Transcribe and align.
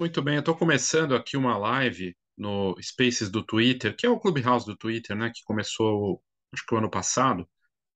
Muito 0.00 0.22
bem, 0.22 0.36
eu 0.36 0.40
estou 0.40 0.56
começando 0.56 1.14
aqui 1.14 1.36
uma 1.36 1.58
live 1.58 2.16
no 2.34 2.74
Spaces 2.80 3.28
do 3.28 3.44
Twitter, 3.44 3.94
que 3.94 4.06
é 4.06 4.08
o 4.08 4.18
Clubhouse 4.18 4.64
do 4.64 4.74
Twitter, 4.74 5.14
né, 5.14 5.30
que 5.30 5.42
começou, 5.44 6.22
acho 6.50 6.64
que 6.64 6.74
o 6.74 6.78
ano 6.78 6.90
passado, 6.90 7.46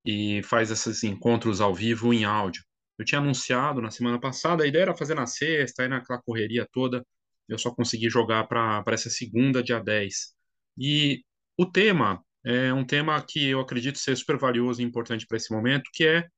e 0.04 0.42
faz 0.42 0.70
esses 0.70 1.02
encontros 1.02 1.62
ao 1.62 1.74
vivo 1.74 2.12
em 2.12 2.26
áudio. 2.26 2.62
Eu 2.98 3.06
tinha 3.06 3.22
anunciado 3.22 3.80
na 3.80 3.90
semana 3.90 4.20
passada, 4.20 4.64
a 4.64 4.66
ideia 4.66 4.82
era 4.82 4.94
fazer 4.94 5.14
na 5.14 5.24
sexta, 5.24 5.82
aí 5.82 5.88
naquela 5.88 6.20
correria 6.20 6.68
toda, 6.70 7.02
eu 7.48 7.58
só 7.58 7.74
consegui 7.74 8.10
jogar 8.10 8.46
para 8.48 8.84
essa 8.88 9.08
segunda, 9.08 9.62
dia 9.62 9.80
10. 9.80 10.34
E 10.76 11.24
o 11.56 11.64
tema 11.64 12.22
é 12.44 12.70
um 12.70 12.84
tema 12.84 13.18
que 13.22 13.48
eu 13.48 13.60
acredito 13.60 13.98
ser 13.98 14.14
super 14.14 14.36
valioso 14.36 14.82
e 14.82 14.84
importante 14.84 15.26
para 15.26 15.38
esse 15.38 15.50
momento, 15.50 15.88
que 15.90 16.04
é 16.06 16.28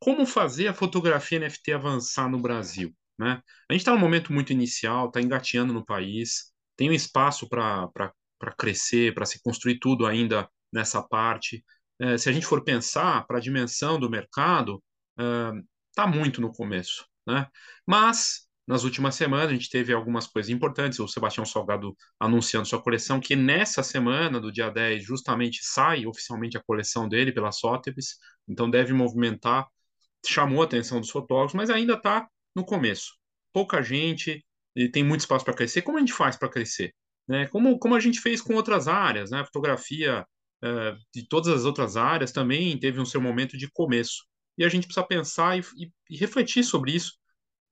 como 0.00 0.26
fazer 0.26 0.66
a 0.66 0.74
fotografia 0.74 1.38
NFT 1.38 1.74
avançar 1.74 2.28
no 2.28 2.40
Brasil. 2.40 2.92
Né? 3.20 3.42
A 3.68 3.74
gente 3.74 3.82
está 3.82 3.92
num 3.92 3.98
momento 3.98 4.32
muito 4.32 4.50
inicial, 4.50 5.08
está 5.08 5.20
engateando 5.20 5.74
no 5.74 5.84
país, 5.84 6.54
tem 6.74 6.88
um 6.88 6.94
espaço 6.94 7.46
para 7.46 8.14
crescer, 8.56 9.12
para 9.12 9.26
se 9.26 9.42
construir 9.42 9.78
tudo 9.78 10.06
ainda 10.06 10.48
nessa 10.72 11.02
parte. 11.02 11.62
É, 12.00 12.16
se 12.16 12.30
a 12.30 12.32
gente 12.32 12.46
for 12.46 12.64
pensar 12.64 13.26
para 13.26 13.36
a 13.36 13.40
dimensão 13.40 14.00
do 14.00 14.08
mercado, 14.08 14.82
está 15.18 16.04
é, 16.04 16.06
muito 16.06 16.40
no 16.40 16.50
começo. 16.50 17.04
Né? 17.26 17.46
Mas, 17.86 18.48
nas 18.66 18.84
últimas 18.84 19.16
semanas, 19.16 19.50
a 19.50 19.52
gente 19.52 19.68
teve 19.68 19.92
algumas 19.92 20.26
coisas 20.26 20.48
importantes. 20.48 20.98
O 20.98 21.06
Sebastião 21.06 21.44
Salgado 21.44 21.94
anunciando 22.18 22.66
sua 22.66 22.82
coleção, 22.82 23.20
que 23.20 23.36
nessa 23.36 23.82
semana, 23.82 24.40
do 24.40 24.50
dia 24.50 24.70
10, 24.70 25.04
justamente 25.04 25.60
sai 25.62 26.06
oficialmente 26.06 26.56
a 26.56 26.62
coleção 26.62 27.06
dele 27.06 27.32
pela 27.32 27.52
Sotheby's, 27.52 28.16
então 28.48 28.70
deve 28.70 28.94
movimentar, 28.94 29.68
chamou 30.26 30.62
a 30.62 30.64
atenção 30.64 31.00
dos 31.00 31.10
fotógrafos, 31.10 31.54
mas 31.54 31.68
ainda 31.68 31.94
está 31.94 32.26
no 32.54 32.64
começo. 32.64 33.14
Pouca 33.52 33.82
gente, 33.82 34.44
e 34.74 34.88
tem 34.88 35.04
muito 35.04 35.20
espaço 35.20 35.44
para 35.44 35.54
crescer. 35.54 35.82
Como 35.82 35.98
a 35.98 36.00
gente 36.00 36.12
faz 36.12 36.36
para 36.36 36.48
crescer? 36.48 36.94
Né? 37.28 37.46
Como, 37.48 37.78
como 37.78 37.94
a 37.94 38.00
gente 38.00 38.20
fez 38.20 38.40
com 38.40 38.54
outras 38.54 38.88
áreas, 38.88 39.30
né? 39.30 39.40
A 39.40 39.44
fotografia 39.44 40.26
uh, 40.64 40.98
de 41.14 41.26
todas 41.28 41.48
as 41.48 41.64
outras 41.64 41.96
áreas 41.96 42.32
também 42.32 42.78
teve 42.78 43.00
um 43.00 43.04
seu 43.04 43.20
momento 43.20 43.56
de 43.56 43.70
começo. 43.70 44.24
E 44.58 44.64
a 44.64 44.68
gente 44.68 44.86
precisa 44.86 45.06
pensar 45.06 45.58
e, 45.58 45.62
e, 45.76 45.90
e 46.10 46.16
refletir 46.16 46.64
sobre 46.64 46.92
isso, 46.92 47.12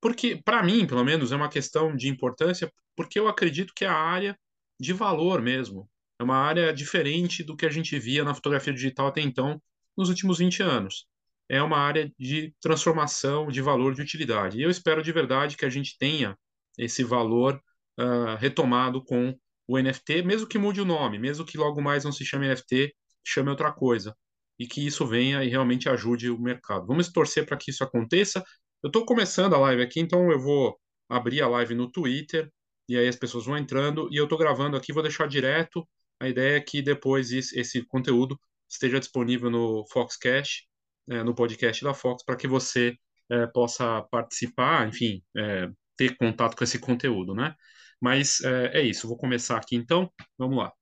porque, 0.01 0.41
para 0.43 0.63
mim, 0.63 0.87
pelo 0.87 1.05
menos, 1.05 1.33
é 1.33 1.37
uma 1.37 1.49
questão 1.49 1.95
de 1.95 2.09
importância, 2.09 2.73
porque 2.97 3.19
eu 3.19 3.29
acredito 3.29 3.73
que 3.75 3.85
é 3.85 3.89
a 3.89 3.97
área 3.97 4.39
de 4.81 4.93
valor 4.93 5.43
mesmo. 5.43 5.89
É 6.21 6.25
uma 6.25 6.37
área 6.37 6.73
diferente 6.73 7.43
do 7.43 7.57
que 7.57 7.67
a 7.67 7.71
gente 7.71 7.99
via 7.99 8.25
na 8.25 8.35
fotografia 8.35 8.73
digital 8.73 9.09
até 9.09 9.21
então, 9.21 9.61
nos 9.97 10.09
últimos 10.09 10.39
20 10.39 10.63
anos 10.63 11.07
é 11.49 11.63
uma 11.63 11.79
área 11.79 12.13
de 12.19 12.55
transformação 12.61 13.49
de 13.49 13.63
valor 13.63 13.95
de 13.95 14.03
utilidade. 14.03 14.59
E 14.59 14.63
eu 14.63 14.71
espero 14.71 15.03
de 15.03 15.11
verdade 15.13 15.57
que 15.57 15.65
a 15.65 15.71
gente 15.71 15.97
tenha 15.99 16.37
esse 16.77 17.03
valor 17.03 17.61
uh, 17.99 18.37
retomado 18.39 19.03
com 19.03 19.35
o 19.67 19.79
NFT, 19.79 20.23
mesmo 20.23 20.47
que 20.47 20.59
mude 20.59 20.81
o 20.81 20.85
nome, 20.85 21.19
mesmo 21.19 21.45
que 21.45 21.59
logo 21.59 21.81
mais 21.81 22.05
não 22.05 22.13
se 22.13 22.25
chame 22.25 22.49
NFT, 22.49 22.95
chame 23.25 23.51
outra 23.51 23.73
coisa. 23.73 24.15
E 24.59 24.67
que 24.67 24.85
isso 24.87 25.07
venha 25.07 25.45
e 25.45 25.49
realmente 25.49 25.89
ajude 25.89 26.31
o 26.31 26.39
mercado. 26.39 26.87
Vamos 26.87 27.11
torcer 27.11 27.47
para 27.47 27.57
que 27.57 27.71
isso 27.71 27.85
aconteça. 27.85 28.43
Eu 28.83 28.89
estou 28.89 29.05
começando 29.07 29.55
a 29.55 29.59
live 29.59 29.83
aqui, 29.83 30.01
então 30.01 30.31
eu 30.31 30.41
vou 30.41 30.79
abrir 31.09 31.43
a 31.43 31.49
live 31.49 31.75
no 31.75 31.91
Twitter, 31.91 32.51
e 32.89 32.97
aí 32.97 33.07
as 33.09 33.17
pessoas 33.17 33.47
vão 33.47 33.57
entrando, 33.57 34.09
e 34.11 34.17
eu 34.17 34.25
estou 34.25 34.39
gravando 34.39 34.77
aqui, 34.77 34.93
vou 34.93 35.03
deixar 35.03 35.29
direto. 35.29 35.87
A 36.21 36.29
ideia 36.29 36.57
é 36.57 36.61
que 36.61 36.83
depois 36.83 37.31
esse 37.33 37.83
conteúdo 37.87 38.39
esteja 38.69 38.99
disponível 38.99 39.51
no 39.51 39.87
Foxcast 39.93 40.69
é, 41.11 41.23
no 41.23 41.35
podcast 41.35 41.83
da 41.85 41.95
Fox 41.95 42.25
para 42.25 42.37
que 42.37 42.47
você 42.49 42.97
é, 43.31 43.47
possa 43.47 44.03
participar, 44.11 44.89
enfim, 44.89 45.23
é, 45.37 45.69
ter 45.97 46.17
contato 46.17 46.57
com 46.57 46.65
esse 46.65 46.79
conteúdo, 46.79 47.35
né? 47.35 47.55
Mas 48.01 48.41
é, 48.43 48.79
é 48.81 48.83
isso, 48.83 49.09
vou 49.09 49.17
começar 49.19 49.57
aqui 49.59 49.77
então, 49.77 50.11
vamos 50.39 50.59
lá. 50.59 50.73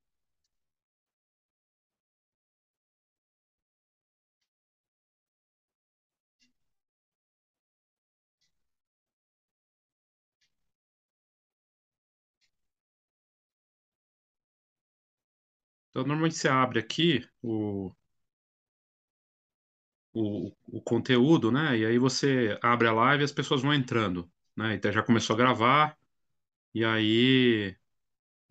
Então, 15.89 16.03
normalmente 16.05 16.35
você 16.37 16.47
abre 16.47 16.79
aqui 16.79 17.27
o, 17.41 17.91
o, 20.17 20.51
o 20.67 20.81
conteúdo, 20.81 21.51
né? 21.51 21.77
E 21.77 21.85
aí 21.85 21.99
você 21.99 22.57
abre 22.61 22.87
a 22.87 22.93
live 22.93 23.23
e 23.23 23.25
as 23.25 23.31
pessoas 23.31 23.61
vão 23.61 23.73
entrando, 23.73 24.29
né? 24.55 24.75
Então 24.75 24.91
já 24.91 25.03
começou 25.03 25.35
a 25.35 25.37
gravar, 25.37 25.97
e 26.73 26.83
aí 26.85 27.75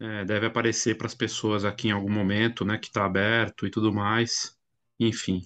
é, 0.00 0.24
deve 0.24 0.46
aparecer 0.46 0.96
para 0.98 1.06
as 1.06 1.14
pessoas 1.14 1.64
aqui 1.64 1.88
em 1.88 1.92
algum 1.92 2.10
momento, 2.12 2.64
né? 2.64 2.78
Que 2.78 2.88
está 2.88 3.04
aberto 3.06 3.66
e 3.66 3.70
tudo 3.70 3.92
mais. 3.92 4.56
Enfim. 5.00 5.42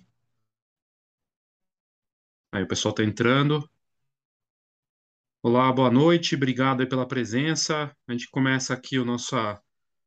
Aí 2.53 2.63
o 2.63 2.69
pessoal 2.69 2.93
está 2.93 3.05
entrando. 3.05 3.69
Olá, 5.43 5.73
boa 5.73 5.91
noite, 5.91 6.35
obrigado 6.35 6.87
pela 6.87 7.07
presença. 7.09 7.95
A 8.07 8.13
gente 8.13 8.29
começa 8.31 8.75
aqui 8.75 8.99
o 8.99 9.05
nosso, 9.05 9.37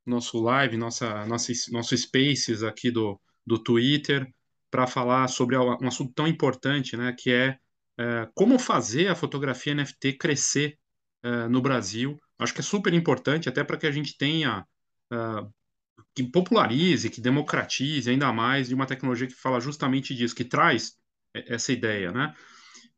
nosso 0.06 0.40
live, 0.42 0.78
nossa, 0.78 1.26
nossa, 1.26 1.52
nosso 1.72 1.98
Spaces 1.98 2.62
aqui 2.64 2.92
do, 2.92 3.20
do 3.46 3.58
Twitter 3.58 4.32
para 4.74 4.88
falar 4.88 5.28
sobre 5.28 5.56
um 5.56 5.88
assunto 5.88 6.12
tão 6.16 6.28
importante, 6.28 6.98
né, 6.98 7.16
que 7.16 7.32
é, 7.32 7.60
é 7.96 8.28
como 8.34 8.58
fazer 8.58 9.08
a 9.08 9.14
fotografia 9.14 9.76
NFT 9.76 10.14
crescer 10.14 10.80
é, 11.22 11.48
no 11.48 11.62
Brasil. 11.62 12.20
Acho 12.40 12.56
que 12.56 12.60
é 12.60 12.64
super 12.64 12.92
importante, 12.92 13.48
até 13.48 13.64
para 13.64 13.78
que 13.78 13.86
a 13.86 13.92
gente 13.92 14.18
tenha, 14.18 14.66
é, 15.12 15.18
que 16.16 16.24
popularize, 16.24 17.08
que 17.08 17.22
democratize 17.22 18.10
ainda 18.10 18.34
mais 18.34 18.70
de 18.70 18.74
uma 18.74 18.88
tecnologia 18.88 19.28
que 19.28 19.36
fala 19.36 19.60
justamente 19.60 20.16
disso, 20.16 20.34
que 20.34 20.44
traz 20.44 20.94
essa 21.36 21.72
ideia, 21.72 22.12
né? 22.12 22.34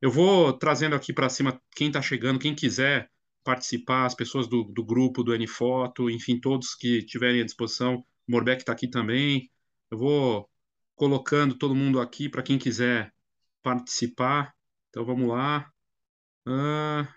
Eu 0.01 0.09
vou 0.09 0.53
trazendo 0.53 0.95
aqui 0.95 1.11
para 1.11 1.27
cima 1.27 1.61
quem 1.75 1.87
está 1.87 2.01
chegando, 2.01 2.39
quem 2.39 2.55
quiser 2.55 3.09
participar, 3.43 4.05
as 4.05 4.15
pessoas 4.15 4.47
do, 4.47 4.63
do 4.63 4.83
grupo, 4.85 5.23
do 5.23 5.37
Nfoto, 5.37 6.09
enfim, 6.09 6.39
todos 6.39 6.73
que 6.73 7.03
tiverem 7.03 7.41
à 7.41 7.45
disposição. 7.45 7.95
O 7.97 8.31
Morbeck 8.31 8.61
está 8.61 8.71
aqui 8.71 8.87
também. 8.87 9.51
Eu 9.91 9.97
vou 9.97 10.49
colocando 10.95 11.57
todo 11.57 11.75
mundo 11.75 11.99
aqui 12.01 12.29
para 12.29 12.43
quem 12.43 12.57
quiser 12.59 13.13
participar. 13.63 14.53
Então 14.89 15.05
vamos 15.05 15.27
lá. 15.29 15.69
Ah, 16.47 17.07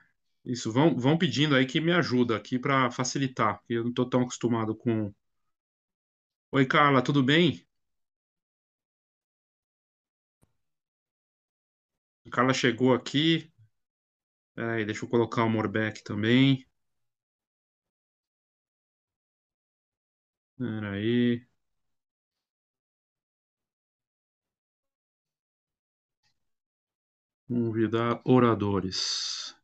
isso, 0.44 0.72
vão, 0.72 0.97
vão 0.99 1.19
pedindo 1.19 1.55
aí 1.56 1.66
que 1.66 1.81
me 1.81 1.93
ajuda 1.93 2.37
aqui 2.37 2.59
para 2.59 2.91
facilitar, 2.91 3.59
porque 3.61 3.75
eu 3.75 3.83
não 3.84 3.91
estou 3.91 4.09
tão 4.11 4.22
acostumado 4.22 4.77
com. 4.77 5.12
Oi, 6.53 6.66
Carla, 6.66 7.00
tudo 7.03 7.22
bem? 7.22 7.66
A 12.27 12.31
Carla 12.31 12.55
chegou 12.55 12.95
aqui. 12.95 13.53
Peraí, 14.55 14.84
deixa 14.84 15.05
eu 15.06 15.09
colocar 15.09 15.43
o 15.45 15.49
Morbeck 15.49 16.03
também. 16.05 16.66
Peraí. 20.56 21.47
Convidar 27.48 28.20
oradores. 28.26 29.56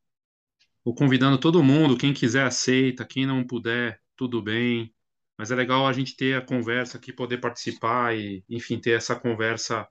Vou 0.82 0.94
convidando 0.94 1.38
todo 1.38 1.62
mundo, 1.62 1.98
quem 1.98 2.14
quiser 2.14 2.46
aceita, 2.46 3.04
quem 3.04 3.26
não 3.26 3.46
puder, 3.46 4.00
tudo 4.16 4.40
bem. 4.40 4.94
Mas 5.36 5.50
é 5.50 5.54
legal 5.54 5.86
a 5.86 5.92
gente 5.92 6.16
ter 6.16 6.34
a 6.34 6.40
conversa 6.40 6.96
aqui, 6.96 7.12
poder 7.12 7.42
participar 7.42 8.16
e, 8.16 8.42
enfim, 8.48 8.80
ter 8.80 8.92
essa 8.92 9.14
conversa 9.14 9.86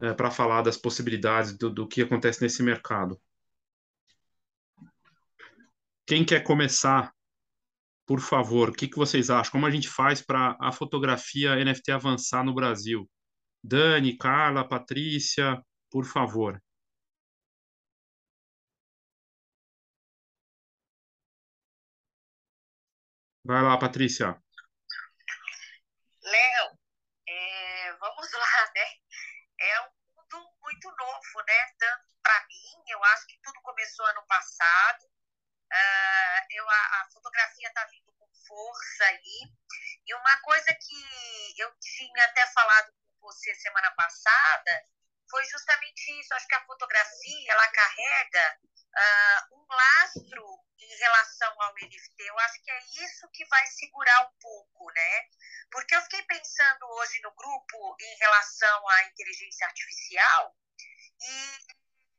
é, 0.00 0.12
para 0.12 0.30
falar 0.30 0.62
das 0.62 0.76
possibilidades 0.76 1.58
do, 1.58 1.68
do 1.70 1.88
que 1.88 2.02
acontece 2.02 2.40
nesse 2.40 2.62
mercado. 2.62 3.20
Quem 6.06 6.24
quer 6.24 6.44
começar, 6.44 7.12
por 8.06 8.20
favor, 8.20 8.68
o 8.68 8.72
que, 8.72 8.86
que 8.86 8.96
vocês 8.96 9.28
acham? 9.28 9.50
Como 9.50 9.66
a 9.66 9.70
gente 9.72 9.88
faz 9.88 10.22
para 10.22 10.56
a 10.60 10.70
fotografia 10.70 11.56
NFT 11.56 11.90
avançar 11.90 12.44
no 12.44 12.54
Brasil? 12.54 13.10
Dani, 13.60 14.16
Carla, 14.16 14.68
Patrícia, 14.68 15.60
por 15.90 16.04
favor. 16.04 16.62
Vai 23.44 23.60
lá, 23.60 23.76
Patrícia. 23.76 24.40
Léo, 26.22 26.78
é, 27.28 27.92
vamos 28.00 28.32
lá, 28.32 28.72
né? 28.74 28.86
É 29.60 29.80
um 29.82 29.90
mundo 30.16 30.56
muito 30.62 30.90
novo, 30.90 31.44
né? 31.46 31.72
Tanto 31.78 32.04
para 32.22 32.46
mim, 32.46 32.84
eu 32.88 33.04
acho 33.04 33.26
que 33.26 33.38
tudo 33.42 33.60
começou 33.60 34.06
ano 34.06 34.26
passado. 34.26 35.04
Uh, 35.04 36.40
eu, 36.52 36.66
a, 36.70 37.02
a 37.02 37.08
fotografia 37.12 37.68
está 37.68 37.84
vindo 37.84 38.14
com 38.14 38.26
força 38.46 39.04
aí. 39.04 39.52
E 40.06 40.14
uma 40.14 40.36
coisa 40.38 40.74
que 40.74 41.60
eu 41.60 41.70
tinha 41.80 42.24
até 42.24 42.46
falado 42.46 42.92
com 42.94 43.28
você 43.28 43.54
semana 43.56 43.90
passada 43.90 44.86
foi 45.28 45.44
justamente 45.44 46.18
isso. 46.18 46.32
Acho 46.32 46.46
que 46.46 46.54
a 46.54 46.64
fotografia 46.64 47.52
ela 47.52 47.68
carrega 47.68 48.58
uh, 48.96 49.56
um 49.56 49.66
lastro 49.68 50.64
em 50.78 50.96
relação 50.96 51.62
ao 51.62 51.74
NFT. 51.74 52.22
Eu 52.22 52.38
acho 52.40 52.62
que 52.62 52.70
é 52.70 52.78
isso 53.04 53.28
que 53.32 53.44
vai 53.46 53.66
segurar 53.66 54.28
um 54.28 54.32
pouco, 54.40 54.92
né? 54.92 55.28
Porque 55.70 55.94
eu 55.94 56.02
fiquei 56.02 56.22
pensando 56.22 56.86
hoje 56.86 57.20
no 57.22 57.32
grupo 57.32 57.96
em 58.00 58.16
relação 58.18 58.88
à 58.88 59.04
inteligência 59.04 59.66
artificial 59.66 60.56
e 61.20 61.58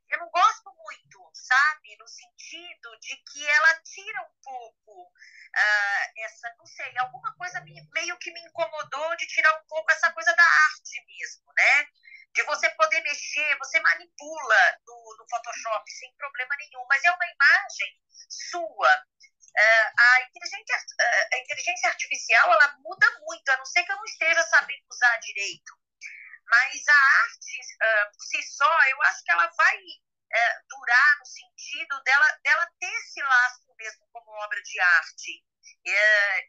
eu 0.10 0.20
não 0.20 0.30
gosto 0.30 0.74
muito, 0.74 1.32
sabe? 1.34 1.96
No 1.98 2.08
sentido 2.08 3.00
de 3.00 3.16
que 3.18 3.48
ela 3.48 3.82
tira 3.82 4.22
um 4.24 4.34
pouco 4.42 5.04
uh, 5.04 6.12
essa, 6.18 6.54
não 6.58 6.66
sei, 6.66 6.98
alguma 6.98 7.36
coisa 7.36 7.62
meio 7.62 8.18
que 8.20 8.32
me 8.32 8.42
incomodou 8.42 9.16
de 9.18 9.28
tirar 9.28 9.60
um 9.60 9.66
pouco 9.68 9.92
essa 9.92 10.12
coisa 10.12 10.34
da 10.34 10.44
arte 10.44 11.06
mesmo, 11.06 11.52
né? 11.54 11.88
De 12.36 12.44
você 12.44 12.70
poder 12.72 13.02
mexer, 13.02 13.58
você 13.60 13.80
manipula 13.80 14.80
no, 14.86 15.16
no 15.18 15.26
Photoshop 15.30 15.90
sem 15.90 16.14
problema 16.18 16.54
nenhum, 16.58 16.86
mas 16.90 17.02
é 17.06 17.10
uma 17.10 17.26
imagem 17.26 18.02
sua. 18.30 19.06
Uh, 19.56 19.88
a, 19.98 20.22
inteligência, 20.24 20.76
uh, 20.76 21.28
a 21.34 21.38
inteligência 21.38 21.90
artificial 21.90 22.52
ela 22.52 22.76
muda 22.80 23.08
muito, 23.22 23.50
a 23.50 23.58
não 23.58 23.66
ser 23.66 23.84
que 23.86 23.92
eu 23.92 23.96
não 23.96 24.04
esteja 24.04 24.44
sabendo 24.44 24.84
usar 24.92 25.18
direito. 25.20 25.80
Mas 26.46 26.88
a 26.90 26.94
arte, 26.94 27.60
uh, 27.62 28.12
por 28.12 28.26
si 28.26 28.44
só, 28.44 28.84
eu 28.90 29.02
acho 29.04 29.24
que 29.24 29.32
ela 29.32 29.50
vai 29.56 29.80
durar 30.68 31.20
no 31.20 31.26
sentido 31.26 32.04
dela, 32.04 32.28
dela 32.44 32.70
ter 32.78 32.92
esse 32.92 33.22
lastro 33.22 33.74
mesmo 33.76 34.06
como 34.12 34.32
obra 34.32 34.62
de 34.62 34.80
arte. 34.82 35.46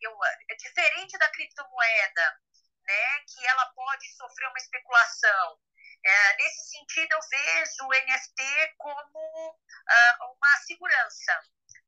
Eu, 0.02 0.18
é 0.50 0.54
diferente 0.56 1.16
da 1.18 1.30
criptomoeda, 1.30 2.40
né, 2.82 3.20
que 3.28 3.46
ela 3.46 3.66
pode 3.66 4.10
sofrer 4.16 4.48
uma 4.48 4.58
especulação. 4.58 5.60
É, 6.06 6.36
nesse 6.36 6.70
sentido, 6.70 7.12
eu 7.12 7.20
vejo 7.28 7.84
o 7.84 7.92
NFT 7.92 8.74
como 8.78 9.50
uh, 9.50 10.32
uma 10.32 10.56
segurança. 10.64 11.32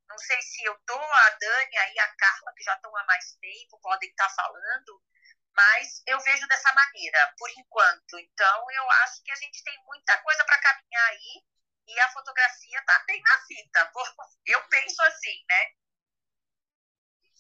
Não 0.09 0.19
sei 0.19 0.43
se 0.43 0.65
eu 0.65 0.75
estou, 0.75 1.01
a 1.01 1.31
Dani 1.41 1.77
e 1.95 2.01
a 2.01 2.17
Carla, 2.17 2.53
que 2.57 2.65
já 2.65 2.75
estão 2.75 2.97
há 2.97 3.05
mais 3.05 3.37
tempo, 3.41 3.79
podem 3.81 4.11
estar 4.11 4.29
falando, 4.31 5.01
mas 5.55 6.03
eu 6.05 6.19
vejo 6.21 6.49
dessa 6.49 6.73
maneira, 6.73 7.33
por 7.39 7.49
enquanto. 7.51 8.19
Então, 8.19 8.71
eu 8.73 8.91
acho 9.03 9.23
que 9.23 9.31
a 9.31 9.37
gente 9.37 9.63
tem 9.63 9.79
muita 9.85 10.19
coisa 10.19 10.45
para 10.45 10.61
caminhar 10.63 11.09
aí 11.11 11.45
e 11.87 12.01
a 12.01 12.09
fotografia 12.11 12.79
está 12.81 13.05
bem 13.07 13.23
na 13.23 13.39
fita. 13.47 13.93
Eu 14.47 14.63
penso 14.69 15.01
assim, 15.03 15.45
né? 15.49 15.67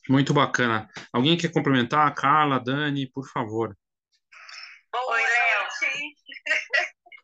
Muito 0.08 0.32
bacana. 0.32 0.88
Alguém 1.12 1.36
quer 1.36 1.52
complementar? 1.52 2.14
Carla, 2.14 2.62
Dani, 2.62 3.10
por 3.10 3.28
favor. 3.28 3.76
Oi, 4.94 5.22
Léo. 5.22 5.58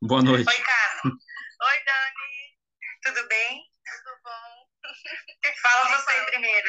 Boa 0.03 0.23
noite. 0.23 0.49
Oi, 0.49 0.62
Carla. 0.62 1.03
Oi, 1.05 1.85
Dani. 1.85 2.59
Tudo 3.03 3.29
bem? 3.29 3.73
Tudo 3.85 4.21
bom. 4.23 4.69
Fala 5.62 5.97
você 5.97 6.25
primeiro. 6.26 6.69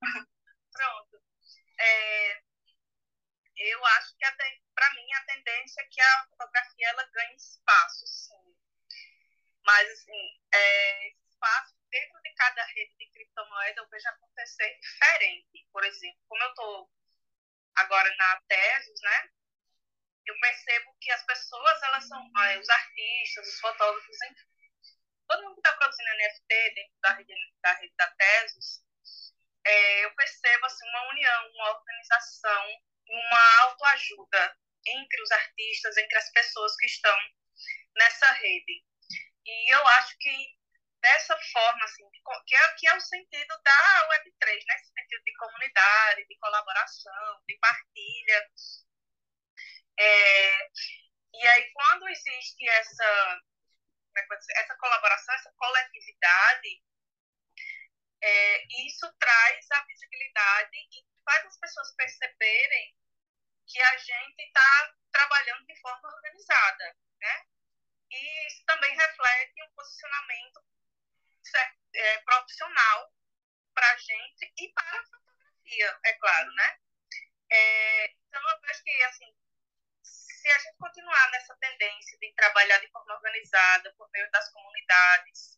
Pronto. 0.72 1.22
É, 1.78 2.42
eu 3.56 3.86
acho 3.86 4.16
que 4.16 4.24
para 4.74 4.94
mim 4.94 5.12
a 5.14 5.24
tendência 5.26 5.80
é 5.82 5.88
que 5.90 6.00
a 6.00 6.26
fotografia 6.30 6.88
ela 6.88 7.04
ganhe 7.12 7.36
espaço, 7.36 8.06
sim. 8.06 8.56
Mas 9.64 9.90
assim, 9.90 10.40
é, 10.52 11.08
espaço 11.28 11.76
dentro 11.90 12.20
de 12.22 12.34
cada 12.34 12.64
rede 12.64 12.96
de 12.96 13.10
criptomoeda 13.10 13.80
eu 13.80 13.88
vejo 13.88 14.08
acontecer 14.08 14.78
diferente. 14.80 15.68
Por 15.72 15.84
exemplo, 15.84 16.20
como 16.28 16.42
eu 16.42 16.48
estou 16.48 16.90
agora 17.76 18.14
na 18.16 18.40
Tesos, 18.48 19.00
né? 19.02 19.30
Eu 20.26 20.38
percebo 20.40 20.96
que 21.00 21.10
as 21.10 21.24
pessoas, 21.24 21.61
elas 21.92 22.08
são 22.08 22.30
ah, 22.36 22.58
os 22.58 22.68
artistas, 22.68 23.48
os 23.48 23.60
fotógrafos, 23.60 24.16
enfim, 24.22 24.46
todo 25.28 25.42
mundo 25.42 25.54
que 25.54 25.60
está 25.60 25.72
produzindo 25.76 26.10
NFT 26.10 26.74
dentro 26.74 26.94
da 27.02 27.12
rede 27.12 27.34
da, 27.62 27.72
rede 27.74 27.94
da 27.96 28.10
Tesos, 28.12 28.82
é, 29.64 30.04
eu 30.04 30.14
percebo 30.14 30.66
assim, 30.66 30.88
uma 30.88 31.10
união, 31.10 31.50
uma 31.54 31.70
organização 31.70 32.82
uma 33.08 33.62
autoajuda 33.62 34.56
entre 34.86 35.22
os 35.22 35.30
artistas, 35.30 35.96
entre 35.96 36.18
as 36.18 36.30
pessoas 36.32 36.74
que 36.76 36.86
estão 36.86 37.16
nessa 37.96 38.30
rede. 38.32 38.84
E 39.44 39.74
eu 39.74 39.86
acho 39.88 40.16
que 40.18 40.56
dessa 41.00 41.36
forma, 41.52 41.84
assim, 41.84 42.08
que 42.46 42.54
é, 42.54 42.74
que 42.74 42.88
é 42.88 42.96
o 42.96 43.00
sentido 43.00 43.62
da 43.62 44.08
Web3, 44.08 44.64
né? 44.66 44.74
Esse 44.76 44.92
sentido 44.92 45.22
de 45.24 45.34
comunidade, 45.36 46.26
de 46.26 46.38
colaboração, 46.38 47.42
de 47.46 47.58
partilha. 47.58 48.50
É, 49.98 50.68
e 51.34 51.46
aí, 51.46 51.70
quando 51.72 52.08
existe 52.08 52.68
essa, 52.68 53.42
é 54.16 54.26
essa 54.60 54.76
colaboração, 54.76 55.34
essa 55.34 55.52
coletividade, 55.56 56.82
é, 58.22 58.86
isso 58.86 59.12
traz 59.18 59.70
a 59.72 59.84
visibilidade 59.84 60.76
e 60.76 61.06
faz 61.24 61.44
as 61.46 61.58
pessoas 61.58 61.94
perceberem 61.96 62.96
que 63.66 63.80
a 63.80 63.96
gente 63.96 64.42
está 64.42 64.94
trabalhando 65.10 65.66
de 65.66 65.80
forma 65.80 66.08
organizada, 66.08 66.96
né? 67.20 67.46
E 68.10 68.46
isso 68.46 68.64
também 68.66 68.94
reflete 68.94 69.62
um 69.62 69.72
posicionamento 69.74 70.64
é, 71.94 72.18
profissional 72.20 73.12
para 73.74 73.90
a 73.90 73.96
gente 73.96 74.52
e 74.58 74.72
para 74.72 75.00
a 75.00 75.04
fotografia, 75.04 76.00
é 76.04 76.12
claro, 76.14 76.52
né? 76.54 76.78
É, 77.50 78.10
então, 78.28 78.40
eu 78.42 78.70
acho 78.70 78.82
que, 78.82 79.02
assim, 79.04 79.34
se 80.42 80.50
a 80.50 80.58
gente 80.58 80.76
continuar 80.76 81.30
nessa 81.30 81.54
tendência 81.56 82.18
de 82.18 82.34
trabalhar 82.34 82.78
de 82.78 82.90
forma 82.90 83.14
organizada 83.14 83.94
por 83.96 84.10
meio 84.10 84.28
das 84.32 84.50
comunidades, 84.50 85.56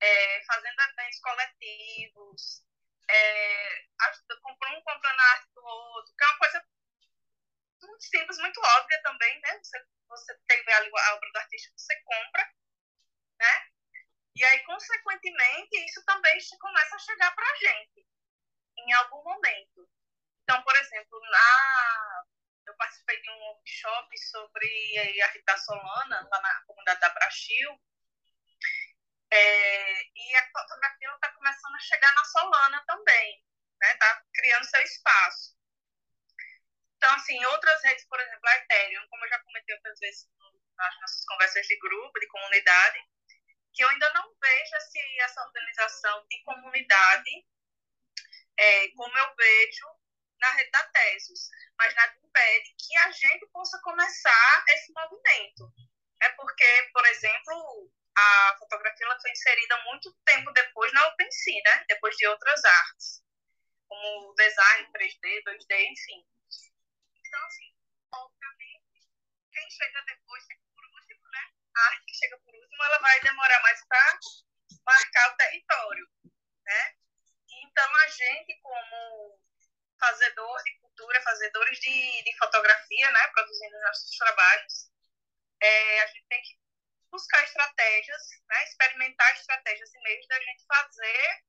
é, 0.00 0.44
fazendo 0.44 0.80
eventos 0.80 1.18
coletivos, 1.18 2.64
é, 3.10 3.86
um 4.46 4.82
comprando 4.82 5.18
a 5.18 5.32
arte 5.32 5.48
do 5.52 5.64
outro, 5.64 6.14
que 6.16 6.24
é 6.24 6.26
uma 6.28 6.38
coisa 6.38 6.68
muito 7.82 8.04
simples, 8.04 8.38
muito 8.38 8.60
óbvia 8.60 9.02
também, 9.02 9.40
né? 9.40 9.58
Você, 9.60 9.84
você 10.06 10.38
tem 10.46 10.62
a 10.72 11.14
obra 11.14 11.30
do 11.32 11.38
artista 11.38 11.70
que 11.70 11.80
você 11.80 12.00
compra, 12.02 12.54
né? 13.40 13.68
E 14.36 14.44
aí, 14.44 14.64
consequentemente, 14.64 15.84
isso 15.84 16.04
também 16.04 16.38
começa 16.58 16.94
a 16.94 16.98
chegar 17.00 17.34
para 17.34 17.50
a 17.50 17.56
gente 17.56 18.06
em 18.78 18.92
algum 18.92 19.22
momento. 19.24 19.88
Então, 20.42 20.62
por 20.62 20.76
exemplo, 20.76 21.20
na 21.20 22.24
eu 22.74 22.76
participei 22.76 23.20
de 23.22 23.30
um 23.30 23.38
workshop 23.38 24.18
sobre 24.18 25.22
a 25.22 25.26
Rita 25.28 25.56
Solana, 25.58 26.28
lá 26.30 26.40
na 26.40 26.62
comunidade 26.66 27.00
da 27.00 27.08
Brasil, 27.10 27.80
é, 29.30 30.02
e 30.14 30.36
a 30.36 30.50
fotografia 30.50 31.10
está 31.14 31.32
começando 31.32 31.74
a 31.74 31.80
chegar 31.80 32.14
na 32.14 32.24
Solana 32.24 32.84
também, 32.86 33.44
né? 33.80 33.98
criando 34.34 34.64
seu 34.64 34.80
espaço. 34.82 35.56
Então, 36.96 37.14
assim, 37.14 37.44
outras 37.46 37.82
redes, 37.84 38.04
por 38.06 38.18
exemplo, 38.20 38.48
a 38.48 38.56
Ethereum, 38.56 39.06
como 39.08 39.24
eu 39.24 39.28
já 39.28 39.38
comentei 39.40 39.74
outras 39.76 39.98
vezes 39.98 40.28
nas 40.76 41.00
nossas 41.00 41.24
conversas 41.26 41.66
de 41.66 41.78
grupo, 41.78 42.18
de 42.18 42.26
comunidade, 42.28 42.98
que 43.72 43.82
eu 43.84 43.88
ainda 43.88 44.12
não 44.14 44.34
vejo 44.40 44.76
assim, 44.76 45.20
essa 45.20 45.42
organização 45.42 46.26
de 46.28 46.42
comunidade 46.42 47.46
é, 48.56 48.88
como 48.90 49.18
eu 49.18 49.34
vejo 49.36 49.86
na 50.40 50.50
rede 50.52 50.70
da 50.70 50.84
Tesos, 50.88 51.48
mas 51.78 51.94
nada 51.94 52.14
impede 52.22 52.74
que 52.78 52.96
a 52.98 53.10
gente 53.10 53.46
possa 53.52 53.80
começar 53.82 54.64
esse 54.68 54.92
movimento. 54.92 55.72
É 56.22 56.28
porque, 56.30 56.90
por 56.92 57.04
exemplo, 57.06 57.90
a 58.16 58.56
fotografia 58.58 59.06
ela 59.06 59.20
foi 59.20 59.30
inserida 59.30 59.82
muito 59.84 60.12
tempo 60.24 60.52
depois 60.52 60.92
na 60.92 61.06
OpenSea, 61.08 61.62
né? 61.64 61.84
depois 61.88 62.16
de 62.16 62.26
outras 62.28 62.64
artes, 62.64 63.22
como 63.88 64.34
design 64.34 64.88
3D, 64.92 65.42
2D, 65.44 65.90
enfim. 65.90 66.26
Então, 67.16 67.44
assim, 67.46 67.74
obviamente, 68.12 69.08
quem 69.52 69.70
chega 69.70 70.02
depois 70.02 70.44
chega 70.44 70.62
por 70.74 70.84
último, 70.84 71.28
né? 71.30 71.50
A 71.76 71.80
arte 71.88 72.04
que 72.06 72.14
chega 72.14 72.38
por 72.38 72.54
último, 72.54 72.84
ela 72.84 72.98
vai 72.98 73.20
demorar 73.20 73.62
mais 73.62 73.84
para 73.86 74.18
marcar 74.86 75.32
o 75.32 75.36
território, 75.36 76.08
né? 76.64 76.94
Então, 77.50 77.96
a 77.96 78.08
gente, 78.08 78.58
como 78.60 79.40
fazedor 79.98 80.62
de 80.62 80.78
cultura, 80.80 81.22
fazedores 81.44 81.78
de, 81.78 82.22
de 82.22 82.36
fotografia, 82.38 83.10
né? 83.10 83.26
Produzindo 83.28 83.80
nossos 83.80 84.16
trabalhos, 84.16 84.90
é, 85.60 86.00
a 86.00 86.06
gente 86.06 86.26
tem 86.28 86.42
que 86.42 86.58
buscar 87.10 87.42
estratégias, 87.44 88.22
né? 88.48 88.64
Experimentar 88.64 89.32
estratégias 89.34 89.94
e 89.94 90.00
meios 90.00 90.26
da 90.28 90.40
gente 90.40 90.64
fazer 90.66 91.44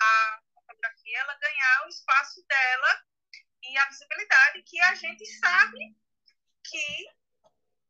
a 0.00 0.42
fotografia 0.54 1.18
ela 1.20 1.34
ganhar 1.34 1.86
o 1.86 1.88
espaço 1.88 2.44
dela 2.46 3.04
e 3.62 3.78
a 3.78 3.88
visibilidade 3.88 4.62
que 4.64 4.80
a 4.80 4.94
gente 4.94 5.24
sabe 5.38 5.96
que 6.64 7.06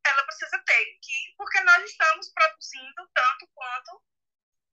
ela 0.04 0.24
precisa 0.24 0.58
ter, 0.66 0.98
que, 1.00 1.34
porque 1.36 1.60
nós 1.60 1.84
estamos 1.84 2.28
produzindo 2.30 3.08
tanto 3.14 3.46
quanto 3.54 4.04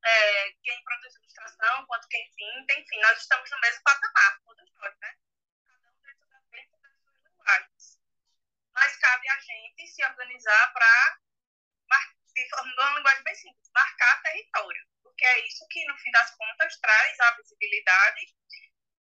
é, 0.04 0.52
quem 0.64 0.84
produz 0.84 1.16
ilustração, 1.16 1.86
quanto 1.86 2.08
quem 2.08 2.32
pinta, 2.36 2.74
enfim, 2.74 3.00
nós 3.02 3.20
estamos 3.20 3.50
no 3.50 3.60
mesmo 3.60 3.84
patamar, 3.84 4.40
todos 4.44 4.72
nós, 4.74 4.98
né? 5.00 5.16
Cada 5.68 5.90
um 5.90 6.02
dentro, 6.02 6.28
da, 6.28 6.40
dentro 6.52 6.78
das 6.80 6.98
suas 6.98 7.24
linguagens. 7.24 8.00
Mas 8.74 8.96
cabe 8.98 9.30
a 9.30 9.39
gente 9.50 9.88
se 9.88 10.06
organizar 10.06 10.74
para, 10.74 11.20
de 12.36 12.56
uma 12.56 12.98
linguagem 12.98 13.24
bem 13.24 13.36
simples, 13.36 13.70
marcar 13.74 14.22
território. 14.22 14.88
isso 15.48 15.68
que, 15.70 15.86
no 15.86 15.98
fim 15.98 16.12
das 16.12 16.36
contas, 16.36 16.78
traz 16.80 17.20
a 17.20 17.36
visibilidade 17.38 18.36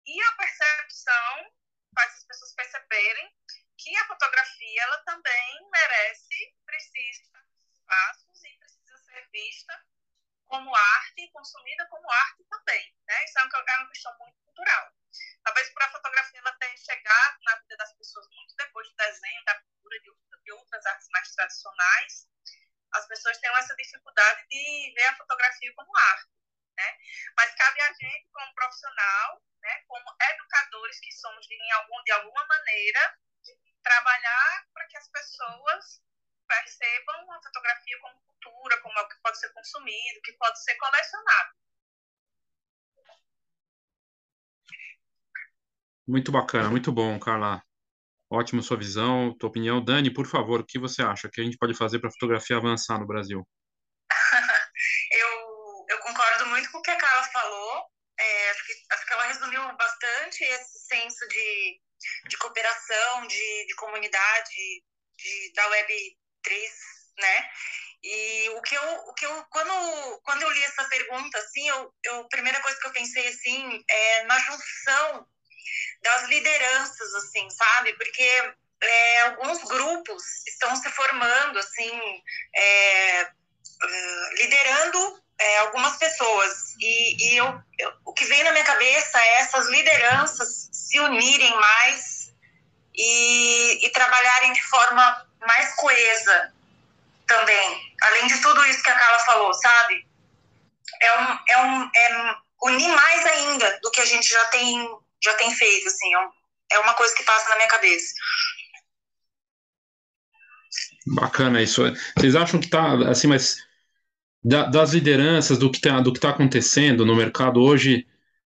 e 0.05 0.21
a 0.21 0.31
percepção, 0.33 1.53
faz 1.93 2.13
as 2.13 2.23
pessoas 2.25 2.53
perceberem 2.53 3.33
que 3.77 3.95
a 3.97 4.07
fotografia 4.07 4.83
ela 4.83 5.03
também 5.03 5.69
merece, 5.69 6.55
precisa 6.65 7.23
espaços 7.73 8.43
e 8.43 8.57
precisa 8.57 8.97
ser 8.97 9.29
vista 9.31 9.85
como 10.45 10.73
arte 10.73 11.21
e 11.21 11.31
consumida 11.31 11.85
como 11.87 12.09
arte 12.09 12.43
também. 12.49 12.95
Né? 13.07 13.25
Isso 13.25 13.39
é 13.39 13.43
uma, 13.43 13.57
é 13.57 13.77
uma 13.77 13.89
questão 13.89 14.17
muito 14.19 14.37
cultural. 14.43 14.93
Talvez 15.47 15.69
por 15.69 15.81
a 15.81 15.91
fotografia 15.91 16.39
ela 16.41 16.51
tenha 16.59 16.75
chegado 16.75 17.37
na 17.45 17.55
vida 17.59 17.77
das 17.77 17.93
pessoas 17.93 18.27
muito 18.35 18.53
depois 18.57 18.85
do 18.89 18.95
desenho, 18.97 19.45
da 19.45 19.55
pintura, 19.55 19.97
de, 20.01 20.11
de 20.43 20.51
outras 20.51 20.85
artes 20.85 21.07
mais 21.09 21.31
tradicionais, 21.31 22.27
as 22.91 23.07
pessoas 23.07 23.37
têm 23.37 23.49
essa 23.55 23.73
dificuldade 23.77 24.45
de 24.49 24.93
ver 24.93 25.05
a 25.05 25.15
fotografia 25.15 25.73
como 25.73 25.97
arte. 25.97 26.29
Né? 26.77 26.97
Mas 27.37 27.55
cabe 27.55 27.79
a 27.79 27.93
gente, 27.93 28.27
como 28.33 28.53
profissional, 28.55 29.41
né, 29.61 29.83
como 29.87 30.15
educadores 30.33 30.99
que 30.99 31.13
somos 31.13 31.47
de, 31.47 31.71
algum, 31.71 32.03
de 32.03 32.11
alguma 32.11 32.45
maneira, 32.45 33.17
trabalhar 33.81 34.67
para 34.73 34.85
que 34.87 34.97
as 34.97 35.07
pessoas 35.07 36.03
percebam 36.45 37.31
a 37.31 37.41
fotografia 37.41 37.97
como 38.01 38.19
cultura, 38.19 38.81
como 38.81 38.99
algo 38.99 39.09
que 39.09 39.21
pode 39.21 39.39
ser 39.39 39.53
consumido, 39.53 40.21
que 40.23 40.33
pode 40.33 40.61
ser 40.61 40.75
colecionado. 40.75 41.56
Muito 46.07 46.31
bacana, 46.31 46.69
muito 46.69 46.89
bom, 46.89 47.19
Carla. 47.19 47.61
Ótimo 48.31 48.63
sua 48.63 48.77
visão, 48.77 49.35
tua 49.37 49.49
opinião. 49.49 49.83
Dani, 49.83 50.09
por 50.13 50.25
favor, 50.25 50.61
o 50.61 50.65
que 50.65 50.79
você 50.79 51.01
acha 51.01 51.29
que 51.29 51.41
a 51.41 51.43
gente 51.43 51.57
pode 51.57 51.73
fazer 51.73 51.99
para 51.99 52.07
a 52.07 52.11
fotografia 52.13 52.55
avançar 52.55 52.97
no 52.97 53.05
Brasil? 53.05 53.45
eu, 55.11 55.85
eu 55.89 55.99
concordo 55.99 56.45
muito 56.47 56.71
com 56.71 56.77
o 56.77 56.81
que 56.81 56.91
a 56.91 56.97
Carla 56.97 57.23
falou. 57.23 57.85
É, 58.17 58.49
acho, 58.51 58.65
que, 58.65 58.73
acho 58.93 59.05
que 59.05 59.13
ela 59.13 59.25
resumiu 59.25 59.61
bastante 59.75 60.43
esse 60.45 60.79
senso 60.87 61.27
de, 61.27 61.81
de 62.29 62.37
cooperação, 62.37 63.27
de, 63.27 63.65
de 63.67 63.75
comunidade, 63.75 64.83
de, 65.17 65.53
da 65.55 65.67
Web 65.67 66.17
3, 66.41 66.71
né? 67.19 67.49
E 68.01 68.49
o 68.51 68.61
que 68.61 68.75
eu, 68.75 68.93
o 69.07 69.13
que 69.13 69.25
eu 69.25 69.45
quando, 69.49 70.21
quando 70.23 70.41
eu 70.41 70.51
li 70.51 70.63
essa 70.63 70.85
pergunta, 70.85 71.37
assim, 71.37 71.67
eu, 71.67 71.93
eu, 72.03 72.21
a 72.21 72.27
primeira 72.29 72.61
coisa 72.61 72.79
que 72.79 72.87
eu 72.87 72.93
pensei, 72.93 73.27
assim, 73.27 73.83
é 73.89 74.23
na 74.23 74.39
junção 74.39 75.27
das 76.01 76.29
lideranças, 76.29 77.13
assim, 77.15 77.49
sabe? 77.49 77.93
Porque 77.93 78.53
é, 78.81 79.21
alguns 79.23 79.63
grupos 79.63 80.23
estão 80.47 80.75
se 80.75 80.89
formando, 80.91 81.59
assim, 81.59 82.21
é, 82.55 83.29
liderando 84.37 85.23
é, 85.39 85.59
algumas 85.59 85.97
pessoas. 85.97 86.75
E, 86.79 87.31
e 87.31 87.37
eu, 87.37 87.61
eu, 87.79 87.93
o 88.05 88.13
que 88.13 88.25
vem 88.25 88.43
na 88.43 88.51
minha 88.51 88.63
cabeça 88.63 89.19
é 89.19 89.41
essas 89.41 89.67
lideranças 89.67 90.69
se 90.71 90.99
unirem 90.99 91.55
mais 91.55 92.33
e, 92.95 93.85
e 93.85 93.89
trabalharem 93.91 94.53
de 94.53 94.63
forma 94.63 95.27
mais 95.45 95.75
coesa 95.75 96.53
também. 97.27 97.95
Além 98.01 98.27
de 98.27 98.41
tudo 98.41 98.65
isso 98.65 98.81
que 98.81 98.89
a 98.89 98.97
Carla 98.97 99.19
falou, 99.19 99.53
sabe? 99.53 100.07
É, 101.01 101.19
um, 101.19 101.39
é, 101.49 101.57
um, 101.57 101.91
é 101.95 102.35
unir 102.63 102.87
mais 102.89 103.25
ainda 103.25 103.79
do 103.81 103.91
que 103.91 104.01
a 104.01 104.05
gente 104.05 104.27
já 104.27 104.45
tem 104.45 104.89
já 105.23 105.33
tem 105.35 105.51
feito, 105.51 105.87
assim, 105.87 106.15
é, 106.15 106.75
é 106.75 106.79
uma 106.79 106.93
coisa 106.93 107.15
que 107.15 107.23
passa 107.23 107.49
na 107.49 107.55
minha 107.55 107.67
cabeça. 107.67 108.13
Bacana 111.07 111.61
isso. 111.61 111.81
Vocês 112.17 112.35
acham 112.35 112.59
que 112.59 112.69
tá 112.69 113.09
assim, 113.09 113.27
mas 113.27 113.57
das 114.43 114.93
lideranças 114.93 115.57
do 115.57 115.69
que 115.69 115.77
está 115.77 115.99
do 115.99 116.13
que 116.13 116.19
tá 116.19 116.29
acontecendo 116.29 117.05
no 117.05 117.15
mercado 117.15 117.61
hoje, 117.61 118.05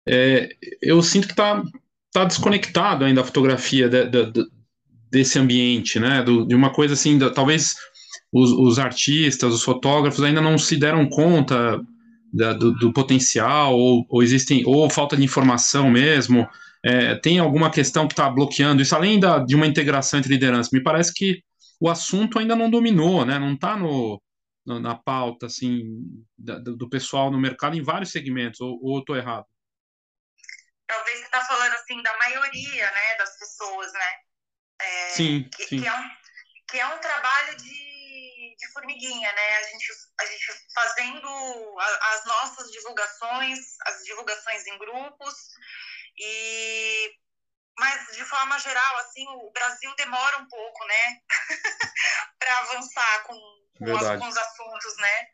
é, 0.07 0.49
eu 0.81 1.01
sinto 1.01 1.27
que 1.27 1.33
está 1.33 1.63
tá 2.11 2.23
desconectado 2.23 3.05
ainda 3.05 3.21
a 3.21 3.25
fotografia 3.25 3.89
de, 3.89 4.05
de, 4.05 4.31
de, 4.31 4.47
desse 5.09 5.39
ambiente, 5.39 5.99
né? 5.99 6.21
Do, 6.23 6.45
de 6.45 6.55
uma 6.55 6.71
coisa 6.71 6.93
assim, 6.93 7.17
talvez 7.33 7.75
os, 8.31 8.51
os, 8.51 8.79
artistas, 8.79 9.53
os 9.53 9.63
fotógrafos 9.63 10.23
ainda 10.23 10.41
não 10.41 10.57
se 10.57 10.77
deram 10.77 11.07
conta 11.09 11.81
da, 12.33 12.53
do, 12.53 12.73
do, 12.73 12.93
potencial, 12.93 13.77
ou, 13.77 14.05
ou, 14.09 14.23
existem, 14.23 14.63
ou 14.65 14.89
falta 14.89 15.15
de 15.15 15.23
informação 15.23 15.89
mesmo. 15.89 16.47
É, 16.83 17.15
tem 17.15 17.39
alguma 17.39 17.71
questão 17.71 18.07
que 18.07 18.13
está 18.13 18.29
bloqueando 18.29 18.81
isso, 18.81 18.95
além 18.95 19.19
da, 19.19 19.39
de 19.39 19.55
uma 19.55 19.65
integração 19.65 20.19
entre 20.19 20.31
lideranças? 20.33 20.71
Me 20.71 20.81
parece 20.81 21.13
que 21.13 21.41
o 21.79 21.89
assunto 21.89 22.39
ainda 22.39 22.55
não 22.55 22.69
dominou, 22.69 23.25
né? 23.25 23.39
não 23.39 23.53
está 23.53 23.75
no, 23.75 24.21
no, 24.65 24.79
na 24.79 24.95
pauta 24.95 25.47
assim, 25.47 25.83
da, 26.37 26.59
do 26.59 26.89
pessoal 26.89 27.31
no 27.31 27.39
mercado 27.39 27.75
em 27.75 27.83
vários 27.83 28.11
segmentos, 28.11 28.61
ou, 28.61 28.79
ou 28.81 28.99
estou 28.99 29.15
errado? 29.15 29.45
Talvez 30.87 31.19
você 31.19 31.25
está 31.25 31.41
falando 31.41 31.73
assim 31.73 32.01
da 32.01 32.17
maioria 32.17 32.85
né, 32.85 33.17
das 33.17 33.37
pessoas, 33.37 33.91
né? 33.93 34.11
É, 34.79 35.09
sim, 35.09 35.49
que, 35.55 35.63
sim. 35.65 35.81
Que, 35.81 35.87
é 35.87 35.93
um, 35.93 36.03
que 36.69 36.79
é 36.79 36.87
um 36.87 36.99
trabalho 36.99 37.57
de 37.57 37.87
de 38.57 38.67
formiguinha, 38.73 39.31
né? 39.31 39.57
A 39.57 39.63
gente, 39.63 39.87
a 40.19 40.25
gente 40.25 40.45
fazendo 40.73 41.79
as 41.79 42.25
nossas 42.25 42.71
divulgações, 42.71 43.59
as 43.85 44.03
divulgações 44.03 44.65
em 44.67 44.77
grupos, 44.77 45.35
e 46.17 47.15
mas 47.79 48.07
de 48.15 48.25
forma 48.25 48.57
geral, 48.57 48.97
assim, 48.97 49.27
o 49.27 49.51
Brasil 49.51 49.93
demora 49.95 50.37
um 50.39 50.47
pouco, 50.47 50.85
né, 50.85 51.21
para 52.39 52.57
avançar 52.59 53.23
com, 53.23 53.35
os 54.27 54.37
assuntos, 54.37 54.97
né? 54.97 55.27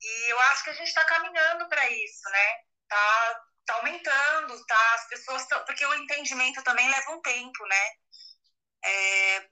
E 0.00 0.30
eu 0.30 0.40
acho 0.40 0.62
que 0.62 0.70
a 0.70 0.74
gente 0.74 0.86
está 0.86 1.04
caminhando 1.04 1.68
para 1.68 1.90
isso, 1.90 2.30
né? 2.30 2.62
Tá, 2.88 3.40
tá 3.66 3.74
aumentando, 3.74 4.64
tá? 4.66 4.94
As 4.94 5.08
pessoas 5.08 5.42
estão. 5.42 5.64
Porque 5.64 5.84
o 5.84 5.94
entendimento 5.94 6.62
também 6.62 6.88
leva 6.88 7.10
um 7.10 7.20
tempo, 7.20 7.66
né? 7.66 7.90
É, 8.84 9.48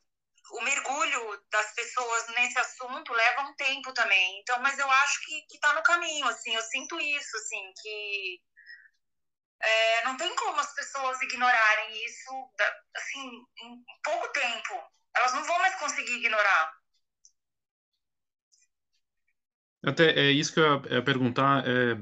o 0.53 0.63
mergulho 0.63 1.43
das 1.51 1.75
pessoas 1.75 2.29
nesse 2.35 2.59
assunto 2.59 3.13
leva 3.13 3.43
um 3.43 3.55
tempo 3.57 3.93
também. 3.93 4.41
Então, 4.41 4.61
mas 4.61 4.79
eu 4.79 4.91
acho 4.91 5.25
que, 5.25 5.43
que 5.51 5.59
tá 5.59 5.73
no 5.75 5.83
caminho, 5.83 6.27
assim, 6.29 6.55
eu 6.55 6.63
sinto 6.63 6.99
isso, 7.01 7.37
assim, 7.37 7.73
que 7.83 8.41
é, 9.63 10.05
não 10.05 10.17
tem 10.17 10.35
como 10.37 10.61
as 10.61 10.75
pessoas 10.75 11.21
ignorarem 11.23 12.05
isso, 12.05 12.31
assim, 12.95 13.29
em 13.63 13.85
pouco 14.05 14.29
tempo. 14.33 14.75
Elas 15.17 15.33
não 15.35 15.45
vão 15.45 15.59
mais 15.59 15.75
conseguir 15.77 16.13
ignorar. 16.13 16.73
Até 19.85 20.11
é 20.11 20.31
isso 20.31 20.53
que 20.53 20.61
eu 20.61 20.83
ia 20.91 21.03
perguntar. 21.03 21.65
É, 21.67 21.97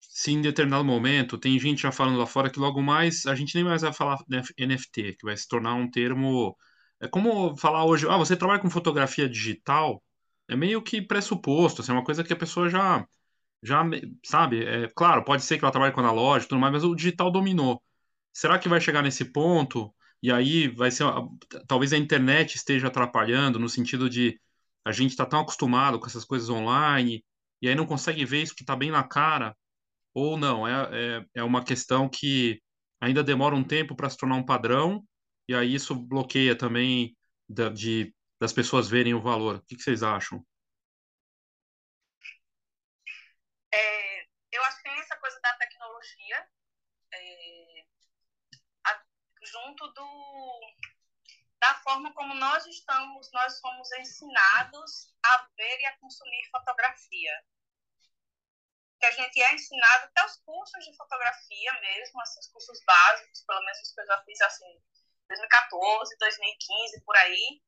se 0.00 0.32
em 0.32 0.40
determinado 0.40 0.84
momento 0.84 1.38
tem 1.38 1.58
gente 1.58 1.82
já 1.82 1.92
falando 1.92 2.18
lá 2.18 2.26
fora 2.26 2.50
que 2.50 2.58
logo 2.58 2.80
mais 2.80 3.26
a 3.26 3.34
gente 3.34 3.54
nem 3.54 3.64
mais 3.64 3.82
vai 3.82 3.92
falar 3.92 4.18
NFT, 4.58 5.16
que 5.16 5.24
vai 5.24 5.36
se 5.36 5.48
tornar 5.48 5.74
um 5.74 5.90
termo 5.90 6.56
é 7.04 7.08
como 7.08 7.56
falar 7.56 7.84
hoje, 7.84 8.08
ah, 8.08 8.16
você 8.16 8.36
trabalha 8.36 8.60
com 8.60 8.70
fotografia 8.70 9.28
digital, 9.28 10.02
é 10.48 10.56
meio 10.56 10.82
que 10.82 11.02
pressuposto, 11.02 11.82
assim, 11.82 11.92
é 11.92 11.94
uma 11.94 12.04
coisa 12.04 12.24
que 12.24 12.32
a 12.32 12.36
pessoa 12.36 12.68
já, 12.70 13.06
já 13.62 13.82
sabe, 14.24 14.64
é 14.64 14.88
claro, 14.94 15.24
pode 15.24 15.44
ser 15.44 15.58
que 15.58 15.64
ela 15.64 15.72
trabalhe 15.72 15.92
com 15.92 16.00
analógico, 16.00 16.50
tudo 16.50 16.60
mais, 16.60 16.72
mas 16.72 16.84
o 16.84 16.94
digital 16.94 17.30
dominou. 17.30 17.82
Será 18.32 18.58
que 18.58 18.68
vai 18.68 18.80
chegar 18.80 19.02
nesse 19.02 19.26
ponto? 19.26 19.94
E 20.22 20.32
aí 20.32 20.68
vai 20.68 20.90
ser, 20.90 21.04
talvez 21.68 21.92
a 21.92 21.98
internet 21.98 22.56
esteja 22.56 22.88
atrapalhando 22.88 23.58
no 23.58 23.68
sentido 23.68 24.08
de 24.10 24.40
a 24.84 24.92
gente 24.92 25.10
está 25.10 25.26
tão 25.26 25.40
acostumado 25.40 26.00
com 26.00 26.06
essas 26.06 26.24
coisas 26.24 26.48
online 26.50 27.24
e 27.62 27.68
aí 27.68 27.74
não 27.74 27.86
consegue 27.86 28.24
ver 28.24 28.42
isso 28.42 28.54
que 28.54 28.62
está 28.62 28.76
bem 28.76 28.90
na 28.90 29.02
cara, 29.02 29.56
ou 30.14 30.36
não, 30.38 30.66
é, 30.66 31.18
é, 31.18 31.24
é 31.36 31.44
uma 31.44 31.64
questão 31.64 32.08
que 32.08 32.60
ainda 33.00 33.22
demora 33.22 33.54
um 33.54 33.64
tempo 33.64 33.96
para 33.96 34.08
se 34.10 34.16
tornar 34.16 34.36
um 34.36 34.44
padrão 34.44 35.04
e 35.48 35.54
aí 35.54 35.74
isso 35.74 35.94
bloqueia 35.94 36.56
também 36.56 37.16
da, 37.48 37.68
de, 37.68 38.14
das 38.40 38.52
pessoas 38.52 38.88
verem 38.88 39.14
o 39.14 39.22
valor. 39.22 39.56
O 39.56 39.62
que, 39.62 39.76
que 39.76 39.82
vocês 39.82 40.02
acham? 40.02 40.44
É, 43.72 44.22
eu 44.52 44.62
acho 44.64 44.76
que 44.78 44.82
tem 44.84 45.00
essa 45.00 45.16
coisa 45.16 45.40
da 45.40 45.54
tecnologia 45.54 46.48
é, 47.12 47.84
a, 48.86 49.02
junto 49.42 49.92
do 49.92 50.74
da 51.60 51.74
forma 51.76 52.12
como 52.12 52.34
nós 52.34 52.66
estamos, 52.66 53.30
nós 53.32 53.58
fomos 53.58 53.90
ensinados 53.92 55.10
a 55.24 55.48
ver 55.56 55.80
e 55.80 55.86
a 55.86 55.98
consumir 55.98 56.50
fotografia. 56.50 57.42
Que 59.00 59.06
a 59.06 59.10
gente 59.10 59.40
é 59.40 59.54
ensinado 59.54 60.04
até 60.04 60.26
os 60.26 60.36
cursos 60.44 60.84
de 60.84 60.94
fotografia 60.94 61.72
mesmo, 61.80 62.20
os 62.20 62.48
cursos 62.48 62.78
básicos, 62.84 63.44
pelo 63.46 63.60
menos 63.64 63.80
os 63.80 63.94
que 63.94 64.00
eu 64.00 64.06
já 64.06 64.22
fiz 64.24 64.40
assim, 64.42 64.82
2014, 65.28 66.16
2015, 66.18 67.04
por 67.04 67.16
aí. 67.16 67.60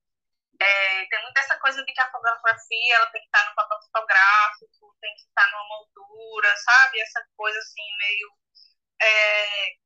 É, 0.61 1.07
tem 1.07 1.23
muita 1.23 1.41
essa 1.41 1.59
coisa 1.59 1.85
de 1.85 1.93
que 1.93 2.01
a 2.01 2.11
fotografia 2.11 2.97
ela 2.97 3.11
tem 3.11 3.21
que 3.21 3.27
estar 3.27 3.49
no 3.49 3.55
papel 3.55 3.79
fotográfico, 3.83 4.97
tem 5.01 5.15
que 5.15 5.23
estar 5.23 5.51
numa 5.53 5.69
moldura, 5.69 6.57
sabe? 6.57 7.01
Essa 7.01 7.25
coisa 7.37 7.59
assim, 7.59 7.97
meio. 7.99 8.39
É, 9.03 9.77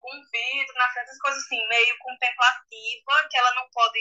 com 0.00 0.10
vidro 0.10 0.74
na 0.76 0.88
frente, 0.92 1.08
essas 1.08 1.20
coisas 1.20 1.44
assim, 1.44 1.68
meio 1.68 1.98
contemplativa, 1.98 3.28
que 3.30 3.36
ela 3.36 3.54
não 3.54 3.68
pode, 3.70 4.00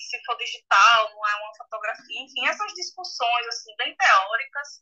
se 0.00 0.18
for 0.24 0.36
digital, 0.38 1.10
não 1.14 1.28
é 1.28 1.34
uma 1.36 1.54
fotografia, 1.56 2.22
enfim, 2.22 2.48
essas 2.48 2.72
discussões 2.72 3.46
assim, 3.46 3.76
bem 3.76 3.94
teóricas 3.94 4.80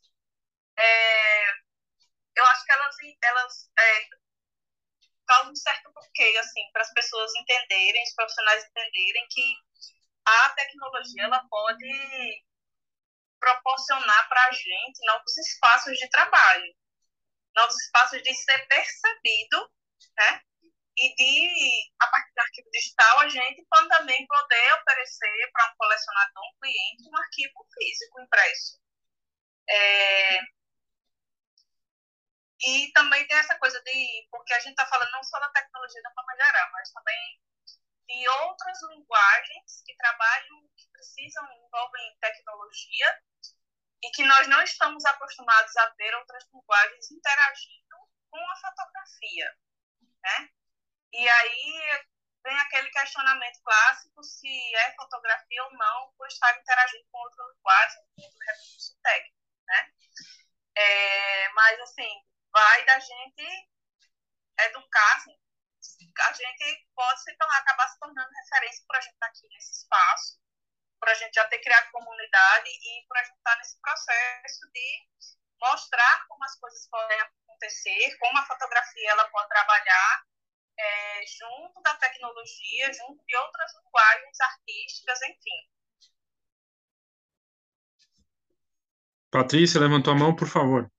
é, 0.77 1.51
eu 2.37 2.45
acho 2.47 2.65
que 2.65 2.73
elas, 2.73 2.97
elas 3.23 3.71
é, 3.79 4.09
causam 5.27 5.53
um 5.53 5.57
certo 5.57 5.93
bloqueio, 5.93 6.41
assim, 6.41 6.71
para 6.73 6.83
as 6.83 6.93
pessoas 6.93 7.33
entenderem, 7.37 8.03
os 8.03 8.15
profissionais 8.15 8.65
entenderem 8.65 9.27
que 9.31 9.57
a 10.25 10.51
tecnologia 10.51 11.25
ela 11.25 11.45
pode 11.49 12.45
proporcionar 13.39 14.29
para 14.29 14.47
a 14.47 14.53
gente 14.53 15.07
novos 15.07 15.37
espaços 15.37 15.97
de 15.99 16.09
trabalho, 16.09 16.75
novos 17.55 17.77
espaços 17.85 18.23
de 18.23 18.35
ser 18.35 18.67
percebido, 18.67 19.71
né? 20.17 20.41
E 20.97 21.15
de, 21.17 21.93
a 22.01 22.07
partir 22.07 22.33
do 22.35 22.41
arquivo 22.41 22.71
digital, 22.71 23.21
a 23.21 23.29
gente 23.29 23.67
pode 23.69 23.89
também 23.89 24.27
poder 24.27 24.75
oferecer 24.75 25.51
para 25.53 25.73
um 25.73 25.77
colecionador, 25.77 26.45
um 26.45 26.61
cliente, 26.61 27.11
um 27.11 27.17
arquivo 27.19 27.67
físico 27.75 28.21
impresso. 28.21 28.81
É, 29.69 30.41
e 32.67 32.93
também 32.93 33.27
tem 33.27 33.37
essa 33.37 33.57
coisa 33.59 33.81
de, 33.83 34.29
porque 34.31 34.55
a 34.55 34.61
gente 34.61 34.71
está 34.71 34.87
falando 34.87 35.11
não 35.13 35.23
só 35.23 35.39
da 35.39 35.51
tecnologia 35.51 36.03
da 36.03 36.13
forma 36.13 36.35
geral, 36.37 36.71
mas 36.73 36.91
também 36.93 37.41
de 38.09 38.29
outras 38.29 38.79
linguagens 38.91 39.83
que 39.85 39.97
trabalham, 39.97 40.69
que 40.77 40.89
precisam, 40.93 41.45
envolvem 41.53 42.17
tecnologia, 42.21 43.23
e 44.03 44.11
que 44.11 44.25
nós 44.25 44.47
não 44.49 44.63
estamos 44.63 45.05
acostumados 45.07 45.75
a 45.79 45.89
ver 45.91 46.15
outras 46.17 46.45
linguagens 46.53 47.11
interagindo 47.11 47.97
com 48.31 48.39
a 48.39 48.57
fotografia, 48.57 49.57
né? 50.23 50.51
E 51.13 51.29
aí 51.29 52.05
vem 52.43 52.59
aquele 52.59 52.91
questionamento 52.91 53.63
clássico 53.63 54.23
se 54.23 54.77
é 54.77 54.95
fotografia 54.95 55.65
ou 55.65 55.73
não 55.73 56.13
por 56.19 56.27
estar 56.27 56.59
interagindo 56.59 57.07
com 57.11 57.19
outra 57.19 57.45
linguagem, 57.55 58.03
com 58.15 58.23
outro 58.25 58.39
recurso 58.41 58.99
técnico, 59.03 59.37
né? 59.67 59.93
É, 60.77 61.49
mas, 61.53 61.81
assim, 61.81 62.25
vai 62.55 62.85
da 62.87 62.99
gente 63.01 63.69
educar, 64.61 65.17
assim, 65.17 65.37
a 66.21 66.33
gente 66.33 66.89
pode 66.95 67.23
se 67.23 67.37
tornar, 67.37 67.59
acabar 67.59 67.89
se 67.89 67.99
tornando 67.99 68.31
referência 68.31 68.85
para 68.87 68.99
a 68.99 69.01
gente 69.03 69.15
estar 69.15 69.27
aqui 69.27 69.49
nesse 69.49 69.73
espaço, 69.73 70.39
para 71.01 71.11
a 71.11 71.15
gente 71.15 71.35
já 71.35 71.45
ter 71.49 71.59
criado 71.59 71.91
comunidade 71.91 72.71
e 72.71 73.07
para 73.09 73.21
a 73.21 73.25
gente 73.25 73.37
estar 73.37 73.57
nesse 73.57 73.81
processo 73.81 74.71
de 74.73 75.09
mostrar 75.61 76.27
como 76.29 76.45
as 76.45 76.59
coisas 76.59 76.89
podem 76.89 77.21
acontecer, 77.21 78.17
como 78.19 78.39
a 78.39 78.47
fotografia 78.47 79.11
ela 79.11 79.29
pode 79.29 79.49
trabalhar 79.49 80.25
é, 80.79 81.27
junto 81.27 81.83
da 81.83 81.95
tecnologia, 81.97 82.93
junto 82.93 83.25
de 83.27 83.37
outras 83.37 83.73
linguagens 83.83 84.41
artísticas, 84.41 85.23
enfim. 85.23 85.69
Patrícia, 89.31 89.81
levantou 89.81 90.13
a 90.13 90.17
mão, 90.17 90.35
por 90.35 90.49
favor. 90.49 90.94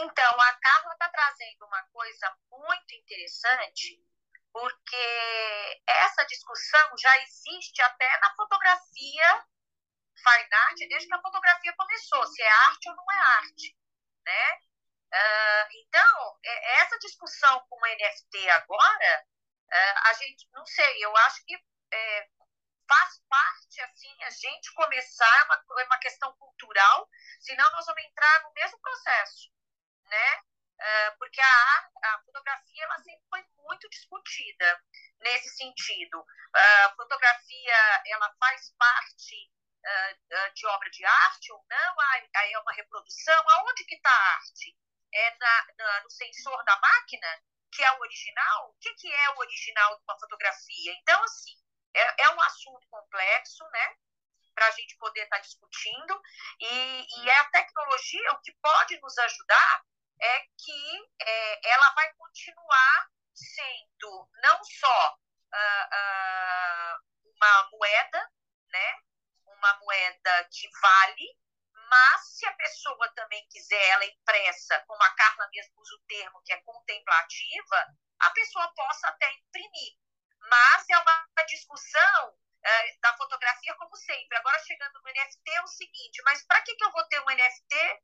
Então, 0.00 0.40
a 0.40 0.52
Carla 0.52 0.92
está 0.92 1.08
trazendo 1.08 1.66
uma 1.66 1.82
coisa 1.88 2.32
muito 2.48 2.94
interessante, 2.94 4.00
porque 4.52 5.82
essa 5.88 6.24
discussão 6.26 6.96
já 6.96 7.18
existe 7.22 7.82
até 7.82 8.18
na 8.20 8.32
fotografia 8.36 9.44
fine 10.22 10.54
art, 10.54 10.78
desde 10.88 11.08
que 11.08 11.14
a 11.14 11.20
fotografia 11.20 11.74
começou, 11.76 12.24
se 12.28 12.42
é 12.42 12.48
arte 12.48 12.88
ou 12.88 12.94
não 12.94 13.04
é 13.12 13.18
arte, 13.38 13.76
né? 14.24 14.54
Uh, 15.10 15.66
então, 15.82 16.38
é, 16.44 16.82
essa 16.82 16.98
discussão 17.00 17.66
com 17.68 17.76
o 17.76 17.86
NFT 17.86 18.50
agora, 18.50 19.26
uh, 19.72 19.98
a 20.04 20.12
gente, 20.12 20.48
não 20.52 20.64
sei, 20.64 21.04
eu 21.04 21.16
acho 21.16 21.44
que 21.44 21.54
é, 21.92 22.28
faz 22.88 23.20
parte, 23.28 23.80
assim, 23.80 24.22
a 24.22 24.30
gente 24.30 24.72
começar, 24.74 25.40
é 25.40 25.44
uma, 25.44 25.64
é 25.80 25.84
uma 25.86 25.98
questão 25.98 26.32
cultural, 26.36 27.08
senão 27.40 27.68
nós 27.72 27.86
vamos 27.86 28.04
entrar 28.04 28.42
no 28.44 28.52
mesmo 28.52 28.78
processo 28.80 29.57
né? 30.08 30.42
Uh, 30.78 31.18
porque 31.18 31.40
a, 31.40 31.88
a 32.04 32.22
fotografia 32.24 32.84
ela 32.84 32.98
sempre 32.98 33.26
foi 33.28 33.44
muito 33.56 33.88
discutida 33.90 34.84
nesse 35.20 35.56
sentido. 35.56 36.20
Uh, 36.20 36.86
a 36.86 36.94
fotografia 36.94 38.02
ela 38.06 38.32
faz 38.38 38.72
parte 38.78 39.50
uh, 39.84 40.54
de 40.54 40.66
obra 40.66 40.90
de 40.90 41.04
arte 41.04 41.52
ou 41.52 41.64
não? 41.68 41.94
Aí 42.36 42.52
é 42.52 42.58
uma 42.60 42.72
reprodução? 42.72 43.44
Aonde 43.50 43.84
que 43.84 43.96
está 43.96 44.10
a 44.10 44.34
arte? 44.34 44.76
É 45.12 45.36
na, 45.38 45.66
na, 45.78 46.00
no 46.02 46.10
sensor 46.10 46.62
da 46.64 46.78
máquina, 46.78 47.42
que 47.72 47.82
é 47.82 47.92
o 47.92 48.00
original? 48.00 48.70
O 48.70 48.78
que, 48.78 48.94
que 48.94 49.12
é 49.12 49.30
o 49.30 49.38
original 49.38 49.96
de 49.96 50.04
uma 50.04 50.18
fotografia? 50.18 50.92
Então, 51.00 51.24
assim, 51.24 51.56
é, 51.94 52.22
é 52.24 52.30
um 52.30 52.40
assunto 52.42 52.86
complexo, 52.88 53.64
né? 53.70 53.96
para 54.54 54.66
a 54.66 54.70
gente 54.72 54.96
poder 54.96 55.22
estar 55.22 55.36
tá 55.36 55.42
discutindo, 55.42 56.20
e, 56.58 57.22
e 57.22 57.30
é 57.30 57.38
a 57.38 57.50
tecnologia 57.50 58.32
o 58.32 58.40
que 58.40 58.52
pode 58.60 59.00
nos 59.00 59.16
ajudar 59.16 59.84
é 60.20 60.40
que 60.40 61.08
é, 61.20 61.70
ela 61.70 61.90
vai 61.94 62.12
continuar 62.14 63.10
sendo 63.34 64.28
não 64.42 64.64
só 64.64 65.14
uh, 65.14 65.86
uh, 65.94 67.32
uma 67.36 67.70
moeda, 67.70 68.32
né? 68.70 68.98
uma 69.46 69.78
moeda 69.78 70.48
que 70.52 70.68
vale, 70.80 71.38
mas 71.90 72.36
se 72.36 72.46
a 72.46 72.52
pessoa 72.52 73.12
também 73.14 73.46
quiser 73.48 73.88
ela 73.88 74.04
impressa, 74.04 74.84
como 74.86 75.02
a 75.02 75.14
Carla 75.14 75.48
mesmo 75.50 75.80
usa 75.80 75.94
o 75.94 76.04
termo, 76.06 76.42
que 76.44 76.52
é 76.52 76.62
contemplativa, 76.62 77.86
a 78.20 78.30
pessoa 78.30 78.72
possa 78.74 79.08
até 79.08 79.32
imprimir. 79.32 79.96
Mas 80.50 80.88
é 80.90 80.98
uma 80.98 81.44
discussão 81.46 82.30
uh, 82.30 83.00
da 83.00 83.16
fotografia, 83.16 83.74
como 83.76 83.96
sempre. 83.96 84.36
Agora, 84.36 84.58
chegando 84.60 85.00
no 85.00 85.10
NFT, 85.10 85.50
é 85.50 85.62
o 85.62 85.66
seguinte: 85.66 86.22
mas 86.24 86.44
para 86.46 86.60
que, 86.62 86.74
que 86.74 86.84
eu 86.84 86.92
vou 86.92 87.04
ter 87.08 87.20
um 87.20 87.30
NFT 87.30 88.02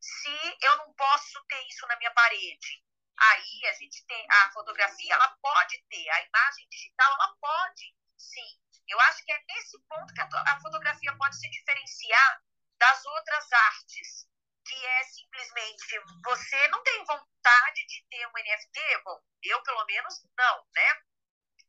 se 0.00 0.56
eu 0.62 0.76
não 0.78 0.92
posso 0.94 1.44
ter 1.46 1.62
isso 1.66 1.86
na 1.86 1.96
minha 1.96 2.12
parede? 2.12 2.82
Aí 3.18 3.66
a 3.66 3.72
gente 3.72 4.04
tem 4.06 4.26
a 4.30 4.52
fotografia, 4.52 5.14
ela 5.14 5.28
pode 5.40 5.82
ter, 5.88 6.10
a 6.10 6.22
imagem 6.22 6.68
digital, 6.68 7.12
ela 7.14 7.34
pode, 7.40 7.96
sim. 8.18 8.60
Eu 8.86 9.00
acho 9.00 9.24
que 9.24 9.32
é 9.32 9.44
nesse 9.48 9.78
ponto 9.88 10.12
que 10.12 10.20
a, 10.20 10.60
fotografia 10.60 11.16
pode 11.16 11.38
se 11.38 11.50
diferenciar 11.50 12.42
das 12.78 13.04
outras 13.04 13.52
artes, 13.52 14.28
que 14.64 14.86
é 14.86 15.04
simplesmente 15.04 16.00
você 16.24 16.68
não 16.68 16.82
tem 16.82 17.04
vontade 17.04 17.86
de 17.86 18.06
ter 18.10 18.26
um 18.26 18.32
NFT, 18.32 19.02
bom, 19.04 19.20
eu 19.42 19.62
pelo 19.62 19.84
menos 19.86 20.22
não, 20.36 20.66
né? 20.74 21.02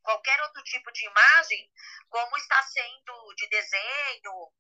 Qualquer 0.03 0.41
outro 0.41 0.63
tipo 0.63 0.91
de 0.91 1.05
imagem, 1.05 1.71
como 2.09 2.37
está 2.37 2.61
sendo 2.63 3.33
de 3.35 3.47
desenho, 3.49 4.53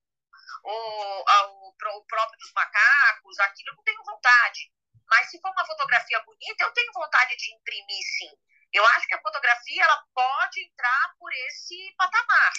o, 0.63 0.71
o, 0.71 1.69
o 1.69 2.05
próprio 2.05 2.39
dos 2.39 2.51
macacos, 2.53 3.39
aquilo 3.39 3.71
eu 3.71 3.75
não 3.75 3.83
tenho 3.83 4.03
vontade. 4.03 4.71
Mas 5.09 5.29
se 5.29 5.39
for 5.39 5.51
uma 5.51 5.65
fotografia 5.65 6.21
bonita, 6.23 6.63
eu 6.63 6.73
tenho 6.73 6.91
vontade 6.93 7.35
de 7.37 7.53
imprimir 7.55 8.03
sim. 8.17 8.31
Eu 8.73 8.85
acho 8.85 9.07
que 9.07 9.15
a 9.15 9.21
fotografia 9.21 9.83
ela 9.83 10.03
pode 10.13 10.65
entrar 10.65 11.15
por 11.17 11.31
esse 11.33 11.95
patamar. 11.97 12.53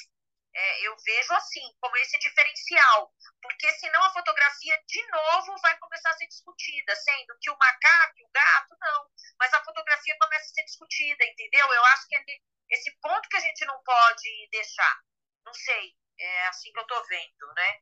É, 0.55 0.81
eu 0.89 0.97
vejo 0.97 1.33
assim, 1.35 1.73
como 1.81 1.97
esse 1.99 2.19
diferencial, 2.19 3.13
porque 3.41 3.71
senão 3.75 4.03
a 4.03 4.11
fotografia 4.11 4.83
de 4.89 5.07
novo 5.11 5.57
vai 5.61 5.77
começar 5.79 6.11
a 6.11 6.17
ser 6.17 6.27
discutida, 6.27 6.97
sendo 6.97 7.39
que 7.41 7.51
o 7.51 7.57
macaco 7.59 8.19
e 8.19 8.25
o 8.25 8.31
gato 8.31 8.77
não, 8.81 9.07
mas 9.39 9.53
a 9.53 9.63
fotografia 9.63 10.17
começa 10.19 10.47
a 10.47 10.55
ser 10.55 10.65
discutida, 10.65 11.25
entendeu? 11.27 11.73
Eu 11.73 11.85
acho 11.87 12.09
que 12.09 12.17
é 12.17 12.25
esse 12.71 12.91
ponto 13.01 13.29
que 13.29 13.37
a 13.37 13.41
gente 13.41 13.65
não 13.67 13.81
pode 13.85 14.49
deixar. 14.51 15.01
Não 15.45 15.55
sei, 15.55 15.95
é 16.19 16.49
assim 16.49 16.73
que 16.73 16.79
eu 16.79 16.83
estou 16.83 17.07
vendo, 17.09 17.55
né? 17.55 17.81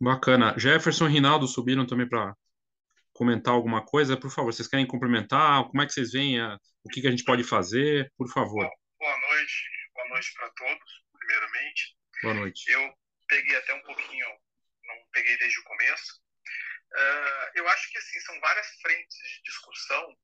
Bacana. 0.00 0.58
Jefferson 0.58 1.08
e 1.08 1.12
Rinaldo 1.12 1.48
subiram 1.48 1.86
também 1.86 2.08
para 2.08 2.36
comentar 3.12 3.52
alguma 3.52 3.84
coisa. 3.84 4.16
Por 4.16 4.30
favor, 4.30 4.52
vocês 4.52 4.68
querem 4.68 4.86
complementar? 4.86 5.64
Como 5.64 5.82
é 5.82 5.86
que 5.86 5.92
vocês 5.92 6.12
veem? 6.12 6.40
A, 6.40 6.56
o 6.84 6.88
que, 6.88 7.00
que 7.00 7.08
a 7.08 7.10
gente 7.10 7.24
pode 7.24 7.42
fazer? 7.42 8.12
Por 8.16 8.28
favor. 8.28 8.68
Boa 8.98 9.20
noite. 9.28 9.70
Boa 9.94 10.08
noite 10.10 10.32
para 10.34 10.50
todos, 10.50 11.04
primeiramente. 11.12 11.96
Boa 12.22 12.34
noite. 12.34 12.70
Eu 12.70 12.94
peguei 13.26 13.56
até 13.56 13.74
um 13.74 13.82
pouquinho, 13.82 14.26
não 14.84 14.94
peguei 15.12 15.36
desde 15.38 15.58
o 15.60 15.64
começo. 15.64 16.22
Uh, 16.94 17.50
eu 17.56 17.68
acho 17.68 17.90
que 17.90 17.98
assim 17.98 18.20
são 18.20 18.38
várias 18.40 18.66
frentes 18.80 19.16
de 19.16 19.42
discussão 19.42 20.16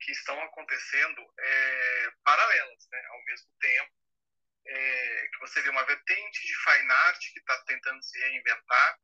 que 0.00 0.12
estão 0.12 0.40
acontecendo 0.42 1.20
é, 1.38 2.10
paralelas, 2.24 2.88
né, 2.90 3.02
ao 3.10 3.24
mesmo 3.24 3.48
tempo 3.60 4.07
é, 4.66 5.28
que 5.32 5.38
você 5.40 5.62
vê 5.62 5.70
uma 5.70 5.84
vertente 5.84 6.46
de 6.46 6.54
fine 6.56 6.90
art 6.90 7.18
que 7.32 7.38
está 7.38 7.64
tentando 7.64 8.02
se 8.02 8.18
reinventar, 8.18 8.98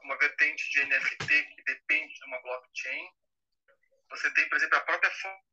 uma 0.00 0.18
vertente 0.18 0.70
de 0.70 0.84
NFT 0.84 1.26
que 1.26 1.62
depende 1.64 2.14
de 2.14 2.24
uma 2.26 2.40
blockchain. 2.42 3.10
Você 4.10 4.30
tem, 4.34 4.48
por 4.48 4.56
exemplo, 4.56 4.78
a 4.78 4.82
própria 4.82 5.10
foto 5.10 5.46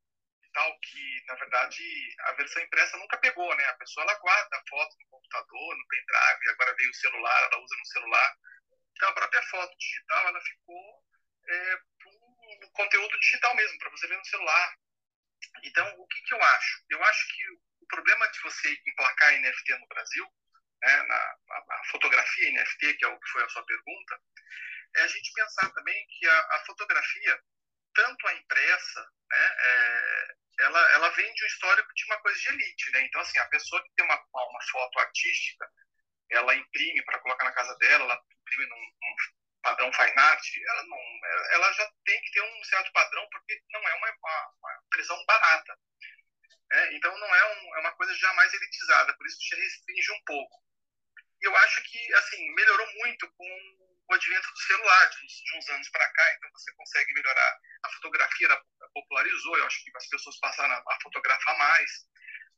tal 0.54 0.78
que, 0.80 1.24
na 1.26 1.34
verdade, 1.34 1.82
a 2.20 2.32
versão 2.34 2.62
impressa 2.62 2.96
nunca 2.96 3.18
pegou, 3.18 3.54
né? 3.56 3.64
A 3.66 3.74
pessoa 3.74 4.04
ela 4.04 4.18
guarda 4.20 4.56
a 4.56 4.62
foto 4.68 4.96
no 5.00 5.08
computador, 5.08 5.76
no 5.76 5.88
pendrive, 5.88 6.50
agora 6.50 6.76
veio 6.76 6.90
o 6.90 6.94
celular, 6.94 7.42
ela 7.42 7.60
usa 7.60 7.76
no 7.76 7.86
celular. 7.86 8.36
Então, 8.92 9.08
a 9.08 9.14
própria 9.14 9.42
foto 9.42 9.76
digital, 9.76 10.28
ela 10.28 10.40
ficou 10.40 11.04
é, 11.48 11.78
conteúdo 12.72 13.18
digital 13.18 13.54
mesmo, 13.56 13.78
para 13.78 13.90
você 13.90 14.06
ver 14.06 14.16
no 14.16 14.24
celular. 14.24 14.74
Então, 15.64 16.00
o 16.00 16.06
que, 16.06 16.22
que 16.22 16.34
eu 16.34 16.42
acho? 16.42 16.84
Eu 16.88 17.04
acho 17.04 17.34
que 17.34 17.42
o 17.84 17.86
problema 17.86 18.26
de 18.28 18.40
você 18.40 18.82
emplacar 18.86 19.32
NFT 19.40 19.78
no 19.78 19.86
Brasil, 19.88 20.26
né, 20.82 21.02
na, 21.02 21.36
na, 21.66 21.84
fotografia 21.90 22.50
NFT, 22.50 22.94
que 22.94 23.04
é 23.04 23.08
o 23.08 23.20
que 23.20 23.28
foi 23.28 23.44
a 23.44 23.48
sua 23.48 23.64
pergunta, 23.64 24.20
é 24.96 25.02
a 25.02 25.08
gente 25.08 25.32
pensar 25.32 25.70
também 25.70 26.06
que 26.08 26.26
a, 26.26 26.38
a 26.52 26.64
fotografia, 26.66 27.40
tanto 27.94 28.26
a 28.26 28.34
impressa, 28.34 29.00
né, 29.30 29.56
é, 29.58 30.34
ela, 30.60 30.92
ela 30.92 31.10
vem 31.10 31.32
de 31.32 31.44
um 31.44 31.46
histórico 31.46 31.94
de 31.94 32.04
uma 32.06 32.18
coisa 32.20 32.38
de 32.38 32.48
elite, 32.48 32.90
né? 32.92 33.02
Então, 33.02 33.20
assim, 33.20 33.38
a 33.38 33.48
pessoa 33.48 33.82
que 33.82 33.90
tem 33.96 34.04
uma, 34.04 34.24
uma 34.32 34.62
foto 34.70 35.00
artística, 35.00 35.68
ela 36.30 36.54
imprime 36.54 37.04
para 37.04 37.18
colocar 37.18 37.44
na 37.44 37.52
casa 37.52 37.76
dela, 37.78 38.04
ela 38.04 38.22
imprime 38.40 38.66
num, 38.66 38.76
num 38.76 39.16
padrão 39.62 39.92
fine 39.92 40.12
art, 40.16 40.44
ela, 40.64 40.82
não, 40.84 40.98
ela 41.52 41.72
já 41.72 41.90
tem 42.04 42.20
que 42.22 42.30
ter 42.30 42.42
um 42.42 42.64
certo 42.64 42.92
padrão, 42.92 43.26
porque 43.32 43.60
não 43.72 43.80
é 43.80 43.94
uma, 43.94 44.10
uma, 44.10 44.52
uma 44.60 44.82
impressão 44.86 45.24
barata. 45.26 45.76
Né? 46.74 46.96
Então, 46.96 47.16
não 47.16 47.34
é, 47.34 47.54
um, 47.54 47.76
é 47.76 47.80
uma 47.80 47.92
coisa 47.92 48.12
jamais 48.16 48.52
elitizada, 48.52 49.14
por 49.16 49.24
isso 49.28 49.38
te 49.38 49.54
restringe 49.54 50.10
um 50.10 50.24
pouco. 50.24 50.60
E 51.40 51.46
eu 51.46 51.56
acho 51.56 51.82
que, 51.84 52.14
assim, 52.14 52.52
melhorou 52.52 52.92
muito 52.94 53.30
com 53.30 53.46
o 54.08 54.14
advento 54.14 54.50
do 54.50 54.58
celular, 54.58 55.06
de 55.06 55.24
uns, 55.24 55.32
de 55.32 55.56
uns 55.56 55.68
anos 55.68 55.88
para 55.90 56.12
cá, 56.12 56.34
então 56.34 56.50
você 56.50 56.72
consegue 56.74 57.14
melhorar. 57.14 57.60
A 57.84 57.88
fotografia 57.90 58.48
popularizou, 58.92 59.56
eu 59.56 59.66
acho 59.66 59.84
que 59.84 59.96
as 59.96 60.08
pessoas 60.08 60.40
passaram 60.40 60.74
a, 60.74 60.78
a 60.78 60.98
fotografar 61.00 61.56
mais. 61.58 61.90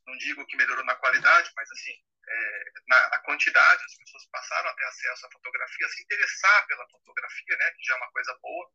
Não 0.07 0.17
digo 0.17 0.47
que 0.47 0.57
melhorou 0.57 0.83
na 0.85 0.95
qualidade, 0.95 1.51
mas 1.55 1.69
assim, 1.71 1.93
é, 2.27 2.63
na, 2.87 3.09
na, 3.09 3.19
quantidade, 3.19 3.83
as 3.83 3.97
pessoas 3.97 4.25
passaram 4.31 4.69
a 4.69 4.73
ter 4.73 4.85
acesso 4.85 5.27
à 5.27 5.31
fotografia, 5.31 5.85
a 5.85 5.89
se 5.89 6.01
interessar 6.01 6.67
pela 6.67 6.89
fotografia, 6.89 7.57
né, 7.57 7.71
que 7.71 7.85
já 7.85 7.93
é 7.93 7.97
uma 7.97 8.11
coisa 8.11 8.35
boa. 8.41 8.71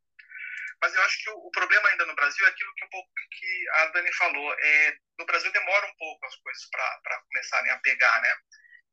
Mas 0.81 0.95
eu 0.95 1.03
acho 1.03 1.23
que 1.23 1.31
o, 1.31 1.35
o 1.47 1.51
problema 1.51 1.89
ainda 1.89 2.07
no 2.07 2.15
Brasil 2.15 2.45
é 2.45 2.49
aquilo 2.49 2.75
que 2.75 2.85
um 2.85 2.91
pouco 2.91 3.11
que 3.31 3.69
a 3.71 3.87
Dani 3.87 4.13
falou. 4.15 4.55
É, 4.59 4.97
no 5.19 5.27
Brasil 5.27 5.53
demora 5.53 5.87
um 5.87 5.97
pouco 5.97 6.27
as 6.27 6.37
coisas 6.37 6.69
para 6.71 7.23
começarem 7.29 7.71
a 7.71 7.79
pegar, 7.79 8.21
né? 8.23 8.35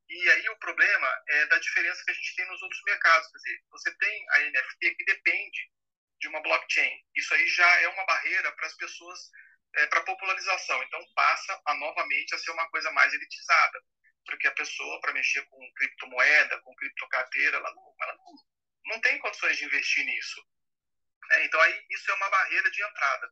E 0.09 0.29
aí 0.31 0.49
o 0.49 0.57
problema 0.57 1.23
é 1.27 1.45
da 1.47 1.59
diferença 1.59 2.03
que 2.03 2.11
a 2.11 2.13
gente 2.13 2.35
tem 2.35 2.47
nos 2.47 2.61
outros 2.61 2.81
mercados. 2.83 3.27
Quer 3.29 3.37
dizer, 3.37 3.63
você 3.69 3.97
tem 3.97 4.25
a 4.31 4.39
NFT 4.39 4.95
que 4.95 5.05
depende 5.05 5.71
de 6.19 6.27
uma 6.27 6.41
blockchain. 6.41 6.91
Isso 7.15 7.33
aí 7.33 7.47
já 7.47 7.81
é 7.81 7.87
uma 7.87 8.05
barreira 8.05 8.51
para 8.53 8.67
as 8.67 8.75
pessoas, 8.75 9.19
é, 9.75 9.87
para 9.87 9.99
a 9.99 10.05
popularização. 10.05 10.81
Então 10.83 10.99
passa 11.15 11.61
a 11.65 11.73
novamente 11.75 12.33
a 12.33 12.39
ser 12.39 12.51
uma 12.51 12.67
coisa 12.69 12.91
mais 12.91 13.13
elitizada. 13.13 13.81
Porque 14.25 14.47
a 14.47 14.53
pessoa, 14.53 14.99
para 15.01 15.13
mexer 15.13 15.43
com 15.47 15.73
criptomoeda, 15.73 16.59
com 16.61 16.75
criptocarteira, 16.75 17.57
ela, 17.57 17.73
não, 17.73 17.95
ela 18.01 18.15
não, 18.15 18.33
não 18.93 19.01
tem 19.01 19.17
condições 19.19 19.57
de 19.57 19.65
investir 19.65 20.05
nisso. 20.05 20.43
É, 21.31 21.45
então 21.45 21.61
aí 21.61 21.85
isso 21.91 22.11
é 22.11 22.13
uma 22.15 22.29
barreira 22.29 22.69
de 22.71 22.83
entrada. 22.83 23.31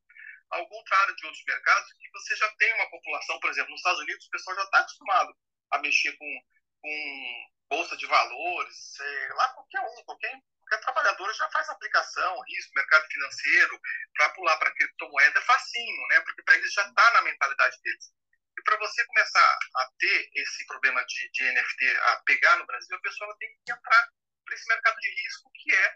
Ao 0.49 0.67
contrário 0.69 1.15
de 1.15 1.25
outros 1.25 1.43
mercados, 1.45 1.91
que 1.93 2.09
você 2.11 2.35
já 2.35 2.49
tem 2.55 2.73
uma 2.75 2.89
população, 2.89 3.39
por 3.39 3.49
exemplo, 3.49 3.71
nos 3.71 3.79
Estados 3.79 3.99
Unidos, 3.99 4.25
o 4.25 4.29
pessoal 4.29 4.55
já 4.55 4.63
está 4.63 4.79
acostumado 4.79 5.35
a 5.71 5.79
mexer 5.79 6.15
com 6.17 6.41
com 6.81 7.47
bolsa 7.69 7.97
de 7.97 8.05
valores, 8.05 8.75
sei 8.95 9.27
lá, 9.29 9.49
qualquer 9.49 9.81
um, 9.81 10.03
qualquer, 10.05 10.31
qualquer 10.61 10.85
trabalhador 10.85 11.33
já 11.33 11.49
faz 11.49 11.67
aplicação, 11.69 12.41
risco, 12.47 12.71
mercado 12.75 13.05
financeiro, 13.07 13.79
para 14.13 14.29
pular 14.29 14.57
para 14.57 14.73
criptomoeda 14.73 15.39
é 15.39 15.43
facinho, 15.43 16.07
né? 16.07 16.21
Porque 16.21 16.43
para 16.43 16.55
eles 16.55 16.73
já 16.73 16.87
está 16.87 17.11
na 17.11 17.21
mentalidade 17.23 17.77
deles. 17.81 18.11
E 18.57 18.63
para 18.63 18.77
você 18.77 19.05
começar 19.05 19.59
a 19.75 19.89
ter 19.99 20.29
esse 20.35 20.65
problema 20.65 21.03
de, 21.05 21.29
de 21.31 21.51
NFT, 21.51 21.97
a 21.97 22.15
pegar 22.25 22.57
no 22.57 22.65
Brasil, 22.65 22.95
a 22.95 23.01
pessoa 23.01 23.37
tem 23.37 23.49
que 23.49 23.71
entrar 23.71 24.09
para 24.45 24.55
esse 24.55 24.67
mercado 24.67 24.97
de 24.97 25.09
risco 25.23 25.51
que 25.53 25.75
é 25.75 25.95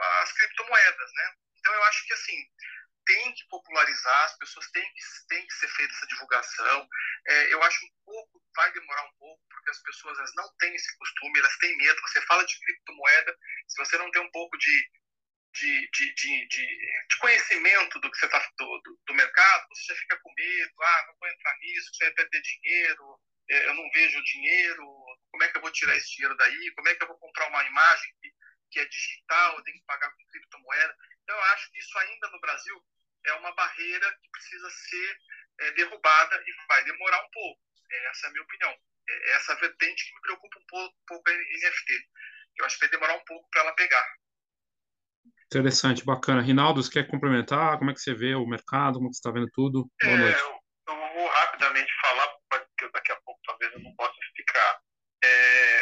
as 0.00 0.32
criptomoedas, 0.32 1.10
né? 1.14 1.34
Então 1.58 1.74
eu 1.74 1.84
acho 1.84 2.06
que 2.06 2.14
assim 2.14 2.44
tem 3.08 3.32
que 3.32 3.48
popularizar, 3.48 4.24
as 4.24 4.36
pessoas 4.36 4.70
têm 4.70 4.84
que, 4.84 5.00
têm 5.28 5.46
que 5.46 5.54
ser 5.54 5.68
feita 5.68 5.94
essa 5.94 6.06
divulgação. 6.08 6.88
É, 7.26 7.54
eu 7.54 7.62
acho 7.62 7.84
um 7.86 7.90
pouco, 8.04 8.42
vai 8.54 8.70
demorar 8.72 9.02
um 9.04 9.14
pouco, 9.18 9.42
porque 9.48 9.70
as 9.70 9.82
pessoas 9.82 10.18
elas 10.18 10.34
não 10.36 10.46
têm 10.58 10.74
esse 10.74 10.94
costume, 10.98 11.38
elas 11.38 11.56
têm 11.56 11.76
medo. 11.78 12.00
Você 12.02 12.20
fala 12.26 12.44
de 12.44 12.58
criptomoeda, 12.60 13.34
se 13.66 13.78
você 13.78 13.96
não 13.96 14.10
tem 14.10 14.20
um 14.20 14.30
pouco 14.30 14.58
de, 14.58 14.90
de, 15.54 15.90
de, 15.90 16.14
de, 16.48 16.48
de 16.48 17.18
conhecimento 17.18 17.98
do 18.00 18.10
que 18.10 18.18
você 18.18 18.26
está 18.26 18.46
do, 18.58 18.80
do, 18.84 19.00
do, 19.06 19.14
mercado, 19.14 19.66
você 19.70 19.94
já 19.94 20.00
fica 20.00 20.20
com 20.22 20.32
medo, 20.36 20.82
ah, 20.82 21.04
não 21.08 21.14
vou 21.18 21.28
entrar 21.28 21.56
nisso, 21.60 21.90
você 21.94 22.04
vai 22.04 22.14
perder 22.14 22.42
dinheiro, 22.42 23.20
é, 23.50 23.66
eu 23.68 23.74
não 23.74 23.90
vejo 23.90 24.22
dinheiro, 24.22 24.84
como 25.30 25.44
é 25.44 25.48
que 25.48 25.56
eu 25.56 25.62
vou 25.62 25.72
tirar 25.72 25.96
esse 25.96 26.14
dinheiro 26.14 26.36
daí, 26.36 26.72
como 26.76 26.88
é 26.88 26.94
que 26.94 27.02
eu 27.02 27.08
vou 27.08 27.18
comprar 27.18 27.48
uma 27.48 27.64
imagem 27.64 28.12
que, 28.20 28.30
que 28.70 28.78
é 28.78 28.84
digital, 28.86 29.62
tenho 29.62 29.78
que 29.78 29.86
pagar 29.86 30.10
com 30.10 30.26
criptomoeda. 30.26 30.96
Então, 31.22 31.36
eu 31.36 31.42
acho 31.44 31.70
que 31.70 31.78
isso 31.78 31.98
ainda 31.98 32.28
no 32.30 32.40
Brasil 32.40 32.84
é 33.26 33.32
uma 33.34 33.54
barreira 33.54 34.18
que 34.22 34.30
precisa 34.30 34.70
ser 34.70 35.18
é, 35.60 35.70
derrubada 35.72 36.42
e 36.46 36.66
vai 36.68 36.84
demorar 36.84 37.24
um 37.24 37.30
pouco. 37.30 37.60
Essa 38.10 38.26
é 38.26 38.28
a 38.28 38.32
minha 38.32 38.44
opinião. 38.44 38.76
É 39.08 39.30
essa 39.32 39.54
vertente 39.56 40.06
que 40.06 40.14
me 40.14 40.20
preocupa 40.20 40.58
um 40.58 40.66
pouco, 40.66 40.96
um 40.96 41.06
pouco 41.06 41.30
a 41.30 41.32
NFT. 41.32 42.08
Eu 42.58 42.66
acho 42.66 42.78
que 42.78 42.86
vai 42.86 42.90
demorar 42.90 43.14
um 43.14 43.24
pouco 43.24 43.48
para 43.50 43.62
ela 43.62 43.72
pegar. 43.74 44.06
Interessante, 45.46 46.04
bacana. 46.04 46.42
Rinaldo, 46.42 46.82
você 46.82 46.90
quer 46.90 47.08
complementar? 47.08 47.78
Como 47.78 47.90
é 47.90 47.94
que 47.94 48.00
você 48.00 48.12
vê 48.12 48.34
o 48.34 48.46
mercado? 48.46 48.98
Como 48.98 49.12
você 49.12 49.18
está 49.18 49.30
vendo 49.30 49.48
tudo? 49.50 49.90
Boa 50.02 50.14
é, 50.14 50.18
noite. 50.18 50.40
Eu, 50.40 50.60
eu, 50.88 51.14
vou 51.14 51.28
rapidamente 51.28 51.90
falar, 52.02 52.28
porque 52.50 52.90
daqui 52.92 53.12
a 53.12 53.20
pouco 53.22 53.40
talvez 53.46 53.72
eu 53.72 53.80
não 53.80 53.94
possa 53.96 54.14
explicar. 54.20 54.80
É, 55.24 55.77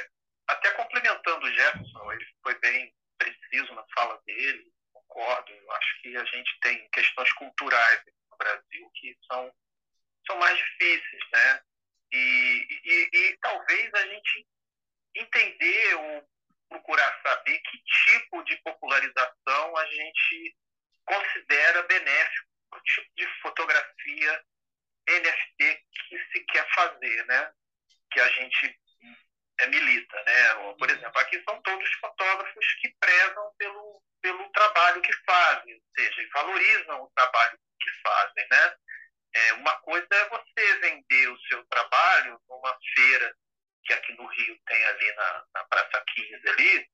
complementando 1.07 1.47
o 1.47 1.55
Jefferson, 1.55 2.13
ele 2.13 2.27
foi 2.43 2.59
bem 2.59 2.95
preciso 3.19 3.73
na 3.75 3.85
fala 3.95 4.21
dele, 4.27 4.73
concordo. 4.93 5.53
Eu 5.53 5.73
acho 5.73 6.03
que 6.03 6.17
a 6.17 6.25
gente 6.25 6.61
tem 6.61 6.89
questões 6.91 7.33
culturais 7.35 8.03
no 8.31 8.37
Brasil 8.37 8.91
que 8.95 9.17
são, 9.31 9.53
são 10.27 10.37
mais 10.39 10.59
difíceis, 10.59 11.23
né? 11.33 11.63
E, 12.13 12.69
e, 12.85 13.11
e 13.13 13.39
talvez 13.39 13.95
a 13.95 14.07
gente 14.07 14.47
entender 15.15 15.95
ou 15.95 16.29
procurar 16.69 17.21
saber 17.23 17.59
que 17.59 17.79
tipo 17.79 18.43
de 18.45 18.57
popularização 18.59 19.77
a 19.77 19.87
gente 19.87 20.57
considera 21.05 21.83
benéfico 21.85 22.49
o 22.73 22.81
tipo 22.81 23.11
de 23.17 23.27
fotografia 23.41 24.45
NFT 25.09 25.85
que 26.09 26.19
se 26.33 26.45
quer 26.47 26.69
fazer, 26.75 27.27
né? 27.27 27.53
Que 28.11 28.21
a 28.21 28.29
gente 28.29 28.81
é, 29.59 29.67
milita, 29.69 30.23
né? 30.25 30.75
Por 30.79 30.91
exemplo, 30.91 31.19
aqui 31.21 31.43
são 31.49 31.61
todos 31.63 31.93
fotógrafos 31.95 32.75
que 32.81 32.95
prezam 33.01 33.53
pelo 33.59 34.03
pelo 34.27 34.51
trabalho 34.51 35.01
que 35.03 35.13
fazem, 35.25 35.75
ou 35.75 35.81
seja, 35.97 36.29
valorizam 36.35 37.03
o 37.03 37.13
trabalho 37.15 37.59
que 37.81 37.91
fazem, 38.03 38.47
né? 38.51 38.75
É, 39.35 39.53
uma 39.55 39.77
coisa 39.83 40.09
é 40.11 40.29
você 40.29 40.79
vender 40.81 41.29
o 41.29 41.41
seu 41.43 41.65
trabalho 41.67 42.41
numa 42.49 42.77
feira 42.95 43.37
que 43.85 43.93
aqui 43.93 44.13
no 44.15 44.27
Rio 44.27 44.59
tem 44.67 44.85
ali 44.85 45.13
na, 45.13 45.45
na 45.55 45.65
Praça 45.65 46.05
15 46.09 46.49
ali, 46.49 46.91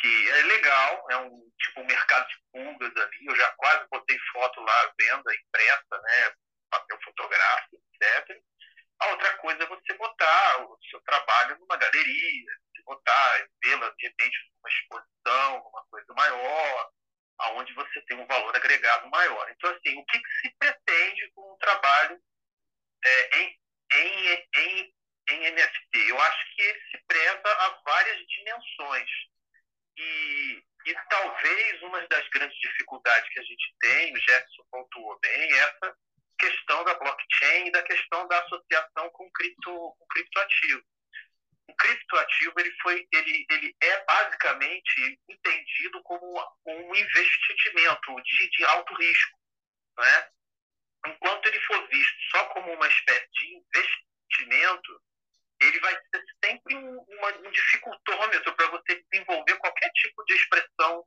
que 0.00 0.30
é 0.30 0.42
legal, 0.42 1.06
é 1.10 1.16
um 1.18 1.50
tipo 1.58 1.80
um 1.80 1.86
mercado 1.86 2.26
de 2.28 2.36
pulgas 2.50 2.96
ali, 2.96 3.26
eu 3.26 3.36
já 3.36 3.50
quase 3.52 3.86
botei 3.90 4.18
foto 4.32 4.60
lá, 4.60 4.94
venda 4.98 5.34
impressa, 5.34 6.02
né, 6.02 6.34
papel 6.70 6.98
fotográfico, 7.04 7.76
etc. 7.76 8.42
A 9.00 9.08
outra 9.08 9.36
coisa 9.38 9.62
é 9.62 9.66
você 9.66 9.94
botar 9.94 10.64
o 10.64 10.78
seu 10.88 11.00
trabalho 11.02 11.58
numa 11.58 11.76
galeria, 11.76 12.52
você 12.70 12.82
botar, 12.84 13.48
vê-la 13.62 13.90
de 13.90 14.06
repente 14.06 14.38
numa 14.56 14.68
exposição, 14.68 15.64
numa 15.64 15.84
coisa 15.90 16.14
maior, 16.14 16.90
aonde 17.38 17.72
você 17.74 18.00
tem 18.02 18.16
um 18.18 18.26
valor 18.26 18.54
agregado 18.54 19.08
maior. 19.10 19.50
Então, 19.50 19.70
assim, 19.70 19.98
o 19.98 20.04
que, 20.06 20.18
que 20.18 20.28
se 20.40 20.54
pretende 20.58 21.30
com 21.34 21.42
o 21.42 21.58
trabalho 21.58 22.20
é, 23.04 23.38
em, 23.38 23.60
em, 23.92 24.48
em, 24.56 24.94
em 25.30 25.50
NFT? 25.50 26.10
Eu 26.10 26.20
acho 26.20 26.54
que 26.54 26.62
ele 26.62 26.80
se 26.90 26.98
preza 27.06 27.48
a 27.48 27.80
várias 27.84 28.26
dimensões. 28.26 29.10
E, 29.96 30.64
e 30.86 30.94
talvez 31.08 31.82
uma 31.82 32.06
das 32.08 32.28
grandes 32.30 32.58
dificuldades 32.58 33.28
que 33.30 33.40
a 33.40 33.44
gente 33.44 33.74
tem, 33.80 34.14
o 34.14 34.20
Jefferson 34.20 34.64
pontuou 34.70 35.18
bem, 35.20 35.52
é 35.52 35.58
essa 35.58 35.96
questão 36.38 36.84
da 36.84 36.94
blockchain 36.94 37.68
e 37.68 37.72
da 37.72 37.82
questão 37.82 38.26
da 38.28 38.38
associação 38.40 39.10
com, 39.10 39.30
cripto, 39.32 39.70
com 39.98 40.06
criptoativo. 40.08 40.82
O 41.66 41.74
criptoativo 41.76 42.52
ele 42.58 42.72
foi, 42.82 43.08
ele, 43.12 43.46
ele 43.50 43.76
é 43.80 44.04
basicamente 44.04 45.20
entendido 45.28 46.02
como 46.02 46.26
um 46.66 46.94
investimento 46.94 48.22
de, 48.22 48.50
de 48.50 48.64
alto 48.66 48.94
risco, 48.94 49.38
né? 49.98 50.30
Enquanto 51.06 51.46
ele 51.46 51.60
for 51.60 51.88
visto 51.88 52.16
só 52.30 52.44
como 52.46 52.72
uma 52.72 52.88
espécie 52.88 53.28
de 53.32 53.56
investimento, 53.56 55.02
ele 55.60 55.80
vai 55.80 55.94
ser 55.94 56.24
sempre 56.44 56.76
um, 56.76 56.98
uma, 56.98 57.28
um 57.38 57.50
dificultômetro 57.50 58.54
para 58.54 58.66
você 58.68 59.04
desenvolver 59.10 59.56
qualquer 59.58 59.90
tipo 59.92 60.24
de 60.24 60.34
expressão 60.34 61.04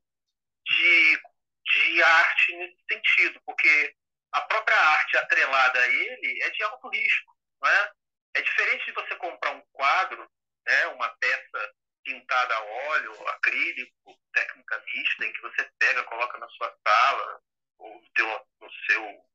de, 0.65 1.21
de 1.65 2.03
arte 2.03 2.55
nesse 2.55 2.83
sentido, 2.91 3.41
porque 3.45 3.95
a 4.37 4.41
própria 4.41 4.77
arte 4.77 5.17
atrelada 5.17 5.79
a 5.79 5.87
ele 5.87 6.43
é 6.43 6.49
de 6.49 6.63
alto 6.63 6.89
risco. 6.89 7.35
Não 7.61 7.69
é? 7.69 7.91
é 8.35 8.41
diferente 8.41 8.85
de 8.85 8.91
você 8.91 9.15
comprar 9.15 9.51
um 9.51 9.61
quadro, 9.71 10.29
né, 10.65 10.87
uma 10.87 11.09
peça 11.17 11.73
pintada 12.03 12.55
a 12.55 12.61
óleo, 12.61 13.27
acrílico, 13.29 14.19
técnica 14.33 14.83
mista, 14.85 15.25
em 15.25 15.33
que 15.33 15.41
você 15.41 15.69
pega, 15.79 16.03
coloca 16.03 16.37
na 16.37 16.47
sua 16.49 16.73
sala, 16.87 17.41
ou 17.79 18.01
no, 18.17 18.47
no 18.61 18.71
seu 18.85 19.27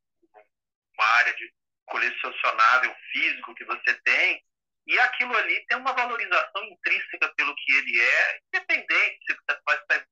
uma 0.95 1.07
área 1.19 1.35
de 1.35 1.53
colecionável 1.87 2.95
físico 3.12 3.55
que 3.55 3.65
você 3.65 3.95
tem, 4.05 4.45
E 4.87 4.99
aquilo 4.99 5.37
ali 5.37 5.65
tem 5.67 5.79
uma 5.79 5.93
valorização 5.93 6.65
intrínseca 6.65 7.33
pelo 7.37 7.55
que 7.55 7.73
ele 7.73 8.01
é, 8.01 8.41
independente 8.49 9.19
se 9.27 9.37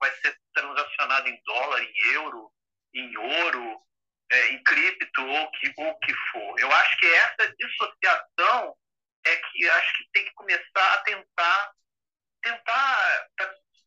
vai 0.01 0.11
ser 0.21 0.39
transacionado 0.55 1.29
em 1.29 1.43
dólar, 1.45 1.83
em 1.83 2.13
euro, 2.13 2.53
em 2.95 3.17
ouro, 3.17 3.83
é, 4.31 4.53
em 4.53 4.63
cripto 4.63 5.27
ou 5.27 5.51
que, 5.53 5.73
o 5.77 5.99
que 5.99 6.15
for. 6.31 6.61
Eu 6.61 6.71
acho 6.71 6.97
que 6.99 7.07
essa 7.07 7.55
dissociação 7.57 8.77
é 9.27 9.37
que 9.37 9.69
acho 9.69 9.99
que 9.99 10.11
tem 10.13 10.25
que 10.25 10.35
começar 10.35 10.95
a 10.95 10.99
tentar 11.03 11.73
tentar 12.43 13.21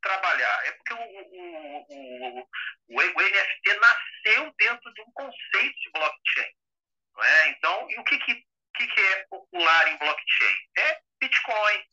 trabalhar. 0.01 0.67
É 0.67 0.71
porque 0.73 0.93
o, 0.93 0.97
o, 0.97 2.39
o, 2.39 2.47
o, 2.89 3.01
NFT 3.01 3.79
nasceu 3.79 4.53
dentro 4.58 4.93
de 4.93 5.01
um 5.01 5.12
conceito 5.13 5.79
de 5.79 5.91
blockchain. 5.91 6.51
Não 7.15 7.23
é? 7.23 7.47
Então, 7.49 7.89
e 7.89 7.99
o 7.99 8.03
que, 8.03 8.17
que, 8.19 8.45
que 8.75 9.01
é 9.01 9.25
popular 9.29 9.88
em 9.88 9.97
blockchain? 9.97 10.58
É 10.77 10.99
Bitcoin, 11.19 11.84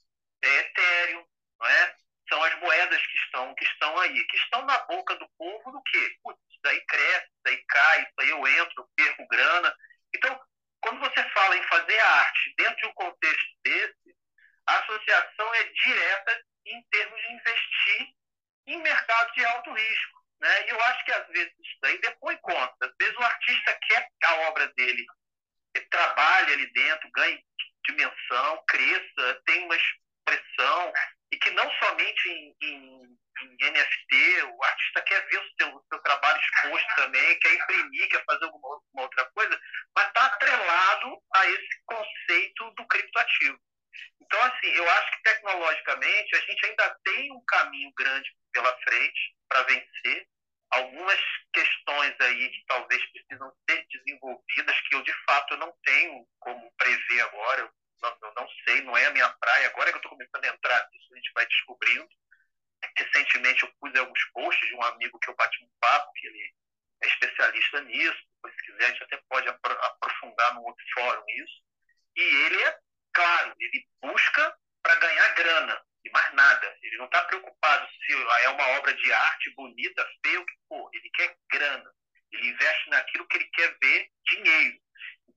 é 0.42 0.48
Ethereum, 0.48 1.26
não 1.60 1.68
é? 1.68 1.96
São 2.30 2.42
as 2.44 2.54
moedas 2.60 3.06
que 3.06 3.18
estão, 3.18 3.54
que 3.54 3.64
estão 3.64 3.98
aí, 3.98 4.26
que 4.26 4.36
estão 4.36 4.64
na 4.64 4.78
boca 4.86 5.16
do 5.16 5.28
povo 5.36 5.72
do 5.72 5.82
quê? 5.82 6.16
Putz, 6.22 6.40
daí 6.62 6.80
cresce, 6.86 7.28
daí 7.44 7.64
cai, 7.68 8.02
isso 8.02 8.14
aí 8.20 8.30
eu 8.30 8.46
entro, 8.46 8.88
perco 8.96 9.26
grana. 9.28 9.76
Então, 10.14 10.40
quando 10.80 11.00
você 11.00 11.28
fala 11.30 11.56
em 11.56 11.62
fazer 11.64 11.98
arte 11.98 12.54
dentro 12.56 12.76
de 12.76 12.86
um 12.86 12.94
contexto 12.94 13.50
desse, 13.64 14.16
a 14.66 14.78
associação 14.78 15.54
é 15.54 15.64
direta 15.64 16.42
em 16.66 16.82
termos 16.90 17.20
de 17.20 17.32
investir 17.32 18.14
em 18.66 18.82
mercado 18.82 19.32
de 19.32 19.44
alto 19.44 19.72
risco. 19.72 20.20
Né? 20.40 20.66
E 20.66 20.70
eu 20.70 20.80
acho 20.84 21.04
que 21.04 21.12
às 21.12 21.26
vezes 21.28 21.52
isso 21.58 21.78
daí 21.82 22.00
depois 22.00 22.38
conta. 22.40 22.76
Às 22.82 22.92
vezes 22.98 23.16
o 23.16 23.22
artista 23.22 23.78
quer 23.88 24.08
que 24.18 24.26
a 24.26 24.34
obra 24.48 24.68
dele 24.74 25.04
trabalhe 25.90 26.52
ali 26.52 26.72
dentro, 26.72 27.10
ganhe 27.12 27.44
dimensão, 27.84 28.64
cresça, 28.68 29.42
tenha 29.44 29.66
uma 29.66 29.76
expressão, 29.76 30.92
e 31.32 31.38
que 31.38 31.50
não 31.50 31.70
somente 31.78 32.28
em, 32.28 32.56
em, 32.62 33.18
em 33.42 33.70
NFT, 33.70 34.42
o 34.42 34.64
artista 34.64 35.02
quer 35.02 35.26
ver 35.28 35.38
o 35.38 35.50
seu, 35.60 35.84
seu 35.92 36.02
trabalho 36.02 36.40
exposto 36.40 36.94
também, 36.96 37.38
quer 37.38 37.54
imprimir, 37.54 38.08
quer 38.08 38.24
fazer 38.24 38.44
alguma, 38.44 38.80
outra 38.94 39.24
coisa, 39.32 39.60
mas 39.94 40.08
está 40.08 40.26
atrelado 40.26 41.22
a 41.34 41.46
esse 41.46 41.82
conceito 41.86 42.70
do 42.72 42.86
criptoativo. 42.86 43.58
Então, 44.20 44.40
assim, 44.42 44.68
eu 44.68 44.88
acho 44.90 45.10
que 45.12 45.22
tecnologicamente 45.22 46.36
a 46.36 46.40
gente 46.40 46.66
ainda 46.66 46.98
tem 47.04 47.32
um 47.32 47.44
caminho 47.46 47.92
grande 47.96 48.30
pela 48.52 48.76
frente 48.82 49.34
para 49.48 49.62
vencer. 49.64 50.26
Algumas 50.72 51.20
questões 51.52 52.14
aí 52.20 52.48
que 52.48 52.64
talvez 52.66 53.02
precisam 53.10 53.52
ser 53.68 53.84
desenvolvidas, 53.88 54.80
que 54.82 54.94
eu 54.94 55.02
de 55.02 55.12
fato 55.24 55.56
não 55.56 55.74
tenho 55.84 56.24
como 56.38 56.72
prever 56.76 57.20
agora, 57.22 57.72
não, 58.02 58.34
não 58.34 58.48
sei, 58.64 58.80
não 58.82 58.96
é 58.96 59.06
a 59.06 59.10
minha 59.10 59.28
praia. 59.28 59.68
Agora 59.68 59.90
que 59.90 59.96
eu 59.96 60.00
estou 60.00 60.12
começando 60.12 60.44
a 60.44 60.48
entrar 60.48 60.88
nisso, 60.90 61.08
a 61.12 61.16
gente 61.16 61.32
vai 61.34 61.46
descobrindo. 61.46 62.08
Recentemente 62.96 63.62
eu 63.62 63.72
pus 63.78 63.94
alguns 63.94 64.24
posts 64.32 64.68
de 64.68 64.74
um 64.74 64.82
amigo 64.82 65.18
que 65.18 65.30
eu 65.30 65.36
bati 65.36 65.62
um 65.62 65.70
papo, 65.80 66.12
que 66.14 66.26
ele 66.26 66.54
é 67.02 67.06
especialista 67.06 67.80
nisso, 67.82 68.18
se 68.48 68.66
quiser 68.66 68.84
a 68.84 68.88
gente 68.88 69.02
até 69.04 69.16
pode 69.28 69.48
aprofundar 69.48 70.54
no 70.54 70.62
outro 70.62 70.84
fórum 70.94 71.24
isso. 71.28 71.62
E 72.16 72.22
ele 72.22 72.62
é 72.62 72.78
claro, 73.12 73.54
ele 73.58 73.86
busca 74.02 74.56
para 74.82 74.94
ganhar 74.96 75.28
grana 75.34 75.82
e 76.04 76.10
mais 76.10 76.32
nada. 76.34 76.76
Ele 76.82 76.96
não 76.96 77.06
está 77.06 77.22
preocupado 77.24 77.88
se 78.06 78.12
é 78.12 78.48
uma 78.50 78.68
obra 78.78 78.94
de 78.94 79.12
arte 79.12 79.50
bonita, 79.54 80.06
feia, 80.24 80.40
o 80.40 80.46
que 80.46 80.54
for. 80.68 80.90
Ele 80.94 81.10
quer 81.10 81.36
grana. 81.50 81.92
Ele 82.32 82.48
investe 82.48 82.90
naquilo 82.90 83.26
que 83.26 83.36
ele 83.38 83.50
quer 83.52 83.76
ver 83.82 84.08
dinheiro. 84.26 84.80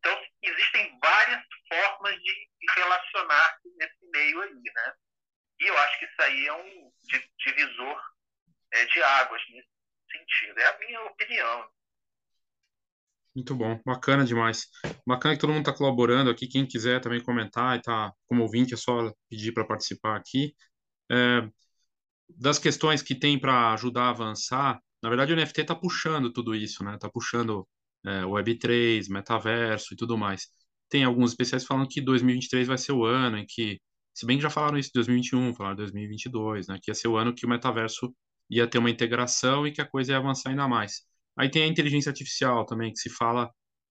Então, 0.03 0.21
existem 0.41 0.99
várias 0.99 1.41
formas 1.69 2.15
de 2.21 2.47
relacionar-se 2.75 3.69
nesse 3.77 4.05
meio 4.11 4.41
aí, 4.41 4.51
né? 4.51 4.93
E 5.61 5.67
eu 5.69 5.77
acho 5.77 5.99
que 5.99 6.05
isso 6.05 6.21
aí 6.21 6.47
é 6.47 6.53
um 6.53 6.91
divisor 7.39 8.01
é, 8.73 8.85
de 8.85 9.01
águas 9.01 9.41
nesse 9.49 9.69
sentido. 10.11 10.59
É 10.59 10.67
a 10.67 10.79
minha 10.79 11.01
opinião. 11.03 11.69
Muito 13.33 13.55
bom, 13.55 13.79
bacana 13.85 14.25
demais. 14.25 14.67
Bacana 15.07 15.35
que 15.35 15.41
todo 15.41 15.53
mundo 15.53 15.67
está 15.67 15.73
colaborando 15.73 16.29
aqui. 16.29 16.47
Quem 16.47 16.67
quiser 16.67 16.99
também 16.99 17.23
comentar 17.23 17.77
e 17.77 17.81
tá 17.81 18.11
como 18.27 18.43
ouvinte, 18.43 18.73
é 18.73 18.77
só 18.77 19.11
pedir 19.29 19.53
para 19.53 19.65
participar 19.65 20.17
aqui. 20.17 20.53
É, 21.09 21.47
das 22.27 22.59
questões 22.59 23.01
que 23.01 23.15
tem 23.15 23.39
para 23.39 23.73
ajudar 23.73 24.03
a 24.03 24.09
avançar, 24.09 24.79
na 25.01 25.09
verdade 25.09 25.31
o 25.31 25.35
NFT 25.35 25.61
está 25.61 25.75
puxando 25.75 26.31
tudo 26.31 26.53
isso, 26.53 26.83
né? 26.83 26.95
Está 26.95 27.09
puxando 27.09 27.67
é, 28.05 28.23
Web3, 28.23 29.09
metaverso 29.09 29.93
e 29.93 29.97
tudo 29.97 30.17
mais. 30.17 30.47
Tem 30.89 31.03
alguns 31.03 31.31
especiais 31.31 31.65
falando 31.65 31.87
que 31.87 32.01
2023 32.01 32.67
vai 32.67 32.77
ser 32.77 32.91
o 32.93 33.05
ano 33.05 33.37
em 33.37 33.45
que, 33.47 33.79
se 34.13 34.25
bem 34.25 34.37
que 34.37 34.43
já 34.43 34.49
falaram 34.49 34.77
isso 34.77 34.89
em 34.89 34.99
2021, 34.99 35.53
falaram 35.55 35.75
2022, 35.77 36.67
né? 36.67 36.79
Que 36.81 36.91
ia 36.91 36.95
ser 36.95 37.07
o 37.07 37.17
ano 37.17 37.33
que 37.33 37.45
o 37.45 37.49
metaverso 37.49 38.13
ia 38.49 38.67
ter 38.67 38.77
uma 38.77 38.89
integração 38.89 39.65
e 39.67 39.71
que 39.71 39.81
a 39.81 39.87
coisa 39.87 40.11
ia 40.13 40.17
avançar 40.17 40.49
ainda 40.51 40.67
mais. 40.67 41.03
Aí 41.35 41.49
tem 41.49 41.63
a 41.63 41.67
inteligência 41.67 42.09
artificial 42.09 42.65
também, 42.65 42.91
que 42.91 42.99
se 42.99 43.09
fala 43.09 43.49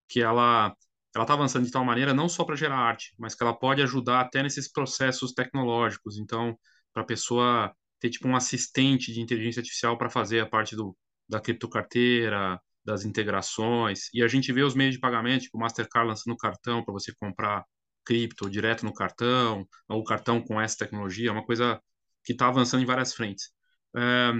que 0.08 0.20
ela 0.22 0.74
ela 1.14 1.24
está 1.24 1.34
avançando 1.34 1.66
de 1.66 1.70
tal 1.70 1.84
maneira 1.84 2.14
não 2.14 2.28
só 2.28 2.44
para 2.44 2.56
gerar 2.56 2.76
arte, 2.76 3.14
mas 3.18 3.34
que 3.34 3.42
ela 3.42 3.54
pode 3.54 3.82
ajudar 3.82 4.20
até 4.20 4.42
nesses 4.42 4.70
processos 4.70 5.32
tecnológicos. 5.32 6.18
Então, 6.18 6.58
para 6.92 7.02
a 7.02 7.06
pessoa 7.06 7.72
ter 8.00 8.10
tipo 8.10 8.26
um 8.28 8.36
assistente 8.36 9.12
de 9.12 9.20
inteligência 9.20 9.60
artificial 9.60 9.98
para 9.98 10.10
fazer 10.10 10.40
a 10.40 10.46
parte 10.46 10.74
do, 10.74 10.96
da 11.28 11.40
criptocarteira, 11.40 12.60
das 12.84 13.04
integrações. 13.04 14.08
E 14.14 14.22
a 14.22 14.28
gente 14.28 14.52
vê 14.52 14.62
os 14.62 14.74
meios 14.74 14.94
de 14.94 15.00
pagamento, 15.00 15.42
tipo 15.42 15.56
o 15.56 15.60
Mastercard 15.60 16.08
lançando 16.08 16.36
cartão 16.36 16.84
para 16.84 16.92
você 16.92 17.12
comprar 17.14 17.64
cripto 18.04 18.50
direto 18.50 18.84
no 18.84 18.92
cartão, 18.92 19.66
ou 19.88 20.04
cartão 20.04 20.40
com 20.42 20.60
essa 20.60 20.78
tecnologia, 20.78 21.28
é 21.28 21.32
uma 21.32 21.44
coisa 21.44 21.80
que 22.24 22.32
está 22.32 22.48
avançando 22.48 22.82
em 22.82 22.86
várias 22.86 23.14
frentes. 23.14 23.50
É, 23.96 24.32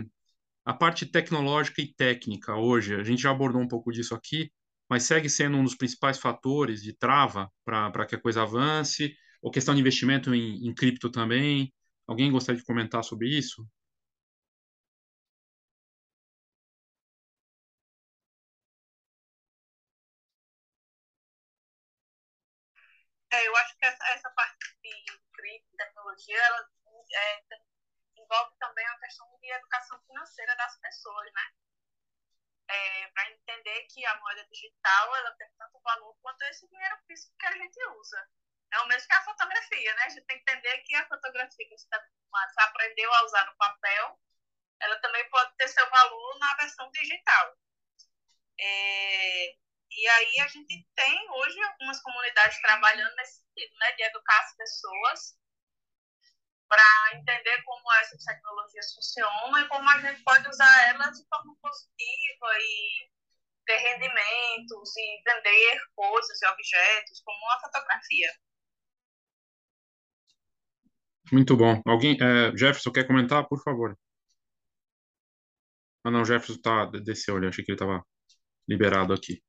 a 0.64 0.74
parte 0.74 1.06
tecnológica 1.06 1.80
e 1.82 1.92
técnica 1.94 2.54
hoje, 2.56 2.94
a 2.94 3.02
gente 3.02 3.22
já 3.22 3.30
abordou 3.30 3.60
um 3.60 3.68
pouco 3.68 3.92
disso 3.92 4.14
aqui, 4.14 4.50
mas 4.88 5.04
segue 5.04 5.28
sendo 5.28 5.56
um 5.56 5.64
dos 5.64 5.74
principais 5.74 6.18
fatores 6.18 6.82
de 6.82 6.92
trava 6.92 7.50
para 7.64 8.06
que 8.06 8.14
a 8.14 8.20
coisa 8.20 8.42
avance, 8.42 9.14
ou 9.40 9.50
questão 9.50 9.74
de 9.74 9.80
investimento 9.80 10.34
em, 10.34 10.66
em 10.66 10.74
cripto 10.74 11.10
também. 11.10 11.72
Alguém 12.06 12.30
gostaria 12.30 12.60
de 12.60 12.66
comentar 12.66 13.02
sobre 13.02 13.28
isso? 13.28 13.66
É, 23.32 23.48
eu 23.48 23.56
acho 23.56 23.76
que 23.78 23.86
essa, 23.86 24.04
essa 24.08 24.30
parte 24.30 24.76
de 24.82 25.20
cripto, 25.32 25.76
tecnologia, 25.76 26.38
ela 26.38 26.70
é, 27.14 27.42
envolve 28.18 28.54
também 28.58 28.86
a 28.86 28.98
questão 28.98 29.26
de 29.40 29.50
educação 29.50 29.98
financeira 30.02 30.54
das 30.56 30.78
pessoas, 30.78 31.32
né? 31.32 31.52
É, 32.68 33.08
para 33.08 33.30
entender 33.30 33.82
que 33.84 34.04
a 34.04 34.20
moeda 34.20 34.46
digital 34.48 35.16
ela 35.16 35.32
tem 35.32 35.48
tanto 35.58 35.80
valor 35.80 36.16
quanto 36.20 36.42
esse 36.42 36.68
dinheiro 36.68 36.96
físico 37.06 37.34
que 37.38 37.46
a 37.46 37.52
gente 37.52 37.84
usa. 37.98 38.30
É 38.72 38.78
o 38.80 38.86
mesmo 38.86 39.08
que 39.08 39.14
a 39.14 39.24
fotografia, 39.24 39.94
né? 39.94 40.02
A 40.04 40.08
gente 40.10 40.26
tem 40.26 40.42
que 40.42 40.50
entender 40.50 40.78
que 40.82 40.94
a 40.94 41.08
fotografia 41.08 41.68
que 41.68 41.76
você, 41.76 41.88
tá, 41.88 42.06
você 42.30 42.60
aprendeu 42.60 43.12
a 43.14 43.24
usar 43.24 43.46
no 43.46 43.56
papel, 43.56 44.20
ela 44.80 45.00
também 45.00 45.28
pode 45.30 45.56
ter 45.56 45.68
seu 45.68 45.88
valor 45.88 46.38
na 46.38 46.54
versão 46.56 46.90
digital. 46.90 47.56
É, 48.60 49.56
e 49.96 50.08
aí 50.08 50.40
a 50.40 50.48
gente 50.48 50.86
tem 50.94 51.30
hoje 51.30 51.60
algumas 51.62 52.00
comunidades 52.02 52.60
trabalhando 52.60 53.14
nesse 53.16 53.40
sentido, 53.40 53.76
né? 53.78 53.92
De 53.92 54.02
educar 54.04 54.40
as 54.40 54.56
pessoas 54.56 55.36
para 56.68 57.18
entender 57.18 57.62
como 57.64 57.92
essas 58.00 58.24
tecnologias 58.24 58.94
funcionam 58.94 59.58
e 59.60 59.68
como 59.68 59.88
a 59.90 60.00
gente 60.00 60.22
pode 60.22 60.48
usar 60.48 60.88
elas 60.88 61.18
de 61.18 61.28
forma 61.28 61.54
positiva 61.60 62.48
e 62.58 63.10
ter 63.66 63.76
rendimentos 63.76 64.96
e 64.96 65.22
vender 65.22 65.80
coisas 65.94 66.40
e 66.40 66.46
objetos, 66.46 67.20
como 67.22 67.50
a 67.52 67.60
fotografia. 67.60 68.32
Muito 71.30 71.56
bom. 71.56 71.82
Alguém, 71.86 72.16
é, 72.20 72.56
Jefferson, 72.56 72.90
quer 72.90 73.06
comentar, 73.06 73.46
por 73.46 73.62
favor? 73.62 73.98
Ah, 76.04 76.10
não, 76.10 76.24
Jefferson 76.24 76.60
tá, 76.60 76.86
desceu 76.86 77.36
ali, 77.36 77.46
achei 77.46 77.64
que 77.64 77.70
ele 77.70 77.76
estava 77.76 78.04
liberado 78.68 79.12
aqui. 79.12 79.42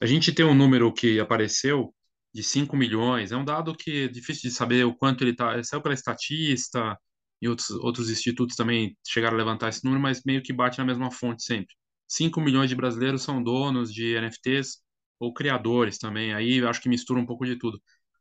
A 0.00 0.06
gente 0.06 0.32
tem 0.32 0.44
um 0.44 0.54
número 0.54 0.92
que 0.92 1.18
apareceu 1.20 1.94
de 2.34 2.42
5 2.42 2.76
milhões. 2.76 3.32
É 3.32 3.36
um 3.36 3.44
dado 3.44 3.74
que 3.74 4.04
é 4.04 4.08
difícil 4.08 4.50
de 4.50 4.54
saber 4.56 4.84
o 4.84 4.94
quanto 4.94 5.24
ele 5.24 5.30
está. 5.32 5.62
Saiu 5.62 5.82
pela 5.82 5.94
Estatista 5.94 6.98
e 7.40 7.48
outros, 7.48 7.70
outros 7.70 8.10
institutos 8.10 8.56
também 8.56 8.96
chegaram 9.06 9.36
a 9.36 9.38
levantar 9.38 9.68
esse 9.70 9.84
número, 9.84 10.02
mas 10.02 10.22
meio 10.24 10.42
que 10.42 10.52
bate 10.52 10.78
na 10.78 10.84
mesma 10.84 11.10
fonte 11.10 11.42
sempre. 11.44 11.74
5 12.08 12.40
milhões 12.40 12.68
de 12.68 12.76
brasileiros 12.76 13.22
são 13.22 13.42
donos 13.42 13.92
de 13.92 14.14
NFTs 14.14 14.78
ou 15.18 15.32
criadores 15.32 15.98
também. 15.98 16.34
Aí 16.34 16.64
acho 16.64 16.80
que 16.80 16.88
mistura 16.88 17.20
um 17.20 17.26
pouco 17.26 17.46
de 17.46 17.56
tudo. 17.58 17.80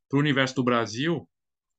Para 0.10 0.18
o 0.18 0.22
universo 0.22 0.56
do 0.56 0.64
Brasil, 0.64 1.28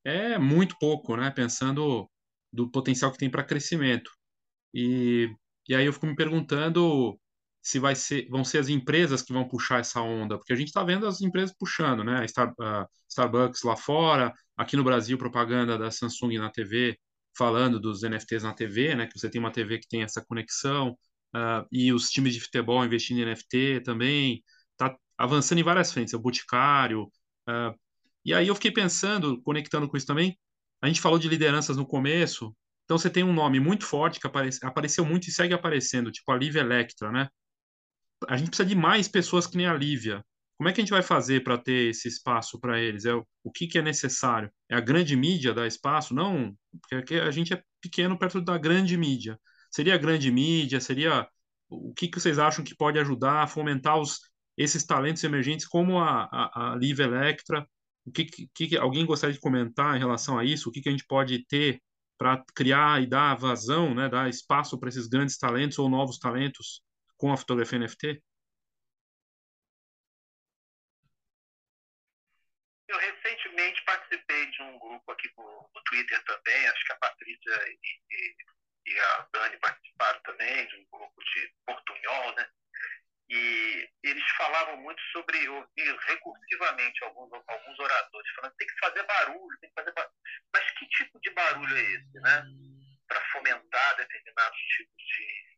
é 0.04 0.38
muito 0.38 0.76
pouco, 0.78 1.16
né? 1.16 1.30
Pensando 1.30 2.10
do 2.52 2.70
potencial 2.70 3.12
que 3.12 3.18
tem 3.18 3.30
para 3.30 3.44
crescimento. 3.44 4.10
E, 4.74 5.28
e 5.68 5.74
aí 5.74 5.86
eu 5.86 5.92
fico 5.92 6.06
me 6.06 6.16
perguntando 6.16 7.18
se 7.66 7.80
vai 7.80 7.96
ser, 7.96 8.28
vão 8.28 8.44
ser 8.44 8.58
as 8.58 8.68
empresas 8.68 9.22
que 9.22 9.32
vão 9.32 9.48
puxar 9.48 9.80
essa 9.80 10.00
onda, 10.00 10.38
porque 10.38 10.52
a 10.52 10.56
gente 10.56 10.68
está 10.68 10.84
vendo 10.84 11.04
as 11.04 11.20
empresas 11.20 11.52
puxando, 11.58 12.04
né? 12.04 12.20
A 12.20 12.86
Starbucks 13.08 13.64
lá 13.64 13.76
fora, 13.76 14.32
aqui 14.56 14.76
no 14.76 14.84
Brasil, 14.84 15.18
propaganda 15.18 15.76
da 15.76 15.90
Samsung 15.90 16.38
na 16.38 16.48
TV, 16.48 16.96
falando 17.36 17.80
dos 17.80 18.04
NFTs 18.04 18.44
na 18.44 18.54
TV, 18.54 18.94
né, 18.94 19.08
que 19.08 19.18
você 19.18 19.28
tem 19.28 19.40
uma 19.40 19.50
TV 19.50 19.80
que 19.80 19.88
tem 19.88 20.04
essa 20.04 20.24
conexão, 20.24 20.96
uh, 21.34 21.66
e 21.72 21.92
os 21.92 22.08
times 22.08 22.34
de 22.34 22.40
futebol 22.40 22.84
investindo 22.84 23.18
em 23.18 23.24
NFT 23.24 23.80
também, 23.84 24.44
tá 24.76 24.96
avançando 25.18 25.58
em 25.58 25.64
várias 25.64 25.92
frentes, 25.92 26.14
é 26.14 26.16
o 26.16 26.20
Boticário, 26.20 27.02
uh, 27.48 27.74
e 28.24 28.32
aí 28.32 28.46
eu 28.46 28.54
fiquei 28.54 28.70
pensando, 28.70 29.42
conectando 29.42 29.88
com 29.88 29.96
isso 29.96 30.06
também, 30.06 30.38
a 30.80 30.86
gente 30.86 31.00
falou 31.00 31.18
de 31.18 31.28
lideranças 31.28 31.76
no 31.76 31.84
começo, 31.86 32.54
então 32.84 32.96
você 32.96 33.10
tem 33.10 33.24
um 33.24 33.32
nome 33.34 33.58
muito 33.58 33.84
forte 33.84 34.20
que 34.20 34.26
aparece, 34.28 34.64
apareceu 34.64 35.04
muito 35.04 35.28
e 35.28 35.32
segue 35.32 35.52
aparecendo, 35.52 36.12
tipo 36.12 36.30
a 36.30 36.36
Lívia 36.36 36.60
Electra, 36.60 37.10
né? 37.10 37.28
A 38.28 38.36
gente 38.36 38.48
precisa 38.48 38.68
de 38.68 38.74
mais 38.74 39.08
pessoas 39.08 39.46
que 39.46 39.56
nem 39.56 39.66
a 39.66 39.74
Lívia. 39.74 40.24
Como 40.56 40.68
é 40.68 40.72
que 40.72 40.80
a 40.80 40.84
gente 40.84 40.90
vai 40.90 41.02
fazer 41.02 41.44
para 41.44 41.58
ter 41.58 41.90
esse 41.90 42.08
espaço 42.08 42.58
para 42.58 42.80
eles? 42.80 43.04
É 43.04 43.14
o, 43.14 43.52
que, 43.52 43.66
que 43.66 43.78
é 43.78 43.82
necessário? 43.82 44.50
É 44.70 44.76
a 44.76 44.80
grande 44.80 45.14
mídia 45.14 45.52
dar 45.52 45.66
espaço? 45.66 46.14
Não, 46.14 46.56
porque 46.88 47.16
a 47.16 47.30
gente 47.30 47.52
é 47.52 47.62
pequeno 47.80 48.18
perto 48.18 48.40
da 48.40 48.56
grande 48.56 48.96
mídia. 48.96 49.38
Seria 49.70 49.94
a 49.94 49.98
grande 49.98 50.30
mídia? 50.30 50.80
Seria 50.80 51.28
o 51.68 51.92
que, 51.92 52.08
que 52.08 52.18
vocês 52.18 52.38
acham 52.38 52.64
que 52.64 52.74
pode 52.74 52.98
ajudar 52.98 53.42
a 53.42 53.46
fomentar 53.46 53.98
os, 53.98 54.20
esses 54.56 54.84
talentos 54.84 55.22
emergentes 55.24 55.66
como 55.66 55.98
a, 55.98 56.24
a, 56.32 56.72
a 56.72 56.76
Liv 56.76 57.00
Electra? 57.00 57.66
O 58.06 58.12
que, 58.12 58.24
que, 58.54 58.76
alguém 58.78 59.04
gostaria 59.04 59.34
de 59.34 59.40
comentar 59.40 59.96
em 59.96 59.98
relação 59.98 60.38
a 60.38 60.44
isso? 60.44 60.68
O 60.68 60.72
que, 60.72 60.80
que 60.80 60.88
a 60.88 60.92
gente 60.92 61.06
pode 61.06 61.44
ter 61.46 61.82
para 62.16 62.42
criar 62.54 63.02
e 63.02 63.06
dar 63.06 63.34
vazão, 63.34 63.94
né, 63.94 64.08
dar 64.08 64.28
espaço 64.30 64.78
para 64.78 64.88
esses 64.88 65.06
grandes 65.06 65.36
talentos 65.36 65.78
ou 65.78 65.88
novos 65.88 66.18
talentos 66.18 66.82
com 67.16 67.32
a 67.32 67.36
fotografia 67.36 67.78
NFT? 67.78 68.22
Eu 72.88 72.98
recentemente 72.98 73.82
participei 73.84 74.50
de 74.50 74.62
um 74.62 74.78
grupo 74.78 75.10
aqui 75.10 75.28
no, 75.36 75.70
no 75.74 75.82
Twitter 75.84 76.22
também, 76.24 76.68
acho 76.68 76.84
que 76.84 76.92
a 76.92 76.96
Patrícia 76.96 77.68
e, 77.68 77.78
e, 78.10 78.36
e, 78.86 79.00
a 79.00 79.28
Dani 79.32 79.58
participaram 79.58 80.20
também 80.22 80.66
de 80.68 80.76
um 80.76 80.86
grupo 80.92 81.24
de 81.24 81.52
portunhol, 81.66 82.34
né? 82.36 82.48
E 83.28 83.90
eles 84.04 84.24
falavam 84.36 84.76
muito 84.76 85.02
sobre 85.10 85.48
ouvir 85.48 85.96
recursivamente 86.06 87.02
alguns, 87.02 87.32
alguns 87.32 87.78
oradores, 87.80 88.30
falando 88.36 88.54
tem 88.54 88.68
que 88.68 88.78
fazer 88.78 89.02
barulho, 89.02 89.58
tem 89.60 89.68
que 89.68 89.74
fazer 89.74 89.92
barulho. 89.92 90.14
Mas 90.54 90.70
que 90.72 90.86
tipo 90.86 91.20
de 91.20 91.30
barulho 91.30 91.76
é 91.76 91.82
esse, 91.82 92.20
né? 92.20 92.44
Para 93.08 93.20
fomentar 93.32 93.96
determinados 93.96 94.58
tipos 94.76 94.96
de, 94.96 95.55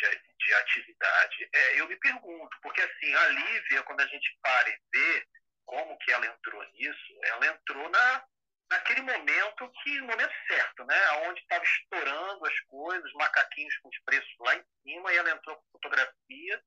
de, 0.00 0.34
de 0.38 0.54
atividade. 0.54 1.48
É, 1.52 1.80
eu 1.80 1.88
me 1.88 1.96
pergunto, 1.96 2.56
porque 2.62 2.80
assim, 2.80 3.14
a 3.14 3.28
Lívia, 3.28 3.82
quando 3.82 4.00
a 4.00 4.06
gente 4.06 4.38
para 4.42 4.68
e 4.68 4.78
vê 4.92 5.26
como 5.66 5.98
que 5.98 6.12
ela 6.12 6.26
entrou 6.26 6.62
nisso, 6.72 7.20
ela 7.24 7.46
entrou 7.46 7.88
na, 7.90 8.24
naquele 8.70 9.02
momento 9.02 9.70
que, 9.82 10.00
momento 10.00 10.34
certo, 10.48 10.84
né? 10.84 11.10
Onde 11.28 11.40
estava 11.40 11.64
estourando 11.64 12.46
as 12.46 12.60
coisas, 12.60 13.12
macaquinhos 13.14 13.76
com 13.78 13.88
os 13.88 13.98
preços 14.04 14.34
lá 14.40 14.56
em 14.56 14.64
cima, 14.82 15.12
e 15.12 15.16
ela 15.16 15.30
entrou 15.30 15.56
com 15.56 15.70
fotografia 15.72 16.62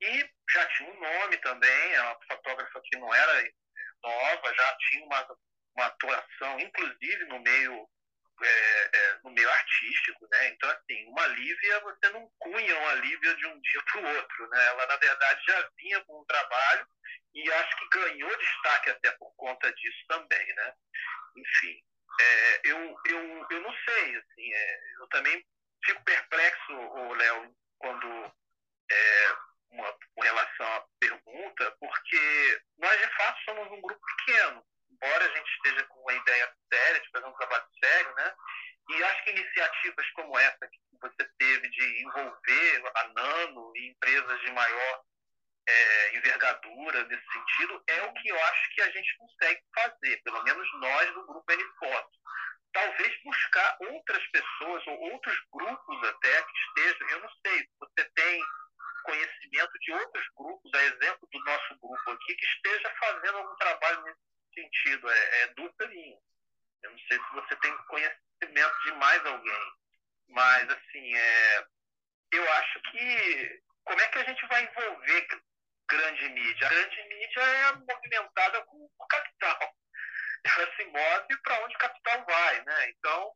e 0.00 0.30
já 0.50 0.66
tinha 0.68 0.90
um 0.90 1.00
nome 1.00 1.36
também, 1.38 1.92
é 1.94 2.02
uma 2.02 2.18
fotógrafa 2.26 2.80
que 2.84 2.98
não 2.98 3.14
era 3.14 3.52
nova, 4.02 4.54
já 4.54 4.76
tinha 4.88 5.04
uma, 5.04 5.36
uma 5.76 5.86
atuação, 5.86 6.58
inclusive 6.58 7.24
no 7.26 7.38
meio 7.40 7.88
é, 8.42 8.90
é, 8.92 9.18
no 9.24 9.30
meio 9.30 9.50
artístico, 9.50 10.28
né? 10.30 10.48
Então, 10.48 10.70
assim, 10.70 11.06
uma 11.06 11.26
Lívia, 11.28 11.80
você 11.80 12.10
não 12.10 12.30
cunha 12.38 12.78
uma 12.78 12.94
Lívia 12.94 13.34
de 13.36 13.46
um 13.46 13.60
dia 13.60 13.82
para 13.84 14.00
o 14.00 14.16
outro, 14.16 14.48
né? 14.48 14.66
Ela, 14.66 14.86
na 14.86 14.96
verdade, 14.96 15.42
já 15.46 15.70
vinha 15.76 16.04
com 16.04 16.20
um 16.20 16.24
trabalho 16.24 16.86
e 17.34 17.52
acho 17.52 17.76
que 17.76 17.98
ganhou 17.98 18.38
destaque 18.38 18.90
até 18.90 19.10
por 19.12 19.34
conta 19.36 19.72
disso 19.72 20.04
também, 20.08 20.54
né? 20.54 20.74
Enfim, 21.36 21.82
é, 22.20 22.60
eu, 22.64 23.00
eu, 23.06 23.46
eu 23.50 23.60
não 23.60 23.74
sei, 23.84 24.16
assim, 24.16 24.54
é, 24.54 24.80
eu 25.00 25.06
também 25.08 25.44
fico 25.84 26.02
perplexo, 26.04 27.12
Léo, 27.14 27.56
quando 27.78 28.34
é, 28.90 29.36
uma, 29.70 29.92
com 30.14 30.22
relação 30.22 30.66
à 30.66 30.84
pergunta, 30.98 31.76
porque 31.80 32.62
nós 32.78 33.00
de 33.00 33.16
fato 33.16 33.44
somos 33.44 33.70
um 33.70 33.80
grupo 33.80 34.00
pequeno, 34.16 34.64
embora 35.02 35.24
a 35.24 35.36
gente 35.36 35.50
esteja 35.50 35.84
com 35.84 36.00
uma 36.00 36.12
ideia 36.12 36.54
séria 36.72 37.00
de 37.00 37.10
fazer 37.10 37.26
um 37.26 37.32
trabalho 37.32 37.64
sério, 37.82 38.14
né? 38.14 38.34
E 38.90 39.04
acho 39.04 39.24
que 39.24 39.30
iniciativas 39.30 40.10
como 40.12 40.38
essa 40.38 40.68
que 40.68 40.80
você 41.00 41.30
teve 41.38 41.68
de 41.68 42.02
envolver 42.02 42.82
a 42.94 43.08
Nano 43.08 43.72
e 43.76 43.88
empresas 43.88 44.40
de 44.40 44.50
maior 44.52 45.04
é, 45.66 46.16
envergadura 46.16 47.04
nesse 47.04 47.32
sentido 47.32 47.82
é 47.86 48.02
o 48.02 48.12
que 48.14 48.28
eu 48.28 48.44
acho 48.44 48.74
que 48.74 48.82
a 48.82 48.90
gente 48.90 49.16
consegue 49.16 49.62
fazer, 49.74 50.20
pelo 50.22 50.42
menos 50.42 50.68
nós 50.80 51.14
do 51.14 51.26
grupo 51.26 51.52
N-Foto. 51.52 52.10
Talvez 52.72 53.22
buscar 53.24 53.78
outras 53.80 54.26
pessoas 54.28 54.86
ou 54.86 55.00
outros 55.12 55.38
grupos 55.52 56.08
até 56.08 56.42
que 56.42 56.52
estejam, 56.58 57.08
eu 57.10 57.20
não 57.20 57.30
sei, 57.46 57.68
você 57.78 58.04
tem 58.14 58.42
conhecimento 59.02 59.78
de 59.80 59.92
outros 59.92 60.26
grupos, 60.36 60.74
a 60.74 60.82
exemplo 60.84 61.28
do 61.32 61.44
nosso 61.44 61.78
grupo 61.80 62.10
aqui, 62.10 62.34
que 62.34 62.46
esteja 62.46 62.94
fazendo 62.98 63.38
algum 63.38 63.56
trabalho 63.56 64.02
nesse 64.02 64.29
sentido. 64.54 65.10
É, 65.10 65.42
é 65.42 65.46
dúvida 65.48 65.88
minha. 65.88 66.18
Eu 66.82 66.90
não 66.90 66.98
sei 66.98 67.18
se 67.18 67.34
você 67.34 67.56
tem 67.56 67.76
conhecimento 67.88 68.82
de 68.84 68.92
mais 68.92 69.26
alguém, 69.26 69.72
mas 70.28 70.70
assim, 70.70 71.14
é, 71.14 71.66
eu 72.32 72.52
acho 72.52 72.80
que 72.82 73.62
como 73.84 74.00
é 74.00 74.08
que 74.08 74.18
a 74.18 74.24
gente 74.24 74.46
vai 74.46 74.62
envolver 74.62 75.26
grande 75.88 76.28
mídia? 76.30 76.66
A 76.66 76.70
grande 76.70 77.02
mídia 77.08 77.40
é 77.40 77.72
movimentada 77.72 78.62
com 78.66 78.88
o 78.98 79.06
capital. 79.08 79.74
Ela 80.44 80.76
se 80.76 80.84
move 80.84 81.42
para 81.42 81.64
onde 81.64 81.74
o 81.74 81.78
capital 81.78 82.24
vai, 82.24 82.64
né? 82.64 82.90
Então, 82.90 83.34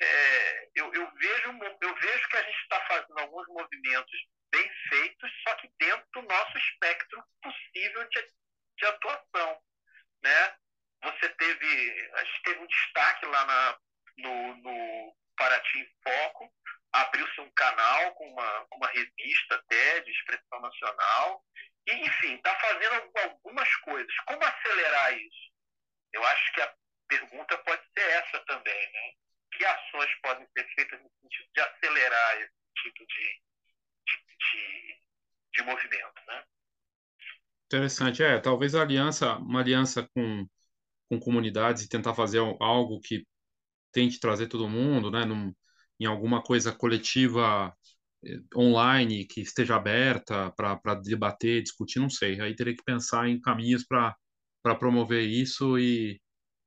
é, 0.00 0.68
eu, 0.74 0.94
eu, 0.94 1.10
vejo, 1.12 1.58
eu 1.82 1.94
vejo 1.94 2.28
que 2.28 2.36
a 2.36 2.42
gente 2.42 2.62
está 2.62 2.80
fazendo 2.86 3.18
alguns 3.18 3.46
movimentos 3.48 4.26
bem 4.50 4.70
feitos, 4.88 5.30
só 5.46 5.54
que 5.56 5.70
dentro 5.78 6.06
do 6.14 6.22
nosso 6.22 6.58
espectro 6.58 7.22
possível 7.42 8.08
de, 8.08 8.28
de 8.78 8.86
atuação. 8.86 9.62
Né? 10.22 10.54
Você 11.02 11.28
teve, 11.30 12.10
a 12.14 12.24
gente 12.24 12.42
teve 12.42 12.60
um 12.60 12.66
destaque 12.66 13.26
lá 13.26 13.44
na, 13.46 13.78
no, 14.18 14.56
no 14.56 15.16
Paraty 15.36 15.78
em 15.78 15.88
Foco, 16.02 16.52
abriu-se 16.92 17.40
um 17.40 17.50
canal 17.52 18.14
com 18.14 18.28
uma, 18.30 18.66
com 18.66 18.76
uma 18.76 18.88
revista 18.88 19.54
até 19.54 20.00
de 20.00 20.10
expressão 20.10 20.60
nacional, 20.60 21.44
e, 21.86 21.92
enfim, 21.92 22.34
está 22.34 22.54
fazendo 22.56 23.10
algumas 23.24 23.76
coisas. 23.76 24.14
Como 24.26 24.44
acelerar 24.44 25.16
isso? 25.16 25.50
Eu 26.12 26.24
acho 26.24 26.52
que 26.52 26.60
a 26.60 26.74
pergunta 27.08 27.58
pode 27.58 27.82
ser 27.92 28.08
essa 28.10 28.40
também, 28.40 28.92
né? 28.92 29.12
Que 29.52 29.64
ações 29.64 30.14
podem 30.22 30.46
ser 30.56 30.68
feitas 30.74 31.00
no 31.00 31.10
sentido 31.20 31.50
de 31.54 31.60
acelerar 31.60 32.36
esse 32.40 32.52
tipo 32.74 33.06
de, 33.06 33.42
de, 34.38 35.00
de 35.54 35.62
movimento, 35.62 36.22
né? 36.26 36.44
Interessante, 37.72 38.20
é, 38.22 38.40
talvez 38.40 38.74
a 38.74 38.82
aliança, 38.82 39.36
uma 39.36 39.60
aliança 39.60 40.08
com, 40.12 40.44
com 41.08 41.20
comunidades 41.20 41.84
e 41.84 41.88
tentar 41.88 42.14
fazer 42.14 42.40
algo 42.60 43.00
que 43.00 43.24
tente 43.92 44.20
trazer 44.20 44.48
todo 44.48 44.68
mundo, 44.68 45.10
né, 45.10 45.24
num, 45.24 45.54
em 46.00 46.06
alguma 46.06 46.42
coisa 46.42 46.72
coletiva 46.72 47.74
eh, 48.24 48.40
online 48.56 49.26
que 49.26 49.42
esteja 49.42 49.76
aberta 49.76 50.52
para 50.52 50.94
debater, 50.96 51.62
discutir, 51.62 52.00
não 52.00 52.10
sei. 52.10 52.40
Aí 52.40 52.56
teria 52.56 52.76
que 52.76 52.84
pensar 52.84 53.28
em 53.28 53.40
caminhos 53.40 53.84
para 53.86 54.16
promover 54.78 55.24
isso 55.28 55.78
e, 55.78 56.20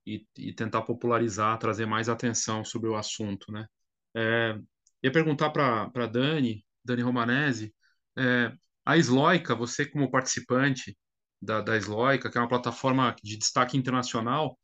e, 0.06 0.26
e, 0.38 0.54
tentar 0.54 0.84
popularizar, 0.84 1.58
trazer 1.60 1.86
mais 1.88 2.10
atenção 2.10 2.66
sobre 2.66 2.89
o 2.89 2.96
assunto, 2.98 3.52
né? 3.52 3.68
É, 4.16 4.58
ia 5.04 5.12
perguntar 5.12 5.52
para 5.52 6.08
Dani, 6.08 6.66
Dani 6.86 7.02
Romanese, 7.04 7.73
é, 8.17 8.54
a 8.86 8.98
Sloica, 8.98 9.56
você 9.56 9.86
como 9.86 10.12
participante 10.12 10.98
da, 11.44 11.62
da 11.62 11.77
Sloica, 11.77 12.29
que 12.29 12.37
é 12.37 12.41
uma 12.41 12.48
plataforma 12.48 13.15
de 13.21 13.37
destaque 13.37 13.77
internacional, 13.77 14.58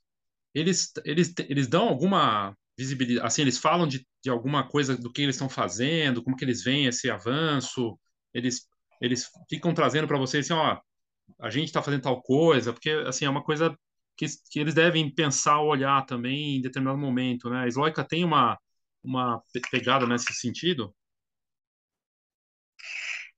eles, 0.54 0.92
eles, 1.06 1.34
eles 1.48 1.68
dão 1.68 1.88
alguma 1.90 2.56
visibilidade, 2.78 3.28
assim, 3.28 3.42
eles 3.42 3.58
falam 3.58 3.88
de, 3.88 4.08
de 4.24 4.30
alguma 4.30 4.68
coisa 4.68 4.98
do 4.98 5.12
que 5.12 5.22
eles 5.22 5.36
estão 5.36 5.50
fazendo, 5.50 6.24
como 6.24 6.36
que 6.36 6.46
eles 6.46 6.64
veem 6.64 6.88
esse 6.88 7.10
avanço, 7.10 8.00
eles, 8.34 8.68
eles 9.02 9.30
ficam 9.50 9.74
trazendo 9.74 10.08
para 10.08 10.18
vocês 10.18 10.46
assim, 10.50 10.60
ó, 10.60 10.80
a 11.40 11.50
gente 11.50 11.68
está 11.68 11.82
fazendo 11.82 12.04
tal 12.04 12.22
coisa, 12.22 12.74
porque, 12.74 12.90
assim, 13.06 13.26
é 13.26 13.30
uma 13.30 13.44
coisa 13.44 13.78
que, 14.18 14.26
que 14.50 14.60
eles 14.60 14.74
devem 14.74 15.14
pensar, 15.14 15.62
olhar 15.62 16.06
também 16.06 16.58
em 16.58 16.62
determinado 16.62 16.98
momento, 16.98 17.50
né? 17.50 17.64
A 17.64 17.68
Sloica 17.68 18.04
tem 18.04 18.24
uma, 18.24 18.58
uma 19.04 19.42
pegada 19.72 20.08
nesse 20.08 20.34
sentido? 20.34 20.94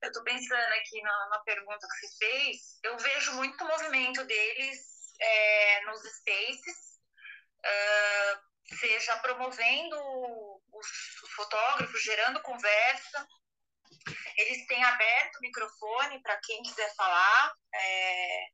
Eu 0.01 0.07
estou 0.07 0.23
pensando 0.23 0.73
aqui 0.73 1.01
na, 1.01 1.29
na, 1.29 1.39
pergunta 1.39 1.87
que 1.87 2.07
você 2.07 2.17
fez, 2.17 2.79
eu 2.83 2.97
vejo 2.97 3.33
muito 3.33 3.65
movimento 3.65 4.23
deles 4.25 4.79
é, 5.19 5.85
nos 5.85 6.01
spaces, 6.01 6.99
uh, 7.59 8.75
seja 8.77 9.17
promovendo 9.19 9.95
os 10.71 10.87
fotógrafos, 11.35 12.03
gerando 12.03 12.41
conversa. 12.41 13.27
Eles 14.37 14.65
têm 14.65 14.83
aberto 14.83 15.35
o 15.35 15.41
microfone 15.41 16.21
para 16.23 16.39
quem 16.41 16.63
quiser 16.63 16.95
falar. 16.95 17.53
É, 17.73 18.47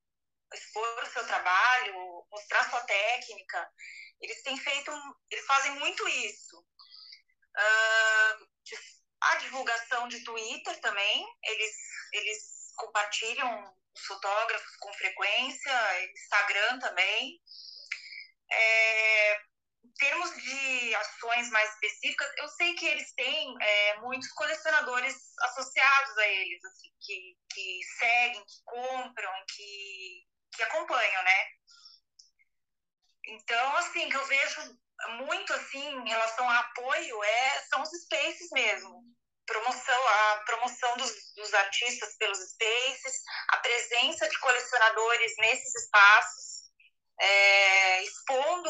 expor 0.54 1.04
o 1.04 1.08
seu 1.08 1.26
trabalho, 1.28 2.26
mostrar 2.32 2.70
sua 2.70 2.82
técnica. 2.82 3.70
Eles 4.22 4.42
têm 4.44 4.58
feito, 4.58 4.92
eles 5.30 5.46
fazem 5.46 5.72
muito 5.74 6.08
isso. 6.08 6.58
Uh, 7.58 8.48
a 9.22 9.36
divulgação 9.38 10.08
de 10.08 10.24
Twitter 10.24 10.80
também, 10.82 11.26
eles, 11.44 11.76
eles 12.14 12.74
compartilham 12.76 13.76
os 13.96 14.06
fotógrafos 14.06 14.76
com 14.78 14.94
frequência, 14.94 16.12
Instagram 16.12 16.80
também. 16.80 17.42
É, 18.52 19.36
em 19.84 19.92
termos 19.98 20.32
de 20.42 20.96
ações 20.96 21.50
mais 21.50 21.74
específicas, 21.74 22.32
eu 22.38 22.48
sei 22.50 22.76
que 22.76 22.86
eles 22.86 23.14
têm 23.14 23.56
é, 23.60 23.98
muitos 24.00 24.30
colecionadores 24.34 25.16
associados 25.42 26.18
a 26.18 26.28
eles, 26.28 26.64
assim, 26.66 26.90
que, 27.02 27.38
que 27.54 27.80
seguem, 27.98 28.46
que 28.46 28.64
compram, 28.66 29.32
que, 29.56 30.26
que 30.56 30.64
acompanham, 30.64 31.24
né? 31.24 31.48
Então, 33.28 33.76
assim, 33.78 34.10
que 34.10 34.16
eu 34.16 34.26
vejo 34.26 34.80
muito, 35.20 35.54
assim, 35.54 35.88
em 35.88 36.10
relação 36.10 36.50
a 36.50 36.60
apoio, 36.60 37.24
é, 37.24 37.62
são 37.70 37.82
os 37.82 37.90
spaces 37.90 38.50
mesmo. 38.52 39.04
Promoção, 39.46 40.08
a 40.08 40.44
promoção 40.46 40.98
dos, 40.98 41.12
dos 41.36 41.54
artistas 41.54 42.18
pelos 42.18 42.38
spaces, 42.38 43.22
a 43.50 43.58
presença 43.58 44.28
de 44.28 44.38
colecionadores 44.40 45.34
nesses 45.38 45.74
espaços, 45.76 46.68
é, 47.20 48.04
expondo 48.04 48.70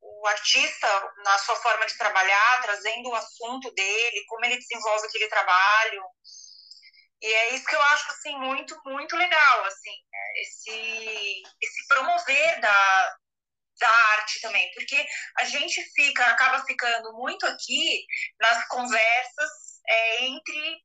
o 0.00 0.26
artista 0.28 1.12
na 1.24 1.38
sua 1.38 1.56
forma 1.56 1.86
de 1.86 1.98
trabalhar, 1.98 2.62
trazendo 2.62 3.08
o 3.08 3.14
assunto 3.14 3.72
dele, 3.74 4.24
como 4.28 4.44
ele 4.44 4.58
desenvolve 4.58 5.06
aquele 5.06 5.28
trabalho. 5.28 6.02
E 7.20 7.26
é 7.32 7.54
isso 7.54 7.66
que 7.66 7.74
eu 7.74 7.82
acho 7.82 8.10
assim 8.12 8.36
muito 8.38 8.78
muito 8.84 9.16
legal, 9.16 9.64
assim, 9.64 9.96
né? 10.12 10.32
esse 10.42 11.42
esse 11.60 11.88
promover 11.88 12.60
da 12.60 13.16
da 13.78 13.88
arte 13.88 14.40
também, 14.40 14.70
porque 14.74 15.06
a 15.38 15.44
gente 15.44 15.82
fica 15.94 16.24
acaba 16.26 16.64
ficando 16.64 17.12
muito 17.14 17.46
aqui 17.46 18.06
nas 18.40 18.66
conversas 18.68 19.50
é, 19.88 20.24
entre 20.24 20.82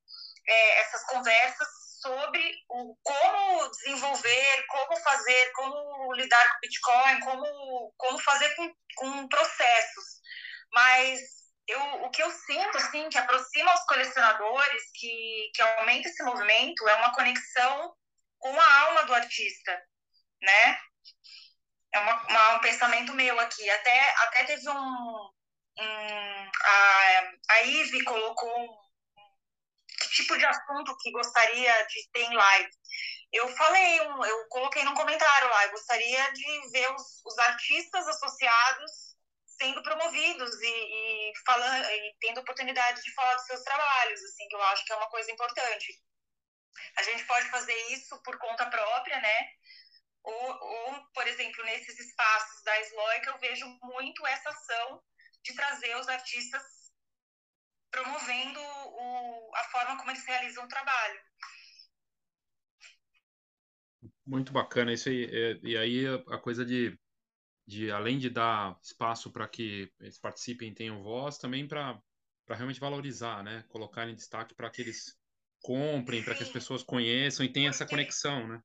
é, 0.48 0.80
essas 0.82 1.06
conversas 1.06 1.68
sobre 2.02 2.56
o, 2.70 2.98
como 3.04 3.70
desenvolver, 3.70 4.66
como 4.68 4.98
fazer, 4.98 5.52
como 5.54 6.14
lidar 6.14 6.52
com 6.52 6.60
Bitcoin, 6.62 7.20
como, 7.22 7.94
como 7.98 8.20
fazer 8.20 8.56
com, 8.56 8.74
com 8.96 9.28
processos. 9.28 10.06
Mas 10.74 11.22
eu, 11.68 11.80
o 12.04 12.10
que 12.10 12.24
eu 12.24 12.32
sinto, 12.32 12.78
assim, 12.78 13.08
que 13.10 13.18
aproxima 13.18 13.74
os 13.74 13.86
colecionadores, 13.86 14.84
que, 14.96 15.52
que 15.54 15.62
aumenta 15.62 16.10
esse 16.10 16.24
movimento, 16.24 16.88
é 16.88 16.96
uma 16.96 17.14
conexão 17.14 17.94
com 18.39 18.60
a 18.60 18.80
alma 18.82 19.04
do 19.04 19.14
artista, 19.14 19.80
né? 20.42 20.80
É 21.94 22.00
uma, 22.00 22.28
uma, 22.28 22.56
um 22.56 22.60
pensamento 22.60 23.14
meu 23.14 23.39
aqui. 23.39 23.70
Até, 23.70 24.16
até 24.24 24.44
teve 24.46 24.70
um... 24.70 24.74
um 25.80 26.52
a, 26.64 27.32
a 27.50 27.62
Ive 27.62 28.04
colocou 28.04 28.50
um 28.50 28.92
que 30.00 30.10
tipo 30.10 30.38
de 30.38 30.46
assunto 30.46 30.98
que 30.98 31.12
gostaria 31.12 31.86
de 31.88 32.10
ter 32.12 32.24
em 32.24 32.34
live. 32.34 32.72
Eu 33.32 33.48
falei, 33.56 34.00
eu 34.00 34.48
coloquei 34.50 34.84
num 34.84 34.94
comentário 34.94 35.50
lá, 35.50 35.66
eu 35.66 35.72
gostaria 35.72 36.34
de 36.34 36.72
ver 36.72 36.92
os, 36.94 37.22
os 37.26 37.38
artistas 37.38 38.08
associados 38.08 38.92
sendo 39.60 39.82
promovidos 39.84 40.60
e, 40.60 40.68
e, 40.68 41.34
falando, 41.46 41.86
e 41.86 42.16
tendo 42.20 42.42
oportunidade 42.42 43.02
de 43.02 43.14
falar 43.14 43.36
dos 43.36 43.46
seus 43.46 43.62
trabalhos, 43.62 44.22
assim, 44.24 44.48
que 44.48 44.56
eu 44.56 44.64
acho 44.64 44.84
que 44.86 44.92
é 44.92 44.96
uma 44.96 45.10
coisa 45.10 45.32
importante. 45.32 46.02
A 46.98 47.04
gente 47.04 47.24
pode 47.26 47.48
fazer 47.50 47.76
isso 47.92 48.22
por 48.24 48.38
conta 48.39 48.66
própria, 48.66 49.22
né? 49.22 49.50
Ou, 50.24 50.34
ou 50.34 51.05
por 51.13 51.28
exemplo, 51.28 51.63
nesses 51.65 51.99
espaços 51.99 52.63
da 52.63 52.80
Sloica, 52.82 53.32
eu 53.32 53.39
vejo 53.39 53.65
muito 53.84 54.26
essa 54.28 54.49
ação 54.49 55.01
de 55.43 55.55
trazer 55.55 55.95
os 55.97 56.07
artistas 56.07 56.61
promovendo 57.89 58.59
o, 58.59 59.51
a 59.55 59.63
forma 59.65 59.97
como 59.97 60.11
eles 60.11 60.26
realizam 60.26 60.63
o 60.63 60.67
trabalho. 60.67 61.19
Muito 64.26 64.53
bacana 64.53 64.93
isso 64.93 65.09
aí. 65.09 65.26
É, 65.26 65.59
e 65.61 65.78
aí 65.78 66.05
a 66.07 66.38
coisa 66.38 66.65
de, 66.65 66.97
de 67.67 67.91
além 67.91 68.17
de 68.17 68.30
dar 68.30 68.80
espaço 68.82 69.32
para 69.32 69.47
que 69.47 69.91
eles 69.99 70.17
participem 70.17 70.72
e 70.72 70.76
tenham 70.76 71.03
voz, 71.03 71.38
também 71.38 71.67
para 71.67 72.01
realmente 72.49 72.80
valorizar, 72.80 73.43
né? 73.43 73.65
Colocar 73.69 74.07
em 74.07 74.15
destaque 74.15 74.55
para 74.55 74.69
que 74.69 74.82
eles 74.82 75.17
comprem, 75.61 76.24
para 76.24 76.34
que 76.34 76.43
as 76.43 76.49
pessoas 76.49 76.82
conheçam 76.82 77.45
e 77.45 77.51
tenham 77.51 77.69
essa 77.69 77.86
conexão, 77.86 78.47
né? 78.47 78.63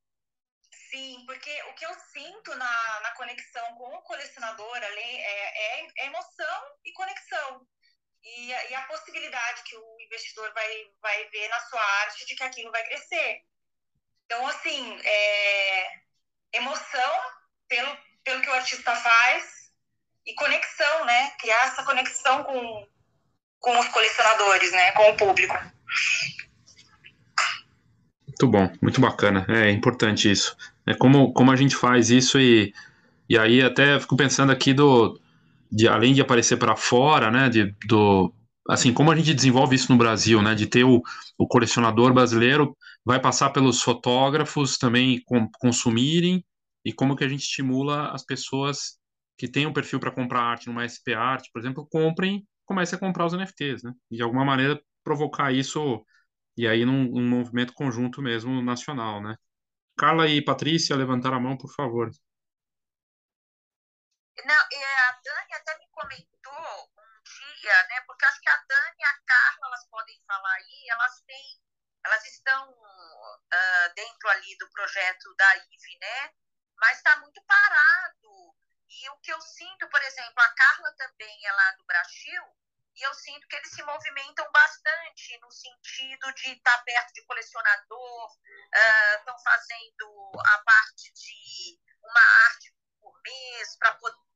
Sim, 0.96 1.24
porque 1.26 1.62
o 1.64 1.74
que 1.74 1.84
eu 1.84 1.94
sinto 2.10 2.56
na, 2.56 3.00
na 3.00 3.10
conexão 3.10 3.74
com 3.74 3.84
o 3.84 4.02
colecionador 4.02 4.76
ali 4.76 5.16
é, 5.18 5.82
é, 5.82 5.86
é 5.98 6.06
emoção 6.06 6.62
e 6.86 6.92
conexão 6.94 7.66
e 8.24 8.54
a, 8.54 8.70
e 8.70 8.74
a 8.74 8.82
possibilidade 8.84 9.62
que 9.64 9.76
o 9.76 10.00
investidor 10.00 10.50
vai, 10.54 10.84
vai 11.02 11.28
ver 11.28 11.48
na 11.48 11.60
sua 11.60 11.82
arte 12.00 12.24
de 12.24 12.34
que 12.34 12.42
aquilo 12.42 12.72
vai 12.72 12.82
crescer. 12.84 13.42
Então, 14.24 14.46
assim, 14.46 14.98
é, 15.04 16.00
emoção 16.54 17.20
pelo, 17.68 17.94
pelo 18.24 18.40
que 18.40 18.48
o 18.48 18.54
artista 18.54 18.96
faz 18.96 19.70
e 20.24 20.34
conexão, 20.34 21.04
né? 21.04 21.30
Criar 21.38 21.66
essa 21.66 21.84
conexão 21.84 22.42
com, 22.42 22.88
com 23.60 23.78
os 23.78 23.88
colecionadores, 23.88 24.72
né? 24.72 24.92
Com 24.92 25.10
o 25.10 25.16
público. 25.18 25.54
Muito 28.26 28.48
bom, 28.48 28.72
muito 28.80 29.00
bacana. 29.00 29.46
É 29.50 29.70
importante 29.70 30.30
isso. 30.30 30.56
É 30.86 30.94
como, 30.94 31.32
como 31.32 31.50
a 31.50 31.56
gente 31.56 31.76
faz 31.76 32.10
isso 32.10 32.38
e, 32.38 32.72
e 33.28 33.38
aí 33.38 33.62
até 33.62 33.98
fico 34.00 34.16
pensando 34.16 34.52
aqui 34.52 34.74
do, 34.74 35.18
de 35.70 35.88
além 35.88 36.14
de 36.14 36.20
aparecer 36.20 36.56
para 36.58 36.76
fora, 36.76 37.30
né, 37.30 37.48
de, 37.48 37.74
do, 37.86 38.32
assim, 38.68 38.92
como 38.92 39.10
a 39.10 39.16
gente 39.16 39.34
desenvolve 39.34 39.76
isso 39.76 39.92
no 39.92 39.98
Brasil, 39.98 40.42
né, 40.42 40.54
de 40.54 40.66
ter 40.66 40.84
o, 40.84 41.02
o 41.38 41.46
colecionador 41.46 42.12
brasileiro, 42.12 42.76
vai 43.04 43.20
passar 43.20 43.50
pelos 43.50 43.82
fotógrafos 43.82 44.78
também 44.78 45.22
com, 45.24 45.48
consumirem, 45.60 46.44
e 46.84 46.92
como 46.92 47.16
que 47.16 47.24
a 47.24 47.28
gente 47.28 47.42
estimula 47.42 48.10
as 48.12 48.24
pessoas 48.24 48.98
que 49.36 49.48
têm 49.48 49.66
um 49.66 49.72
perfil 49.72 50.00
para 50.00 50.10
comprar 50.10 50.40
arte 50.42 50.68
numa 50.68 50.84
SP 50.84 51.14
Art, 51.14 51.46
por 51.52 51.60
exemplo, 51.60 51.86
comprem, 51.90 52.46
comecem 52.64 52.96
a 52.96 53.00
comprar 53.00 53.26
os 53.26 53.32
NFTs, 53.34 53.82
né, 53.82 53.92
e 54.10 54.16
de 54.16 54.22
alguma 54.22 54.44
maneira 54.44 54.80
provocar 55.04 55.52
isso, 55.52 56.04
e 56.56 56.66
aí 56.66 56.84
num, 56.84 57.04
num 57.04 57.28
movimento 57.28 57.72
conjunto 57.74 58.22
mesmo 58.22 58.62
nacional, 58.62 59.22
né. 59.22 59.36
Carla 59.98 60.26
e 60.28 60.44
Patrícia, 60.44 60.94
levantaram 60.94 61.38
a 61.38 61.40
mão, 61.40 61.56
por 61.56 61.72
favor. 61.74 62.10
Não, 64.44 64.54
a 64.54 65.12
Dani 65.24 65.54
até 65.54 65.78
me 65.78 65.88
comentou 65.90 66.92
um 66.98 67.22
dia, 67.22 67.86
né? 67.88 68.00
Porque 68.06 68.24
acho 68.26 68.40
que 68.40 68.48
a 68.48 68.56
Dani 68.68 68.96
e 68.98 69.04
a 69.04 69.18
Carla 69.26 69.66
elas 69.68 69.88
podem 69.88 70.22
falar 70.26 70.52
aí, 70.54 70.88
elas 70.90 71.22
têm, 71.22 71.60
elas 72.04 72.24
estão 72.26 72.70
uh, 72.70 73.94
dentro 73.94 74.28
ali 74.28 74.56
do 74.58 74.68
projeto 74.70 75.34
da 75.36 75.56
IVE, 75.56 75.98
né? 76.00 76.30
Mas 76.76 76.98
está 76.98 77.16
muito 77.20 77.42
parado. 77.44 78.54
E 78.88 79.10
o 79.10 79.16
que 79.20 79.32
eu 79.32 79.40
sinto, 79.40 79.88
por 79.88 80.02
exemplo, 80.02 80.40
a 80.40 80.54
Carla 80.54 80.92
também 80.96 81.46
é 81.46 81.52
lá 81.52 81.72
do 81.72 81.84
Brasil, 81.84 82.42
e 82.96 83.02
eu 83.02 83.12
sinto 83.14 83.46
que 83.46 83.56
eles 83.56 83.70
se 83.70 83.82
movimentam 83.82 84.50
bastante 84.50 85.38
no 85.40 85.50
sentido 85.50 86.32
de 86.32 86.52
estar 86.52 86.78
tá 86.78 86.82
perto 86.82 87.12
de 87.12 87.24
colecionador, 87.26 88.30
estão 89.18 89.34
uh, 89.34 89.42
fazendo 89.42 90.32
a 90.38 90.58
parte 90.64 91.12
de 91.12 91.78
uma 92.02 92.20
arte 92.48 92.74
por 93.00 93.12
mês 93.22 93.76
para 93.78 93.94
poder 93.96 94.26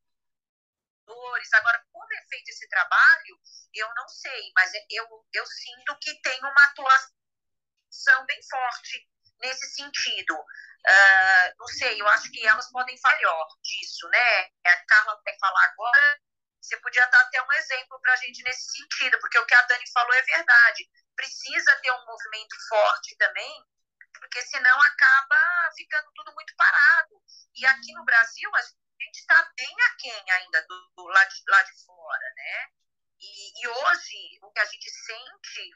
Agora, 1.54 1.84
como 1.92 2.14
é 2.14 2.22
feito 2.28 2.50
esse 2.50 2.68
trabalho, 2.68 3.40
eu 3.74 3.94
não 3.94 4.08
sei, 4.08 4.52
mas 4.54 4.70
eu, 4.90 5.26
eu 5.32 5.46
sinto 5.46 5.98
que 5.98 6.14
tem 6.22 6.38
uma 6.40 6.64
atuação 6.66 8.24
bem 8.26 8.40
forte 8.48 9.08
nesse 9.40 9.74
sentido. 9.74 10.34
Uh, 10.34 11.54
não 11.58 11.66
sei, 11.66 12.00
eu 12.00 12.08
acho 12.08 12.30
que 12.30 12.46
elas 12.46 12.70
podem 12.70 12.96
falar 12.98 13.46
disso, 13.62 14.08
né? 14.08 14.42
A 14.64 14.84
Carla 14.86 15.20
vai 15.24 15.38
falar 15.38 15.64
agora. 15.64 16.20
Você 16.60 16.76
podia 16.78 17.06
dar 17.06 17.20
até 17.20 17.42
um 17.42 17.52
exemplo 17.52 18.00
para 18.00 18.12
a 18.12 18.16
gente 18.16 18.42
nesse 18.42 18.70
sentido, 18.70 19.18
porque 19.20 19.38
o 19.38 19.46
que 19.46 19.54
a 19.54 19.62
Dani 19.62 19.90
falou 19.92 20.14
é 20.14 20.22
verdade. 20.22 20.88
Precisa 21.16 21.76
ter 21.80 21.90
um 21.90 22.06
movimento 22.06 22.56
forte 22.68 23.16
também, 23.16 23.64
porque 24.12 24.42
senão 24.42 24.82
acaba 24.82 25.70
ficando 25.76 26.10
tudo 26.14 26.34
muito 26.34 26.54
parado. 26.56 27.22
E 27.54 27.66
aqui 27.66 27.92
no 27.94 28.04
Brasil, 28.04 28.50
a 28.54 28.60
gente 28.62 29.20
está 29.20 29.52
bem 29.56 29.76
aquém 29.92 30.30
ainda 30.30 30.62
do, 30.66 30.92
do 30.96 31.06
lá, 31.06 31.24
de, 31.24 31.42
lá 31.48 31.62
de 31.62 31.84
fora, 31.84 32.32
né? 32.36 32.68
E, 33.18 33.62
e 33.62 33.68
hoje, 33.68 34.38
o 34.42 34.50
que 34.52 34.60
a 34.60 34.64
gente 34.66 34.90
sente 34.90 35.70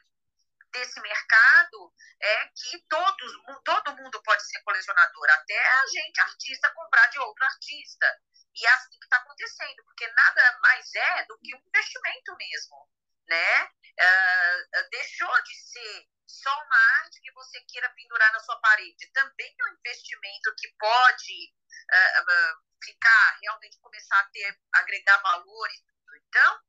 desse 0.71 0.99
mercado 0.99 1.93
é 2.21 2.47
que 2.47 2.79
todos, 2.89 3.31
todo 3.63 3.95
mundo 3.95 4.21
pode 4.23 4.45
ser 4.45 4.61
colecionador, 4.61 5.29
até 5.31 5.57
a 5.57 5.87
gente, 5.87 6.21
artista, 6.21 6.73
comprar 6.73 7.07
de 7.07 7.19
outro 7.19 7.43
artista. 7.45 8.21
E 8.55 8.65
é 8.65 8.69
assim 8.69 8.97
que 8.99 9.05
está 9.05 9.17
acontecendo, 9.17 9.83
porque 9.83 10.07
nada 10.07 10.59
mais 10.61 10.93
é 10.95 11.25
do 11.25 11.37
que 11.39 11.55
um 11.55 11.59
investimento 11.67 12.35
mesmo, 12.37 12.89
né? 13.27 13.65
Uh, 13.65 14.89
deixou 14.91 15.43
de 15.43 15.55
ser 15.55 16.07
só 16.27 16.51
uma 16.63 16.77
arte 17.01 17.21
que 17.21 17.31
você 17.33 17.59
queira 17.67 17.89
pendurar 17.89 18.31
na 18.31 18.39
sua 18.39 18.59
parede. 18.59 19.11
Também 19.13 19.55
é 19.59 19.65
um 19.65 19.73
investimento 19.75 20.53
que 20.57 20.73
pode 20.77 21.53
uh, 21.91 22.65
ficar, 22.83 23.39
realmente 23.41 23.79
começar 23.79 24.19
a 24.19 24.29
ter, 24.29 24.59
agregar 24.73 25.17
valores. 25.21 25.83
Então, 26.27 26.59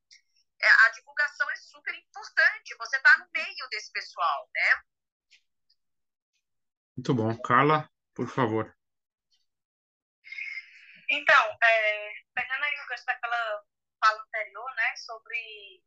é, 0.60 0.70
a 0.86 0.88
divulgação 0.90 1.50
é 1.50 1.56
super 1.56 1.94
importante. 1.94 2.76
Você 2.78 2.96
está 2.96 3.18
no 3.18 3.28
meio 3.32 3.68
desse 3.70 3.92
pessoal, 3.92 4.48
né? 4.54 4.82
Muito 6.96 7.14
bom. 7.14 7.36
Carla, 7.42 7.90
por 8.14 8.28
favor. 8.28 8.74
Então, 11.08 11.58
é, 11.62 12.12
pegando 12.34 12.64
aí 12.64 12.80
o 12.80 12.86
gancho 12.88 13.04
daquela 13.04 13.64
fala 14.00 14.22
anterior, 14.22 14.74
né, 14.74 14.96
sobre 14.96 15.82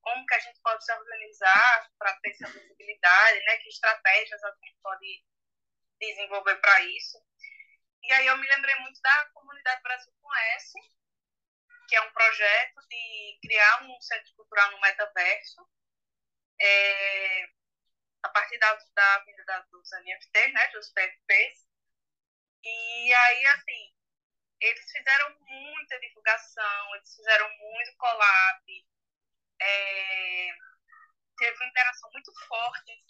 como 0.00 0.26
que 0.26 0.34
a 0.34 0.40
gente 0.40 0.60
pode 0.60 0.84
se 0.84 0.92
organizar 0.92 1.90
para 1.98 2.14
ter 2.20 2.30
essa 2.30 2.46
visibilidade, 2.46 3.44
né, 3.44 3.56
que 3.58 3.68
estratégias 3.68 4.42
a 4.44 4.50
gente 4.50 4.76
pode 4.82 5.24
desenvolver 5.98 6.56
para 6.56 6.80
isso. 6.82 7.18
E 8.02 8.12
aí 8.12 8.26
eu 8.26 8.36
me 8.36 8.46
lembrei 8.46 8.74
muito 8.76 9.00
da 9.00 9.26
Comunidade 9.32 9.82
Brasil 9.82 10.12
Conhece, 10.20 10.78
que 11.88 11.96
é 11.96 12.00
um 12.02 12.12
projeto 12.12 12.80
de 12.88 13.38
criar 13.42 13.82
um 13.84 14.00
centro 14.00 14.34
cultural 14.36 14.70
no 14.72 14.80
metaverso, 14.80 15.66
é, 16.60 17.48
a 18.22 18.28
partir 18.28 18.58
da, 18.58 18.78
da 18.94 19.60
dos 19.70 19.90
NFTs, 19.92 20.52
né, 20.52 20.68
dos 20.68 20.90
PFPs. 20.90 21.66
E 22.62 23.14
aí, 23.14 23.46
assim, 23.46 23.93
eles 24.60 24.90
fizeram 24.90 25.36
muita 25.40 26.00
divulgação, 26.00 26.94
eles 26.94 27.14
fizeram 27.14 27.48
muito 27.58 27.96
collab, 27.96 28.86
é, 29.60 30.48
teve 31.36 31.56
uma 31.56 31.66
interação 31.66 32.10
muito 32.12 32.32
forte. 32.46 33.04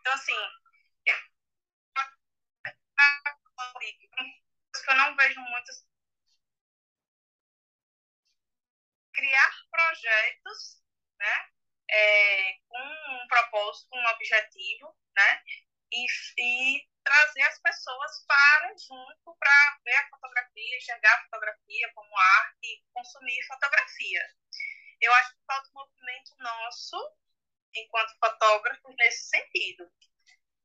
Então, 0.00 0.12
assim, 0.14 0.34
eu, 1.06 1.16
não 4.96 5.16
vejo 5.16 5.40
muitos 5.40 5.84
criar 9.12 9.52
projetos, 9.70 10.82
né, 11.18 11.48
é, 11.90 12.52
com 12.68 12.78
um 12.78 13.28
propósito, 13.28 13.94
um 13.94 14.06
objetivo, 14.08 14.96
né, 15.14 15.42
e, 15.92 16.06
e 16.38 16.88
trazer 17.10 17.42
as 17.42 17.58
pessoas 17.58 18.24
para 18.24 18.68
junto 18.78 19.36
para 19.36 19.78
ver 19.84 19.96
a 19.96 20.08
fotografia, 20.10 20.76
enxergar 20.76 21.12
a 21.12 21.22
fotografia 21.24 21.92
como 21.92 22.16
arte 22.16 22.58
e 22.62 22.82
consumir 22.94 23.46
fotografia. 23.48 24.22
Eu 25.00 25.12
acho 25.14 25.34
que 25.34 25.44
falta 25.44 25.68
um 25.70 25.72
movimento 25.72 26.36
nosso, 26.38 26.96
enquanto 27.74 28.16
fotógrafos, 28.16 28.94
nesse 28.96 29.28
sentido. 29.28 29.90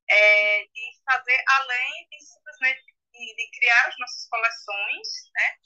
É, 0.08 0.66
de 0.68 1.02
fazer, 1.04 1.44
além 1.48 2.08
de 2.12 2.20
simplesmente 2.20 2.84
de, 3.12 3.36
de, 3.36 3.52
criar 3.58 3.88
as 3.88 3.98
nossas 3.98 4.28
coleções, 4.30 5.08
né? 5.34 5.58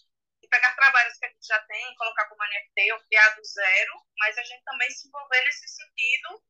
De 0.41 0.47
pegar 0.47 0.73
trabalhos 0.75 1.17
que 1.17 1.25
a 1.25 1.30
gente 1.30 1.45
já 1.45 1.59
tem, 1.65 1.95
colocar 1.95 2.25
como 2.30 2.41
NFT 2.41 2.93
ou 2.93 3.03
criar 3.03 3.30
do 3.36 3.43
zero, 3.43 4.07
mas 4.17 4.38
a 4.38 4.43
gente 4.43 4.63
também 4.63 4.89
se 4.91 5.09
envolver 5.09 5.43
nesse 5.43 5.67
sentido 5.67 6.41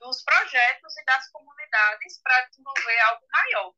dos 0.00 0.22
projetos 0.22 0.96
e 0.96 1.04
das 1.04 1.28
comunidades 1.30 2.20
para 2.22 2.46
desenvolver 2.46 2.98
algo 3.00 3.26
maior. 3.30 3.74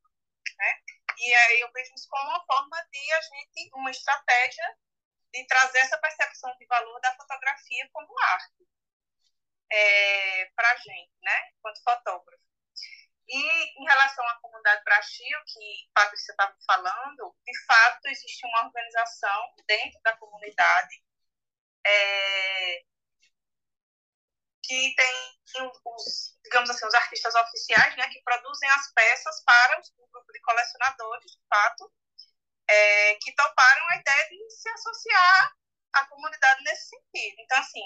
Né? 0.57 0.81
E 1.17 1.33
aí 1.35 1.59
eu 1.59 1.71
vejo 1.71 1.93
isso 1.93 2.07
como 2.09 2.29
uma 2.29 2.45
forma 2.45 2.77
de 2.91 3.13
a 3.13 3.21
gente, 3.21 3.69
uma 3.75 3.91
estratégia 3.91 4.77
de 5.31 5.45
trazer 5.45 5.79
essa 5.79 5.97
percepção 5.97 6.55
de 6.57 6.65
valor 6.65 6.99
da 7.01 7.15
fotografia 7.15 7.89
como 7.91 8.19
arte 8.19 8.67
é, 9.71 10.45
para 10.55 10.71
a 10.71 10.75
gente, 10.75 11.13
né, 11.21 11.49
enquanto 11.57 11.83
fotógrafo. 11.83 12.43
E 13.27 13.81
em 13.81 13.83
relação 13.85 14.27
à 14.27 14.39
comunidade 14.41 14.83
Brasil, 14.83 15.37
que 15.47 15.89
Patrícia 15.93 16.33
estava 16.33 16.55
falando, 16.67 17.35
de 17.43 17.65
fato 17.65 18.05
existe 18.07 18.45
uma 18.45 18.65
organização 18.65 19.55
dentro 19.65 19.99
da 20.03 20.15
comunidade 20.17 21.03
é, 21.85 22.85
que 24.63 24.95
tem 24.95 25.43
os, 25.85 26.37
digamos 26.43 26.69
assim, 26.69 26.85
os 26.85 26.93
artistas 26.93 27.35
oficiais, 27.35 27.95
né, 27.97 28.07
que 28.09 28.21
produzem 28.23 28.69
as 28.69 28.91
peças 28.93 29.43
para 29.43 29.79
o 29.79 30.07
grupo 30.07 30.31
de 30.31 30.39
colecionadores, 30.41 31.31
de 31.31 31.39
fato, 31.49 31.93
é, 32.69 33.15
que 33.15 33.35
toparam 33.35 33.89
a 33.89 33.97
ideia 33.97 34.29
de 34.29 34.49
se 34.49 34.69
associar 34.69 35.53
à 35.93 36.05
comunidade 36.07 36.63
nesse 36.63 36.89
sentido. 36.89 37.35
Então, 37.39 37.59
assim, 37.59 37.83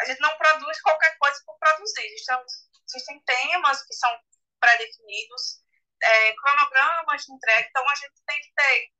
a 0.00 0.04
gente 0.06 0.20
não 0.20 0.36
produz 0.38 0.80
qualquer 0.80 1.16
coisa 1.18 1.40
por 1.44 1.58
produzir. 1.58 2.06
Existem, 2.06 3.22
temas 3.24 3.84
que 3.84 3.94
são 3.94 4.18
pré-definidos, 4.58 5.60
é, 6.02 6.34
cronogramas 6.34 7.24
de 7.24 7.32
entrega, 7.32 7.68
então 7.68 7.88
a 7.88 7.94
gente 7.94 8.22
tem 8.26 8.40
que 8.40 8.52
ter, 8.54 8.92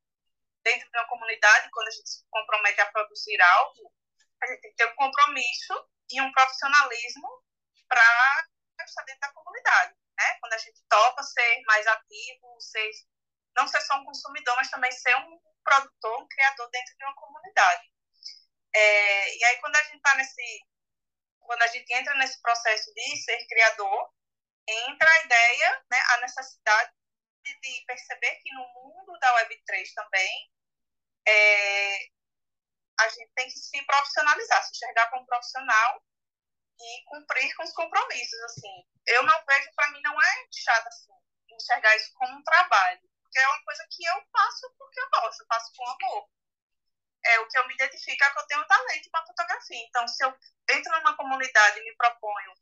dentro 0.65 0.91
de 0.91 0.99
uma 0.99 1.09
comunidade, 1.09 1.71
quando 1.71 1.89
a 1.89 1.91
gente 1.91 2.09
se 2.09 2.25
compromete 2.31 2.81
a 2.81 2.91
produzir 2.91 3.41
algo, 3.41 3.93
a 4.43 4.47
gente 4.47 4.61
tem 4.61 4.71
que 4.71 4.77
ter 4.77 4.87
um 4.87 4.97
compromisso 4.97 5.89
e 6.11 6.21
um 6.21 6.33
profissionalismo 6.33 7.29
para 7.89 8.47
estar 8.85 9.05
dentro 9.05 9.21
da 9.21 9.33
comunidade. 9.33 9.95
Né? 10.17 10.39
Quando 10.41 10.53
a 10.55 10.59
gente 10.59 10.83
topa 10.89 11.23
ser 11.23 11.63
mais 11.67 11.87
ativo, 11.87 12.61
ser, 12.61 12.91
não 13.57 13.67
ser 13.67 13.81
só 13.83 13.97
um 13.97 14.05
consumidor, 14.05 14.57
mas 14.57 14.71
também 14.71 14.91
ser 14.93 15.15
um 15.17 15.39
produtor, 15.65 16.23
um 16.23 16.29
criador 16.29 16.71
dentro 16.71 16.97
de 16.97 17.05
uma 17.05 17.15
comunidade. 17.15 17.91
É, 18.75 19.37
e 19.37 19.45
aí, 19.45 19.57
quando 19.61 19.77
a 19.77 19.83
gente 19.85 19.97
está 19.97 20.15
nesse. 20.17 20.61
Quando 21.41 21.63
a 21.63 21.67
gente 21.69 21.93
entra 21.95 22.13
nesse 22.15 22.41
processo 22.43 22.93
de 22.93 23.17
ser 23.23 23.47
criador, 23.47 24.13
entra 24.69 25.09
a 25.09 25.25
ideia, 25.25 25.85
né, 25.91 25.99
a 26.11 26.21
necessidade 26.21 26.93
de, 27.45 27.61
de 27.61 27.85
perceber 27.87 28.35
que 28.43 28.53
no 28.53 28.67
mundo 28.75 29.17
da 29.21 29.33
Web3 29.37 29.93
também 29.95 30.51
é, 31.29 31.99
a 32.99 33.09
gente 33.09 33.31
tem 33.35 33.47
que 33.47 33.59
se 33.59 33.83
profissionalizar, 33.85 34.63
se 34.65 34.71
enxergar 34.73 35.11
como 35.11 35.27
profissional 35.27 36.03
e 36.79 37.05
cumprir 37.07 37.55
com 37.55 37.63
os 37.63 37.73
compromissos, 37.73 38.41
assim. 38.45 38.85
Eu 39.07 39.23
não 39.23 39.45
vejo, 39.47 39.71
para 39.75 39.91
mim, 39.91 40.01
não 40.03 40.21
é 40.21 40.47
chato, 40.53 40.87
assim, 40.89 41.13
enxergar 41.51 41.97
isso 41.97 42.13
como 42.15 42.39
um 42.39 42.43
trabalho, 42.43 43.01
porque 43.23 43.39
é 43.39 43.49
uma 43.49 43.65
coisa 43.65 43.87
que 43.91 44.05
eu 44.05 44.23
faço 44.33 44.75
porque 44.79 45.01
eu 45.01 45.11
gosto, 45.11 45.41
eu 45.41 45.47
faço 45.47 45.73
com 45.75 45.89
amor. 45.89 46.29
É 47.25 47.41
o 47.41 47.49
que 47.49 47.59
eu 47.59 47.67
me 47.67 47.75
identifico 47.75 48.23
é 48.25 48.31
que 48.31 48.39
eu 48.39 48.47
tenho 48.47 48.67
talento 48.67 49.11
para 49.11 49.27
fotografia. 49.27 49.85
Então, 49.89 50.07
se 50.07 50.25
eu 50.25 50.33
entro 50.71 50.93
numa 50.93 51.17
comunidade 51.17 51.81
e 51.81 51.85
me 51.85 51.97
proponho 51.97 52.55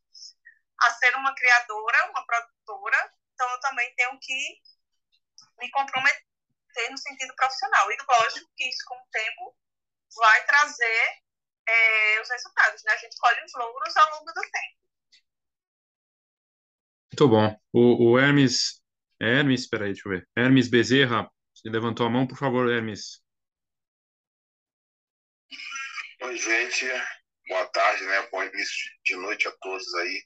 a 0.80 0.90
ser 0.92 1.14
uma 1.16 1.34
criadora, 1.34 2.10
uma 2.10 2.24
produtora, 2.26 3.12
então 3.32 3.50
eu 3.50 3.60
também 3.60 3.94
tenho 3.94 4.18
que 4.20 4.62
me 5.58 5.70
comprometer 5.70 6.90
no 6.90 6.98
sentido 6.98 7.34
profissional. 7.34 7.90
E 7.92 7.96
lógico 8.08 8.50
que 8.56 8.68
isso, 8.68 8.84
com 8.86 8.96
o 8.96 9.06
tempo, 9.10 9.56
vai 10.16 10.46
trazer 10.46 11.24
é, 11.68 12.20
os 12.22 12.28
resultados, 12.30 12.82
né? 12.84 12.92
A 12.92 12.96
gente 12.98 13.16
colhe 13.18 13.44
os 13.44 13.52
louros 13.54 13.96
ao 13.96 14.10
longo 14.18 14.32
do 14.32 14.40
tempo. 14.40 14.84
Muito 17.12 17.28
bom. 17.28 17.60
O, 17.72 18.10
o 18.10 18.18
Hermes, 18.18 18.82
Hermes, 19.20 19.68
peraí, 19.68 19.92
deixa 19.92 20.08
eu 20.08 20.12
ver. 20.12 20.28
Hermes 20.36 20.68
Bezerra, 20.68 21.30
você 21.54 21.68
levantou 21.68 22.06
a 22.06 22.10
mão, 22.10 22.26
por 22.26 22.36
favor, 22.36 22.70
Hermes. 22.70 23.22
Oi, 26.22 26.36
gente. 26.36 26.86
Boa 27.46 27.66
tarde, 27.66 28.04
né? 28.04 28.28
Bom 28.32 28.42
início 28.42 28.90
de 29.04 29.16
noite 29.16 29.46
a 29.46 29.52
todos 29.52 29.94
aí. 29.94 30.24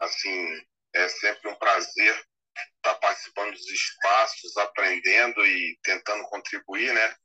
Assim, 0.00 0.66
é 0.94 1.08
sempre 1.08 1.50
um 1.50 1.54
prazer 1.56 2.26
estar 2.76 2.94
participando 2.96 3.52
dos 3.52 3.70
espaços, 3.70 4.56
aprendendo 4.56 5.44
e 5.44 5.78
tentando 5.82 6.24
contribuir, 6.24 6.92
né? 6.92 7.16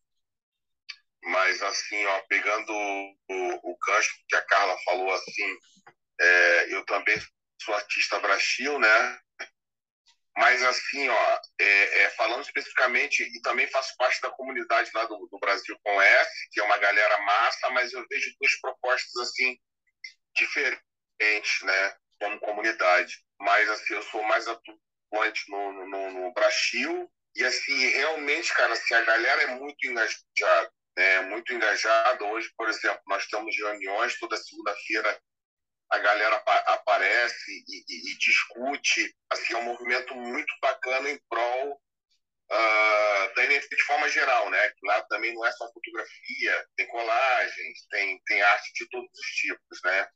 Mas 1.26 1.62
assim, 1.62 2.06
ó, 2.06 2.20
pegando 2.28 2.72
o, 2.74 3.72
o 3.72 3.78
gancho 3.86 4.14
que 4.28 4.36
a 4.36 4.42
Carla 4.42 4.78
falou 4.84 5.12
assim, 5.14 5.58
é, 6.20 6.74
eu 6.74 6.86
também 6.86 7.16
sou 7.62 7.74
artista 7.76 8.20
Brasil, 8.20 8.78
né? 8.80 9.20
Mas 10.36 10.64
assim, 10.64 11.08
ó, 11.08 11.40
é, 11.60 12.04
é, 12.04 12.10
falando 12.12 12.44
especificamente, 12.44 13.24
e 13.24 13.42
também 13.42 13.68
faço 13.68 13.96
parte 13.98 14.20
da 14.22 14.32
comunidade 14.32 14.90
lá 14.94 15.06
do, 15.06 15.28
do 15.28 15.40
Brasil 15.40 15.78
com 15.84 16.02
S, 16.02 16.50
que 16.52 16.60
é 16.60 16.64
uma 16.64 16.78
galera 16.78 17.22
massa, 17.22 17.70
mas 17.70 17.94
eu 17.94 18.06
vejo 18.10 18.36
duas 18.40 18.60
propostas 18.60 19.16
assim 19.30 19.58
diferentes, 20.36 21.62
né, 21.62 21.96
como 22.20 22.40
comunidade. 22.40 23.24
Mas 23.40 23.70
assim, 23.70 23.94
eu 23.94 24.02
sou 24.04 24.24
mais 24.24 24.48
atuante 24.48 25.50
no, 25.50 25.88
no, 25.88 26.12
no 26.12 26.34
Brasil 26.34 27.10
e 27.36 27.46
assim, 27.46 27.78
realmente, 27.90 28.54
cara, 28.54 28.74
assim, 28.74 28.94
a 28.96 29.02
galera 29.02 29.44
é 29.44 29.48
muito 29.56 29.88
engajada 29.88 30.72
é, 30.96 31.22
muito 31.22 31.54
engajado. 31.54 32.26
Hoje, 32.26 32.52
por 32.58 32.70
exemplo, 32.70 33.02
nós 33.08 33.26
temos 33.28 33.56
reuniões 33.58 34.18
toda 34.20 34.38
segunda-feira. 34.38 35.20
A 35.92 36.00
galera 36.00 36.36
aparece 36.68 37.52
e, 37.68 37.84
e, 37.88 38.12
e, 38.12 38.18
discute. 38.18 39.16
Assim, 39.30 39.54
é 39.54 39.58
um 39.58 39.64
movimento 39.64 40.16
muito 40.16 40.54
bacana 40.62 41.10
em 41.10 41.20
prol 41.30 41.74
uh, 42.52 43.36
da 43.36 43.46
NFT 43.46 43.76
de 43.76 43.84
forma 43.84 44.10
geral, 44.10 44.50
né? 44.50 44.72
Lá 44.84 45.02
também 45.04 45.34
não 45.34 45.46
é 45.46 45.52
só 45.52 45.72
fotografia, 45.72 46.68
tem 46.76 46.88
colagens, 46.88 47.86
tem, 47.90 48.20
tem 48.26 48.42
arte 48.42 48.72
de 48.74 48.90
todos 48.90 49.10
os 49.12 49.28
tipos, 49.36 49.80
né? 49.84 50.08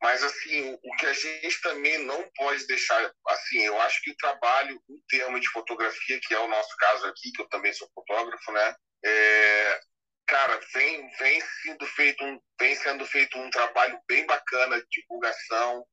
Mas, 0.00 0.22
assim, 0.22 0.78
o 0.80 0.96
que 0.96 1.06
a 1.06 1.12
gente 1.12 1.60
também 1.60 1.98
não 2.04 2.30
pode 2.36 2.64
deixar, 2.68 3.12
assim, 3.26 3.64
eu 3.64 3.80
acho 3.80 4.00
que 4.02 4.12
o 4.12 4.16
trabalho, 4.16 4.80
em 4.88 5.00
termos 5.08 5.40
de 5.40 5.48
fotografia, 5.48 6.20
que 6.20 6.32
é 6.32 6.38
o 6.38 6.46
nosso 6.46 6.76
caso 6.76 7.06
aqui, 7.06 7.32
que 7.32 7.42
eu 7.42 7.48
também 7.48 7.72
sou 7.72 7.90
fotógrafo, 7.92 8.52
né? 8.52 8.76
É, 9.04 9.80
cara, 10.28 10.60
vem, 10.74 11.10
vem, 11.16 11.40
sendo 11.62 11.86
feito 11.86 12.24
um, 12.24 12.40
vem 12.60 12.76
sendo 12.76 13.04
feito 13.06 13.38
um 13.38 13.50
trabalho 13.50 13.98
bem 14.06 14.24
bacana 14.26 14.78
de 14.80 14.86
divulgação, 14.90 15.84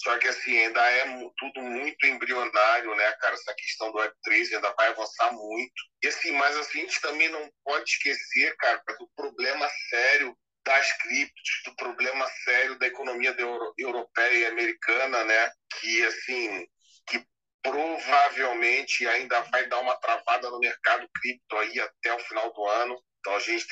só 0.00 0.16
que, 0.18 0.28
assim, 0.28 0.56
ainda 0.56 0.80
é 0.80 1.04
tudo 1.36 1.60
muito 1.60 2.06
embrionário, 2.06 2.94
né, 2.94 3.12
cara? 3.14 3.34
Essa 3.34 3.52
questão 3.54 3.90
do 3.90 3.98
Web3 3.98 4.54
ainda 4.54 4.72
vai 4.74 4.88
avançar 4.88 5.32
muito. 5.32 5.82
E, 6.02 6.06
assim, 6.06 6.30
mas 6.32 6.56
assim, 6.56 6.78
a 6.78 6.82
gente 6.82 7.00
também 7.00 7.28
não 7.28 7.50
pode 7.64 7.90
esquecer, 7.90 8.56
cara, 8.58 8.80
do 8.96 9.10
problema 9.16 9.68
sério 9.90 10.36
das 10.64 10.92
criptos, 10.98 11.62
do 11.64 11.74
problema 11.74 12.28
sério 12.44 12.78
da 12.78 12.86
economia 12.86 13.34
europeia 13.76 14.38
e 14.38 14.46
americana, 14.46 15.24
né? 15.24 15.50
Que, 15.80 16.04
assim, 16.04 16.64
que 17.08 17.26
provavelmente 17.60 19.04
ainda 19.08 19.40
vai 19.50 19.66
dar 19.66 19.80
uma 19.80 19.96
travada 19.96 20.48
no 20.48 20.60
mercado 20.60 21.08
cripto 21.20 21.56
aí 21.56 21.80
até 21.80 22.14
o 22.14 22.20
final 22.20 22.52
do 22.52 22.64
ano. 22.66 23.02
Então, 23.18 23.34
a 23.34 23.40
gente 23.40 23.66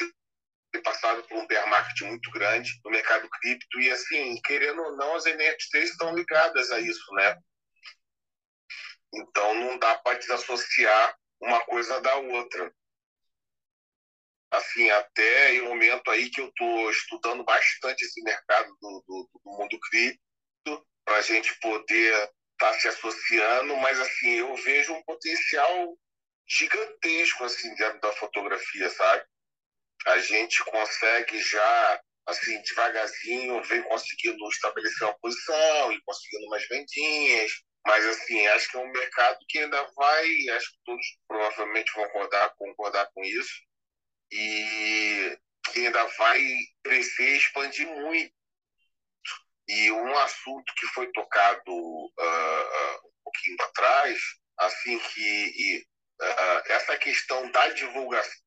tem 0.72 0.82
passado 0.82 1.22
por 1.24 1.38
um 1.38 1.46
bear 1.46 1.68
market 1.68 2.00
muito 2.02 2.30
grande 2.30 2.70
no 2.84 2.90
mercado 2.90 3.28
cripto 3.30 3.80
e, 3.80 3.90
assim, 3.90 4.40
querendo 4.42 4.82
ou 4.82 4.96
não, 4.96 5.14
as 5.14 5.24
NFTs 5.24 5.90
estão 5.90 6.14
ligadas 6.14 6.70
a 6.70 6.80
isso, 6.80 7.14
né? 7.14 7.36
Então, 9.14 9.54
não 9.54 9.78
dá 9.78 9.96
para 9.98 10.18
desassociar 10.18 11.16
uma 11.40 11.60
coisa 11.64 12.00
da 12.00 12.16
outra 12.16 12.72
assim, 14.50 14.88
até 14.90 15.60
o 15.62 15.66
momento 15.66 16.10
aí 16.10 16.30
que 16.30 16.40
eu 16.40 16.48
estou 16.48 16.90
estudando 16.90 17.44
bastante 17.44 18.04
esse 18.04 18.22
mercado 18.22 18.76
do, 18.80 19.04
do, 19.06 19.30
do 19.32 19.50
mundo 19.50 19.78
cripto, 19.80 20.86
para 21.04 21.16
a 21.18 21.22
gente 21.22 21.58
poder 21.60 22.14
estar 22.14 22.72
tá 22.72 22.74
se 22.74 22.88
associando, 22.88 23.76
mas 23.76 23.98
assim, 24.00 24.30
eu 24.30 24.54
vejo 24.56 24.92
um 24.92 25.02
potencial 25.04 25.96
gigantesco 26.48 27.44
assim 27.44 27.74
dentro 27.74 28.00
da 28.00 28.12
fotografia, 28.12 28.88
sabe? 28.90 29.24
A 30.06 30.18
gente 30.18 30.62
consegue 30.64 31.40
já 31.42 32.00
assim 32.26 32.60
devagarzinho 32.62 33.62
vem 33.62 33.82
conseguindo 33.84 34.48
estabelecer 34.48 35.06
uma 35.06 35.18
posição 35.18 35.92
e 35.92 36.02
conseguindo 36.02 36.46
umas 36.46 36.66
vendinhas, 36.66 37.52
mas 37.86 38.04
assim 38.04 38.46
acho 38.48 38.68
que 38.68 38.76
é 38.76 38.80
um 38.80 38.90
mercado 38.90 39.38
que 39.48 39.58
ainda 39.60 39.82
vai, 39.94 40.26
acho 40.56 40.72
que 40.72 40.78
todos 40.84 41.06
provavelmente 41.28 41.92
vão 41.94 42.04
concordar, 42.06 42.54
concordar 42.56 43.08
com 43.14 43.22
isso, 43.22 43.62
e 44.32 45.38
que 45.72 45.86
ainda 45.86 46.04
vai 46.18 46.42
crescer 46.82 47.34
e 47.34 47.36
expandir 47.36 47.86
muito. 47.86 48.34
E 49.68 49.90
um 49.92 50.16
assunto 50.18 50.72
que 50.74 50.86
foi 50.86 51.10
tocado 51.12 51.72
uh, 51.72 53.06
um 53.06 53.22
pouquinho 53.24 53.56
atrás, 53.62 54.18
assim 54.58 54.98
que 54.98 55.20
e, 55.20 55.86
uh, 56.22 56.62
essa 56.66 56.96
questão 56.98 57.50
da 57.50 57.68
divulgação, 57.70 58.45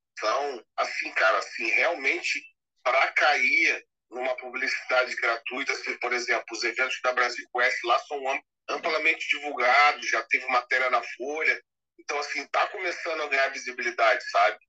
assim, 0.77 1.11
cara, 1.11 1.37
assim, 1.37 1.69
realmente 1.69 2.41
para 2.83 3.11
cair 3.13 3.85
numa 4.09 4.35
publicidade 4.37 5.15
gratuita, 5.15 5.73
assim, 5.73 5.95
por 5.97 6.11
exemplo, 6.13 6.45
os 6.51 6.63
eventos 6.63 6.99
da 7.03 7.13
Brasil 7.13 7.47
Quest 7.53 7.83
lá 7.83 7.99
são 7.99 8.21
amplamente 8.69 9.27
divulgados, 9.29 10.09
já 10.09 10.23
teve 10.23 10.47
matéria 10.47 10.89
na 10.89 11.01
Folha, 11.17 11.61
então 11.99 12.17
assim 12.19 12.45
tá 12.47 12.67
começando 12.67 13.21
a 13.21 13.27
ganhar 13.27 13.49
visibilidade, 13.49 14.23
sabe? 14.31 14.59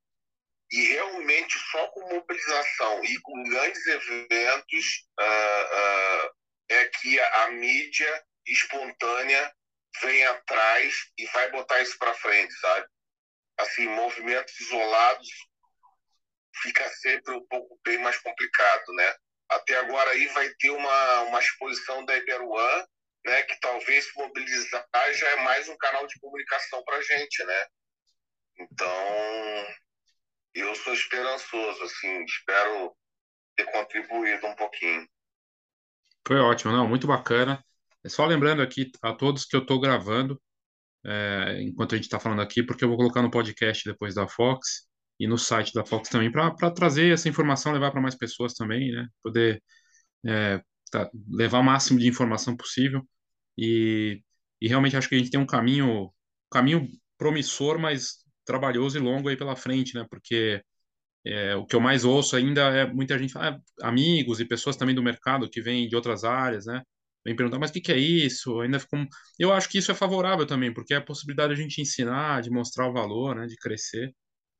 e 0.73 0.83
realmente 0.93 1.59
só 1.71 1.89
com 1.89 2.15
mobilização 2.15 3.05
e 3.05 3.21
com 3.23 3.43
grandes 3.45 3.85
eventos 3.87 5.07
uh, 5.19 5.25
uh, 5.25 6.31
é 6.69 6.85
que 6.87 7.21
a, 7.21 7.51
mídia 7.51 8.25
espontânea 8.47 9.53
vem 10.01 10.25
atrás 10.27 10.95
e 11.19 11.27
vai 11.27 11.51
botar 11.51 11.81
isso 11.81 11.99
para 11.99 12.15
frente, 12.15 12.55
sabe? 12.61 12.87
Assim, 13.61 13.87
movimentos 13.89 14.59
isolados 14.61 15.29
fica 16.63 16.89
sempre 16.89 17.35
um 17.35 17.47
pouco 17.47 17.79
bem 17.85 17.99
mais 17.99 18.19
complicado, 18.19 18.93
né? 18.95 19.15
Até 19.49 19.77
agora 19.77 20.11
aí 20.11 20.27
vai 20.29 20.49
ter 20.59 20.71
uma, 20.71 21.21
uma 21.23 21.41
exposição 21.41 22.05
da 22.05 22.17
Iberuan, 22.17 22.85
né? 23.25 23.43
Que 23.43 23.59
talvez 23.61 24.07
mobilizar 24.17 24.87
já 25.13 25.29
é 25.29 25.37
mais 25.43 25.69
um 25.69 25.77
canal 25.77 26.07
de 26.07 26.19
comunicação 26.21 26.83
para 26.85 27.03
gente, 27.03 27.45
né? 27.45 27.67
Então, 28.59 29.67
eu 30.55 30.75
sou 30.75 30.93
esperançoso, 30.93 31.83
assim, 31.83 32.25
espero 32.25 32.95
ter 33.57 33.65
contribuído 33.71 34.47
um 34.47 34.55
pouquinho. 34.55 35.09
Foi 36.27 36.39
ótimo, 36.39 36.73
não, 36.73 36.87
muito 36.87 37.07
bacana. 37.07 37.65
É 38.05 38.09
só 38.09 38.25
lembrando 38.25 38.63
aqui 38.63 38.91
a 39.03 39.13
todos 39.13 39.45
que 39.45 39.57
eu 39.57 39.61
estou 39.61 39.81
gravando 39.81 40.41
é, 41.05 41.63
enquanto 41.63 41.95
a 41.95 41.97
gente 41.97 42.05
está 42.05 42.21
falando 42.21 42.43
aqui, 42.43 42.63
porque 42.63 42.85
eu 42.85 42.89
vou 42.89 42.97
colocar 42.97 43.23
no 43.23 43.31
podcast 43.31 43.89
depois 43.89 44.15
da 44.15 44.29
Fox 44.29 44.87
e 45.19 45.27
no 45.27 45.39
site 45.39 45.73
da 45.75 45.85
Fox 45.85 46.09
também, 46.09 46.31
para 46.31 46.71
trazer 46.71 47.13
essa 47.13 47.29
informação, 47.29 47.73
levar 47.73 47.91
para 47.91 48.01
mais 48.01 48.15
pessoas 48.17 48.55
também, 48.55 48.91
né? 48.93 49.07
Poder 49.23 49.63
é, 50.27 50.63
tá, 50.91 51.11
levar 51.29 51.61
o 51.61 51.65
máximo 51.65 51.99
de 51.99 52.09
informação 52.09 52.57
possível. 52.57 53.03
E, 53.57 54.23
e 54.61 54.69
realmente 54.69 54.97
acho 54.97 55.09
que 55.09 55.15
a 55.15 55.19
gente 55.19 55.31
tem 55.31 55.41
um 55.41 55.47
caminho, 55.47 56.13
caminho 56.51 56.89
promissor, 57.19 57.79
mas 57.79 58.25
trabalhoso 58.45 58.99
e 58.99 59.01
longo 59.01 59.29
aí 59.29 59.37
pela 59.37 59.57
frente, 59.57 59.95
né? 59.95 60.07
Porque 60.11 60.63
é, 61.25 61.55
o 61.57 61.67
que 61.67 61.77
eu 61.77 61.81
mais 61.81 62.05
ouço 62.05 62.37
ainda 62.37 62.63
é 62.71 62.87
muita 62.87 63.19
gente, 63.19 63.37
ah, 63.39 63.59
amigos 63.83 64.41
e 64.41 64.45
pessoas 64.47 64.77
também 64.77 64.95
do 64.95 65.03
mercado 65.03 65.51
que 65.51 65.61
vêm 65.63 65.89
de 65.89 65.97
outras 65.97 66.25
áreas, 66.25 66.67
né? 66.67 66.83
Vem 67.25 67.37
perguntar, 67.37 67.59
mas 67.59 67.71
o 67.71 67.73
que, 67.75 67.81
que 67.81 67.93
é 67.93 67.99
isso? 67.99 68.61
Ainda 68.61 68.81
ficou... 68.81 68.99
Eu 69.39 69.53
acho 69.53 69.69
que 69.69 69.79
isso 69.79 69.91
é 69.93 69.95
favorável 69.95 70.47
também, 70.47 70.73
porque 70.73 70.95
é 70.95 70.97
a 70.99 71.03
possibilidade 71.05 71.55
de 71.55 71.61
a 71.61 71.63
gente 71.63 71.81
ensinar, 71.81 72.41
de 72.43 72.51
mostrar 72.51 72.89
o 72.89 72.93
valor, 72.93 73.35
né? 73.37 73.47
De 73.47 73.57
crescer. 73.57 74.15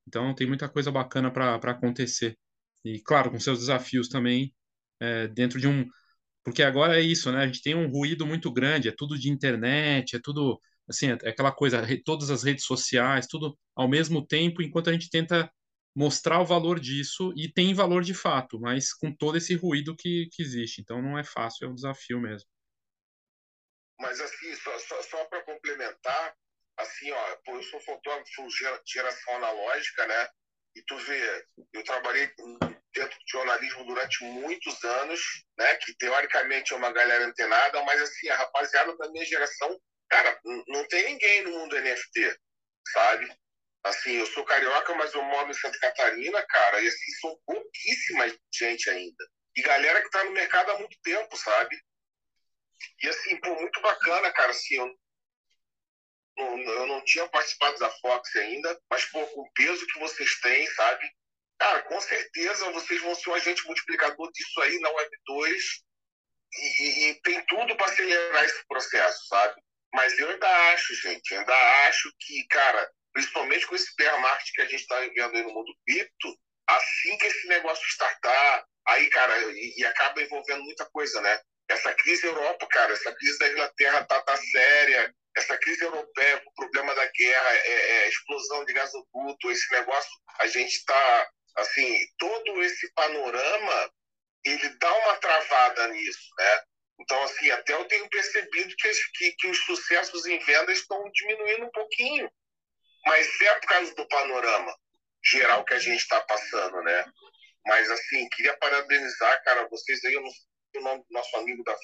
Então 0.07 0.35
tem 0.35 0.47
muita 0.47 0.69
coisa 0.69 0.91
bacana 0.93 1.31
para 1.33 1.57
acontecer. 1.73 2.37
E 2.85 3.01
claro, 3.03 3.31
com 3.31 3.41
seus 3.41 3.61
desafios 3.61 4.09
também, 4.09 4.55
é, 5.01 5.29
dentro 5.29 5.61
de 5.61 5.69
um. 5.69 5.87
Porque 6.45 6.63
agora 6.63 6.99
é 6.99 7.03
isso, 7.03 7.31
né? 7.33 7.41
A 7.45 7.47
gente 7.47 7.63
tem 7.63 7.75
um 7.75 7.89
ruído 7.91 8.27
muito 8.27 8.53
grande, 8.53 8.89
é 8.89 8.95
tudo 8.97 9.19
de 9.19 9.31
internet, 9.31 10.17
é 10.17 10.21
tudo 10.23 10.61
assim, 10.89 11.11
é, 11.13 11.19
é 11.25 11.31
aquela 11.31 11.53
coisa, 11.53 11.83
todas 12.05 12.31
as 12.31 12.43
redes 12.45 12.65
sociais, 12.65 13.27
tudo 13.29 13.59
ao 13.77 13.89
mesmo 13.89 14.27
tempo, 14.27 14.63
enquanto 14.63 14.91
a 14.91 14.93
gente 14.93 15.11
tenta 15.11 15.51
mostrar 15.95 16.41
o 16.41 16.47
valor 16.47 16.79
disso 16.79 17.33
e 17.37 17.53
tem 17.53 17.75
valor 17.75 18.03
de 18.03 18.15
fato, 18.15 18.61
mas 18.61 18.93
com 18.93 19.15
todo 19.15 19.37
esse 19.37 19.55
ruído 19.55 19.97
que, 19.97 20.29
que 20.33 20.43
existe. 20.43 20.81
Então 20.81 21.03
não 21.03 21.19
é 21.19 21.25
fácil, 21.25 21.67
é 21.67 21.71
um 21.71 21.75
desafio 21.75 22.21
mesmo. 22.21 22.49
Mas 23.99 24.21
assim, 24.21 24.55
só, 24.57 24.79
só, 24.79 25.03
só 25.03 25.25
para 25.27 25.43
complementar, 25.43 26.35
assim, 26.79 27.11
ó, 27.11 27.37
eu 27.49 27.63
sou 27.63 27.81
fotógrafo 27.81 28.49
de 28.49 28.93
geração 28.93 29.37
analógica, 29.37 30.07
né? 30.07 30.29
E 30.75 30.83
tu 30.85 30.97
vê, 30.99 31.47
eu 31.73 31.85
trabalhei 31.85 32.31
dentro 32.95 33.19
de 33.19 33.33
jornalismo 33.33 33.85
durante 33.85 34.25
muitos 34.25 34.83
anos, 34.85 35.21
né? 35.59 35.75
Que 35.77 35.95
teoricamente 35.97 36.73
é 36.73 36.77
uma 36.77 36.93
galera 36.93 37.27
antenada, 37.27 37.83
mas 37.85 38.01
assim, 38.01 38.29
a 38.29 38.37
rapaziada 38.37 38.97
da 38.97 39.11
minha 39.11 39.25
geração 39.27 39.79
Cara, 40.11 40.41
não 40.67 40.85
tem 40.89 41.05
ninguém 41.05 41.45
no 41.45 41.53
mundo 41.53 41.81
NFT, 41.81 42.37
sabe? 42.93 43.33
Assim, 43.83 44.13
eu 44.13 44.27
sou 44.27 44.45
carioca, 44.45 44.95
mas 44.95 45.13
eu 45.15 45.23
moro 45.23 45.51
em 45.51 45.55
Santa 45.55 45.79
Catarina, 45.79 46.45
cara, 46.47 46.81
e 46.81 46.89
assim, 46.89 47.11
são 47.21 47.39
pouquíssima 47.47 48.27
gente 48.53 48.91
ainda. 48.91 49.25
E 49.57 49.63
galera 49.63 50.03
que 50.03 50.11
tá 50.11 50.23
no 50.25 50.33
mercado 50.33 50.71
há 50.71 50.79
muito 50.79 50.99
tempo, 51.03 51.37
sabe? 51.37 51.77
E 53.03 53.09
assim, 53.09 53.41
pô, 53.41 53.55
muito 53.55 53.81
bacana, 53.81 54.31
cara, 54.33 54.51
assim, 54.51 54.75
eu, 54.75 54.97
eu 56.37 56.87
não 56.87 57.03
tinha 57.05 57.27
participado 57.29 57.79
da 57.79 57.91
Fox 57.91 58.37
ainda, 58.37 58.79
mas, 58.91 59.05
pô, 59.07 59.27
com 59.29 59.41
o 59.41 59.53
peso 59.53 59.87
que 59.87 59.99
vocês 59.99 60.41
têm, 60.41 60.67
sabe? 60.73 61.11
Cara, 61.59 61.83
com 61.83 62.01
certeza 62.01 62.73
vocês 62.73 63.01
vão 63.03 63.15
ser 63.15 63.31
um 63.31 63.35
agente 63.35 63.67
multiplicador 63.67 64.31
disso 64.33 64.61
aí 64.63 64.79
na 64.81 64.91
Web 64.91 65.11
2 65.27 65.65
e, 66.53 66.83
e, 66.83 67.11
e 67.11 67.15
tem 67.23 67.45
tudo 67.47 67.77
para 67.77 67.87
acelerar 67.87 68.45
esse 68.45 68.67
processo, 68.67 69.27
sabe? 69.27 69.61
Mas 69.93 70.19
eu 70.19 70.31
ainda 70.31 70.73
acho, 70.73 70.95
gente, 70.95 71.35
ainda 71.35 71.87
acho 71.87 72.11
que, 72.21 72.47
cara, 72.49 72.91
principalmente 73.13 73.67
com 73.67 73.75
esse 73.75 73.95
bear 73.97 74.21
market 74.21 74.53
que 74.55 74.63
a 74.63 74.67
gente 74.67 74.81
está 74.81 74.99
vivendo 75.01 75.37
aí 75.37 75.43
no 75.43 75.53
mundo 75.53 75.75
cripto, 75.87 76.37
assim 76.69 77.17
que 77.19 77.27
esse 77.27 77.47
negócio 77.49 77.85
startar, 77.89 78.65
aí, 78.87 79.09
cara, 79.11 79.37
e, 79.53 79.75
e, 79.77 79.85
acaba 79.85 80.23
envolvendo 80.23 80.63
muita 80.63 80.87
coisa, 80.87 81.21
né? 81.21 81.41
Essa 81.69 81.93
crise 81.95 82.27
Europa, 82.27 82.67
cara, 82.69 82.93
essa 82.93 83.13
crise 83.15 83.39
da 83.39 83.49
Inglaterra 83.49 84.05
tá, 84.05 84.21
tá 84.23 84.37
séria, 84.37 85.15
essa 85.37 85.57
crise 85.59 85.85
europeia, 85.85 86.43
o 86.45 86.53
problema 86.55 86.95
da 86.95 87.07
guerra, 87.07 87.55
é, 87.55 87.71
é 87.71 88.09
explosão 88.09 88.65
de 88.65 88.73
gasoduto, 88.73 89.51
esse 89.51 89.71
negócio, 89.73 90.11
a 90.41 90.47
gente 90.47 90.85
tá, 90.85 91.31
assim, 91.57 91.99
todo 92.19 92.63
esse 92.63 92.93
panorama, 92.95 93.93
ele 94.45 94.69
dá 94.79 94.93
uma 94.93 95.17
travada 95.17 95.89
nisso, 95.89 96.29
né? 96.39 96.63
Então, 97.01 97.23
assim, 97.23 97.51
até 97.51 97.73
eu 97.73 97.85
tenho 97.87 98.09
percebido 98.09 98.75
que, 98.77 98.91
que, 99.15 99.33
que 99.33 99.47
os 99.47 99.59
sucessos 99.65 100.27
em 100.27 100.39
vendas 100.41 100.79
estão 100.79 101.03
diminuindo 101.13 101.67
um 101.67 101.71
pouquinho. 101.71 102.31
Mas 103.07 103.41
é 103.41 103.55
por 103.55 103.67
causa 103.67 103.95
do 103.95 104.09
panorama 104.09 104.75
geral 105.25 105.65
que 105.65 105.75
a 105.75 105.79
gente 105.79 106.01
está 106.01 106.21
passando, 106.23 106.83
né? 106.83 107.05
Mas, 107.67 107.91
assim, 107.91 108.29
queria 108.31 108.57
parabenizar, 108.59 109.43
cara, 109.45 109.69
vocês 109.69 110.05
aí, 110.05 110.15
eu 110.15 110.23
não, 110.23 110.31
o 110.77 110.81
nome 110.81 111.01
do 111.03 111.13
nosso 111.13 111.37
amigo 111.37 111.63
da 111.65 111.77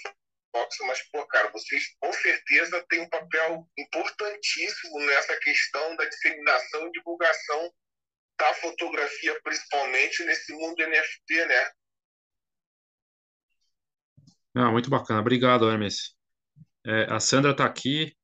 Fox, 0.53 0.77
mas, 0.87 1.03
pô, 1.11 1.27
cara, 1.27 1.51
vocês 1.51 1.85
com 2.01 2.13
certeza 2.13 2.85
têm 2.89 3.01
um 3.01 3.09
papel 3.09 3.69
importantíssimo 3.77 5.01
nessa 5.01 5.37
questão 5.39 5.97
da 5.97 6.07
disseminação 6.07 6.87
e 6.87 6.93
divulgação 6.93 7.73
da 8.39 8.55
fotografia, 8.55 9.39
principalmente 9.43 10.25
nesse 10.25 10.53
mundo 10.53 10.77
NFT, 10.87 11.47
né? 11.47 11.71
Ah, 14.55 14.71
muito 14.71 14.89
bacana. 14.89 15.21
Obrigado, 15.21 15.71
Hermes. 15.71 16.15
É, 16.87 17.07
a 17.11 17.21
Sandra 17.21 17.51
está 17.51 17.67
aqui, 17.67 18.17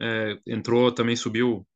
é, 0.00 0.38
entrou, 0.46 0.94
também 0.94 1.16
subiu. 1.16 1.66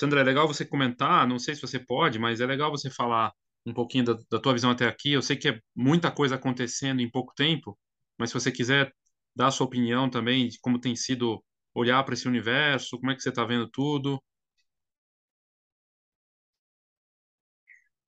Sandra, 0.00 0.22
é 0.22 0.24
legal 0.24 0.48
você 0.48 0.64
comentar, 0.64 1.26
não 1.28 1.38
sei 1.38 1.54
se 1.54 1.60
você 1.60 1.78
pode, 1.78 2.18
mas 2.18 2.40
é 2.40 2.46
legal 2.46 2.70
você 2.70 2.88
falar 2.90 3.34
um 3.66 3.74
pouquinho 3.74 4.02
da, 4.02 4.14
da 4.30 4.40
tua 4.40 4.54
visão 4.54 4.70
até 4.70 4.86
aqui. 4.86 5.12
Eu 5.12 5.20
sei 5.20 5.36
que 5.36 5.46
é 5.50 5.60
muita 5.76 6.10
coisa 6.10 6.36
acontecendo 6.36 7.02
em 7.02 7.10
pouco 7.10 7.34
tempo, 7.34 7.78
mas 8.16 8.30
se 8.30 8.34
você 8.34 8.50
quiser 8.50 8.90
dar 9.36 9.48
a 9.48 9.50
sua 9.50 9.66
opinião 9.66 10.08
também 10.08 10.48
de 10.48 10.58
como 10.58 10.80
tem 10.80 10.96
sido 10.96 11.44
olhar 11.74 12.02
para 12.02 12.14
esse 12.14 12.26
universo, 12.26 12.98
como 12.98 13.10
é 13.10 13.14
que 13.14 13.20
você 13.20 13.28
está 13.28 13.44
vendo 13.44 13.68
tudo. 13.68 14.18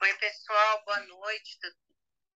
Oi, 0.00 0.14
pessoal, 0.14 0.82
boa 0.86 1.00
noite, 1.00 1.58
tudo 1.60 1.76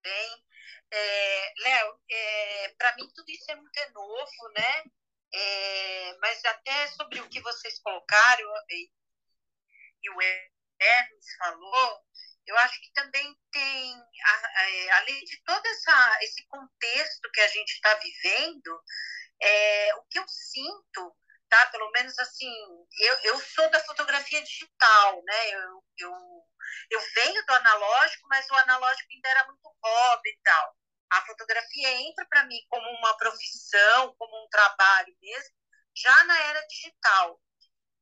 bem? 0.03 0.45
É, 0.91 1.53
Léo, 1.63 1.99
é, 2.11 2.75
para 2.77 2.95
mim 2.97 3.09
tudo 3.15 3.31
isso 3.31 3.51
é 3.51 3.57
muito 3.57 3.81
novo, 3.95 4.53
né? 4.55 4.85
É, 5.33 6.19
mas 6.19 6.45
até 6.45 6.89
sobre 6.89 7.21
o 7.21 7.29
que 7.31 7.41
vocês 7.41 7.79
colocaram 7.79 8.55
e, 10.07 10.11
e 10.11 10.11
o 10.11 10.21
Hermes 10.81 11.37
falou, 11.39 12.07
eu 12.47 12.57
acho 12.59 12.81
que 12.81 12.93
também 12.93 13.37
tem, 13.51 13.95
é, 13.95 14.93
além 14.93 15.25
de 15.25 15.43
todo 15.45 15.67
essa, 15.67 16.19
esse 16.23 16.47
contexto 16.47 17.31
que 17.33 17.41
a 17.41 17.49
gente 17.49 17.71
está 17.73 17.95
vivendo, 17.95 18.83
é, 19.43 19.95
o 19.97 20.05
que 20.05 20.19
eu 20.19 20.25
sinto, 20.29 21.17
tá? 21.49 21.67
Pelo 21.67 21.91
menos 21.91 22.17
assim, 22.19 22.53
eu, 23.01 23.19
eu 23.25 23.41
sou 23.41 23.69
da 23.71 23.83
fotografia 23.85 24.43
digital, 24.43 25.23
né? 25.25 25.51
Eu, 25.51 25.85
eu, 25.99 26.13
eu 26.91 27.01
venho 27.15 27.45
do 27.47 27.53
analógico, 27.55 28.29
mas 28.29 28.49
o 28.49 28.55
analógico 28.55 29.13
ainda 29.13 29.29
era 29.29 29.47
muito 29.47 29.77
hobby 29.83 30.31
e 30.31 30.41
tal. 30.43 30.77
A 31.11 31.27
fotografia 31.27 31.91
entra 31.93 32.27
para 32.27 32.45
mim 32.47 32.61
como 32.69 32.89
uma 32.99 33.17
profissão, 33.17 34.15
como 34.19 34.45
um 34.45 34.49
trabalho 34.49 35.17
mesmo, 35.21 35.55
já 35.95 36.25
na 36.25 36.39
era 36.45 36.67
digital. 36.67 37.41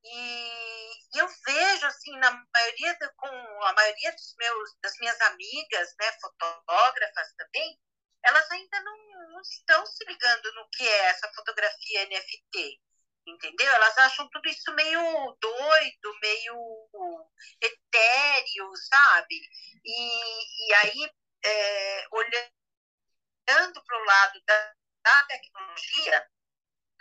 E 0.05 1.18
eu 1.18 1.28
vejo 1.46 1.86
assim 1.86 2.16
na 2.18 2.30
maioria 2.55 2.98
com 3.16 3.62
a 3.64 3.72
maioria 3.72 4.12
dos 4.12 4.34
meus 4.36 4.76
das 4.82 4.98
minhas 4.98 5.20
amigas, 5.22 5.94
né, 5.98 6.12
fotógrafas 6.20 7.32
também, 7.36 7.78
elas 8.24 8.50
ainda 8.50 8.80
não, 8.82 9.30
não 9.30 9.40
estão 9.40 9.86
se 9.86 10.05
ligando 10.05 10.52
no 10.55 10.68
que 10.70 10.86
é 10.86 11.05
essa 11.07 11.30
fotografia 11.34 12.07
NFT, 12.07 12.80
entendeu? 13.26 13.68
Elas 13.74 13.96
acham 13.98 14.28
tudo 14.30 14.48
isso 14.48 14.72
meio 14.74 15.36
doido, 15.40 16.18
meio 16.22 17.20
etéreo, 17.61 18.70
sabe? 18.76 19.40
E, 19.84 20.68
e 20.68 20.74
aí, 20.74 21.11
é, 21.44 22.07
olhando 22.12 23.84
para 23.84 23.98
o 23.98 24.05
lado 24.05 24.42
da, 24.46 24.74
da 25.02 25.24
tecnologia, 25.26 26.30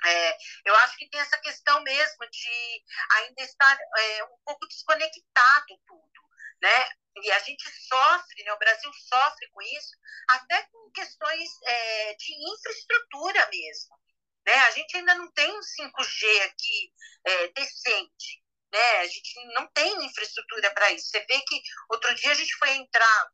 é, 0.05 0.37
eu 0.65 0.75
acho 0.77 0.97
que 0.97 1.09
tem 1.09 1.19
essa 1.19 1.37
questão 1.39 1.81
mesmo 1.81 2.29
de 2.29 2.83
ainda 3.11 3.41
estar 3.43 3.77
é, 3.97 4.23
um 4.25 4.37
pouco 4.45 4.67
desconectado 4.67 5.79
tudo, 5.87 6.21
né? 6.61 6.89
E 7.17 7.31
a 7.31 7.39
gente 7.39 7.69
sofre, 7.87 8.43
né? 8.43 8.53
O 8.53 8.59
Brasil 8.59 8.91
sofre 8.93 9.49
com 9.51 9.61
isso, 9.61 9.95
até 10.29 10.63
com 10.63 10.91
questões 10.91 11.49
é, 11.65 12.15
de 12.15 12.33
infraestrutura 12.53 13.49
mesmo, 13.51 13.97
né? 14.45 14.53
A 14.53 14.71
gente 14.71 14.97
ainda 14.97 15.15
não 15.15 15.31
tem 15.31 15.51
um 15.51 15.61
5G 15.61 16.41
aqui 16.43 16.93
é, 17.25 17.47
decente, 17.49 18.43
né? 18.73 18.97
A 18.99 19.07
gente 19.07 19.45
não 19.53 19.67
tem 19.71 20.05
infraestrutura 20.05 20.71
para 20.71 20.91
isso. 20.91 21.07
Você 21.07 21.19
vê 21.21 21.39
que 21.41 21.61
outro 21.89 22.13
dia 22.15 22.31
a 22.31 22.35
gente 22.35 22.55
foi 22.57 22.71
entrar 22.71 23.31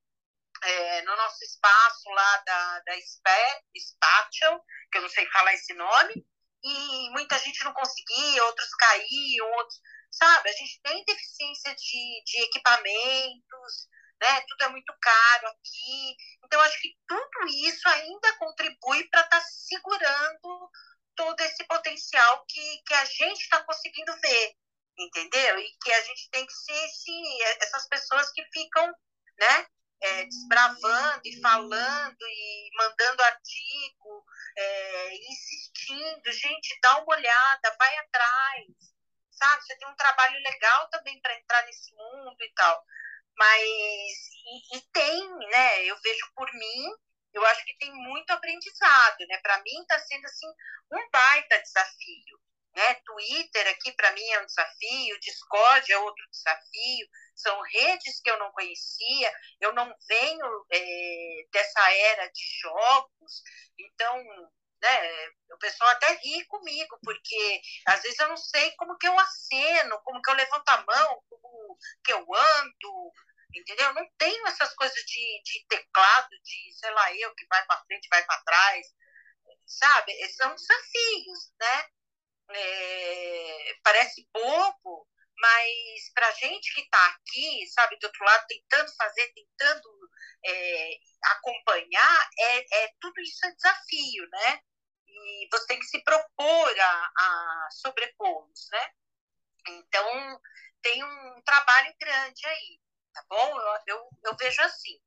é, 0.64 1.02
no 1.04 1.16
nosso 1.16 1.44
espaço 1.44 2.10
lá 2.10 2.38
da, 2.46 2.80
da 2.82 2.94
Spatial, 3.02 4.64
que 4.92 4.98
eu 4.98 5.02
não 5.02 5.10
sei 5.10 5.26
falar 5.32 5.54
esse 5.54 5.74
nome, 5.74 6.26
e 6.64 7.10
muita 7.12 7.38
gente 7.40 7.64
não 7.64 7.74
conseguia, 7.74 8.44
outros 8.46 8.70
caíam, 8.76 9.52
outros, 9.52 9.80
sabe? 10.12 10.50
A 10.50 10.54
gente 10.54 10.82
tem 10.82 11.06
deficiência 11.06 11.76
de, 11.76 12.24
de 12.26 12.42
equipamentos, 12.44 13.88
né? 14.22 14.42
Tudo 14.48 14.64
é 14.64 14.70
muito 14.70 14.94
caro 15.02 15.48
aqui. 15.48 16.16
Então, 16.44 16.60
acho 16.62 16.80
que 16.82 16.96
tudo 17.08 17.48
isso 17.66 17.88
ainda 17.88 18.38
contribui 18.38 19.08
para 19.10 19.22
estar 19.22 19.40
tá 19.40 19.46
segurando 19.46 20.70
todo 21.16 21.40
esse 21.42 21.64
potencial 21.66 22.46
que, 22.48 22.82
que 22.86 22.94
a 22.94 23.06
gente 23.06 23.42
está 23.42 23.64
conseguindo 23.64 24.14
ver, 24.22 24.54
entendeu? 24.98 25.60
E 25.60 25.78
que 25.82 25.92
a 25.92 26.02
gente 26.02 26.30
tem 26.30 26.46
que 26.46 26.54
ser 26.54 26.86
esse, 26.86 27.42
essas 27.62 27.88
pessoas 27.88 28.32
que 28.32 28.44
ficam, 28.54 28.88
né? 29.38 29.68
É, 30.02 30.26
desbravando 30.26 31.22
e 31.26 31.42
falando 31.42 32.22
e 32.22 32.70
mandando 32.78 33.24
artigo, 33.24 34.26
é, 34.58 35.16
insistindo, 35.16 36.32
gente, 36.32 36.80
dá 36.82 36.98
uma 37.00 37.16
olhada, 37.16 37.76
vai 37.78 37.98
atrás, 37.98 38.68
sabe? 39.32 39.64
Você 39.64 39.78
tem 39.78 39.88
um 39.88 39.96
trabalho 39.96 40.40
legal 40.42 40.90
também 40.90 41.20
para 41.22 41.36
entrar 41.36 41.66
nesse 41.66 41.94
mundo 41.96 42.38
e 42.42 42.54
tal. 42.54 42.84
Mas, 43.38 43.64
e, 43.64 44.78
e, 44.78 44.82
tem, 44.92 45.30
né? 45.50 45.86
Eu 45.86 45.98
vejo 46.02 46.32
por 46.36 46.52
mim, 46.54 46.90
eu 47.34 47.46
acho 47.46 47.66
que 47.66 47.78
tem 47.78 47.94
muito 47.94 48.32
aprendizado, 48.32 49.26
né? 49.28 49.38
Para 49.42 49.62
mim 49.62 49.82
está 49.82 49.98
sendo, 50.00 50.26
assim, 50.26 50.48
um 50.92 51.10
baita 51.10 51.62
desafio. 51.62 52.40
Né? 52.76 52.94
Twitter 53.06 53.68
aqui 53.68 53.92
para 53.94 54.12
mim 54.12 54.30
é 54.32 54.42
um 54.42 54.46
desafio, 54.46 55.20
Discord 55.20 55.92
é 55.92 55.98
outro 55.98 56.24
desafio, 56.32 57.08
são 57.42 57.60
redes 57.62 58.20
que 58.22 58.30
eu 58.30 58.38
não 58.40 58.52
conhecia, 58.52 59.34
eu 59.60 59.74
não 59.74 59.94
venho 60.08 60.66
é, 60.72 61.48
dessa 61.52 61.92
era 61.92 62.28
de 62.28 62.48
jogos, 62.62 63.44
então 63.78 64.18
né, 64.82 65.28
o 65.54 65.58
pessoal 65.58 65.90
até 65.92 66.14
ri 66.24 66.46
comigo, 66.46 66.98
porque 67.04 67.62
às 67.88 68.02
vezes 68.02 68.20
eu 68.20 68.30
não 68.30 68.38
sei 68.38 68.72
como 68.78 68.98
que 68.98 69.08
eu 69.08 69.20
aceno, 69.20 70.02
como 70.04 70.22
que 70.22 70.30
eu 70.30 70.36
levanto 70.36 70.70
a 70.70 70.86
mão, 70.86 71.24
como 71.30 71.78
que 72.04 72.14
eu 72.14 72.20
ando, 72.20 73.12
entendeu? 73.54 73.88
Eu 73.88 73.94
não 73.96 74.10
tenho 74.18 74.48
essas 74.48 74.74
coisas 74.76 75.02
de, 75.06 75.42
de 75.44 75.66
teclado, 75.68 76.30
de 76.30 76.74
sei 76.80 76.92
lá 76.92 77.14
eu, 77.16 77.34
que 77.36 77.46
vai 77.48 77.66
para 77.66 77.84
frente, 77.86 78.08
vai 78.10 78.24
para 78.26 78.42
trás, 78.44 78.88
sabe? 79.66 80.14
São 80.30 80.56
desafios, 80.56 81.52
né? 81.60 81.90
é, 82.52 83.74
parece 83.84 84.28
bobo, 84.34 85.08
mas 85.40 86.12
para 86.14 86.32
gente 86.32 86.74
que 86.74 86.82
está 86.82 87.06
aqui, 87.08 87.68
sabe, 87.68 87.98
do 88.00 88.06
outro 88.06 88.26
lado, 88.26 88.46
tentando 88.48 88.96
fazer, 88.96 89.34
tentando 89.34 89.90
é, 90.46 90.92
acompanhar, 91.24 92.30
é, 92.40 92.84
é, 92.84 92.94
tudo 93.00 93.20
isso 93.22 93.46
é 93.46 93.56
desafio, 93.56 94.30
né? 94.30 94.60
E 95.08 95.48
você 95.52 95.68
tem 95.68 95.80
que 95.80 95.86
se 95.86 96.04
propor 96.04 96.80
a, 96.80 97.12
a 97.18 97.68
sobrepô-los, 97.72 98.68
né? 98.72 98.88
Então, 99.68 100.40
tem 100.82 101.04
um 101.04 101.42
trabalho 101.44 101.94
grande 102.00 102.46
aí, 102.46 102.80
tá 103.14 103.24
bom? 103.30 103.60
Eu, 103.60 103.96
eu, 103.96 104.10
eu 104.26 104.38
vejo 104.38 104.62
assim. 104.62 105.00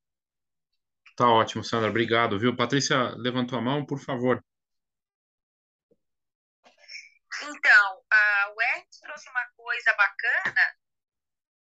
Tá 1.17 1.29
ótimo, 1.29 1.63
Sandra, 1.63 1.91
obrigado, 1.91 2.39
viu? 2.39 2.57
Patrícia 2.57 3.15
levantou 3.17 3.59
a 3.59 3.63
mão, 3.63 3.85
por 3.85 4.01
favor. 4.01 4.43
Então, 7.41 8.05
a 8.11 8.53
UERJ 8.55 9.01
trouxe 9.01 9.29
uma 9.31 9.47
coisa 9.57 9.93
bacana, 9.95 10.77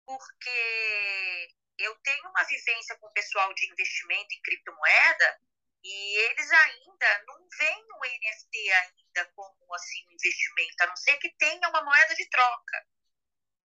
porque 0.05 1.55
eu 1.77 1.95
tenho 1.99 2.29
uma 2.29 2.43
vivência 2.43 2.97
com 2.97 3.07
o 3.07 3.13
pessoal 3.13 3.53
de 3.53 3.69
investimento 3.69 4.33
em 4.33 4.41
criptomoeda 4.41 5.39
e 5.83 6.17
eles 6.29 6.51
ainda 6.51 7.23
não 7.27 7.47
veem 7.57 7.87
o 7.93 7.99
NFT 7.99 8.71
ainda 8.71 9.25
como 9.35 9.75
assim 9.75 10.07
um 10.07 10.11
investimento, 10.11 10.83
a 10.83 10.87
não 10.87 10.95
ser 10.95 11.17
que 11.17 11.29
tenha 11.37 11.69
uma 11.69 11.83
moeda 11.83 12.15
de 12.15 12.27
troca. 12.29 12.87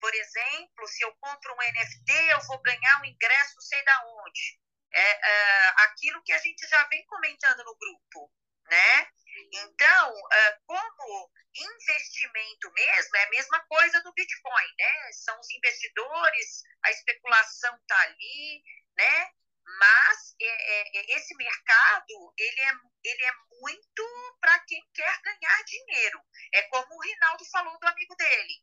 Por 0.00 0.14
exemplo, 0.14 0.88
se 0.88 1.04
eu 1.04 1.14
compro 1.16 1.54
um 1.54 1.62
NFT, 1.62 2.12
eu 2.30 2.40
vou 2.48 2.60
ganhar 2.62 3.00
um 3.00 3.04
ingresso 3.04 3.60
sei 3.60 3.82
da 3.84 4.04
onde. 4.06 4.60
É, 4.94 5.00
é 5.00 5.68
aquilo 5.84 6.22
que 6.22 6.32
a 6.32 6.38
gente 6.38 6.66
já 6.68 6.86
vem 6.88 7.06
comentando 7.06 7.64
no 7.64 7.76
grupo, 7.76 8.30
né? 8.70 9.08
Então, 9.52 10.14
ah, 10.32 10.58
como 10.66 11.30
investimento 11.54 12.72
mesmo, 12.72 13.16
é 13.16 13.24
a 13.24 13.30
mesma 13.30 13.60
coisa 13.66 14.02
do 14.02 14.12
Bitcoin, 14.12 14.74
né? 14.78 15.12
São 15.12 15.38
os 15.38 15.50
investidores, 15.50 16.62
a 16.84 16.90
especulação 16.90 17.74
está 17.76 18.00
ali, 18.02 18.62
né? 18.96 19.30
Mas 19.64 20.34
é, 20.40 20.46
é, 20.46 20.98
é, 20.98 21.16
esse 21.16 21.34
mercado, 21.36 22.34
ele 22.36 22.60
é, 22.60 22.72
ele 23.04 23.24
é 23.24 23.32
muito 23.60 24.36
para 24.40 24.58
quem 24.60 24.82
quer 24.92 25.20
ganhar 25.22 25.64
dinheiro. 25.64 26.20
É 26.52 26.62
como 26.62 26.94
o 26.94 27.00
Rinaldo 27.00 27.44
falou 27.50 27.78
do 27.78 27.86
amigo 27.86 28.14
dele. 28.16 28.54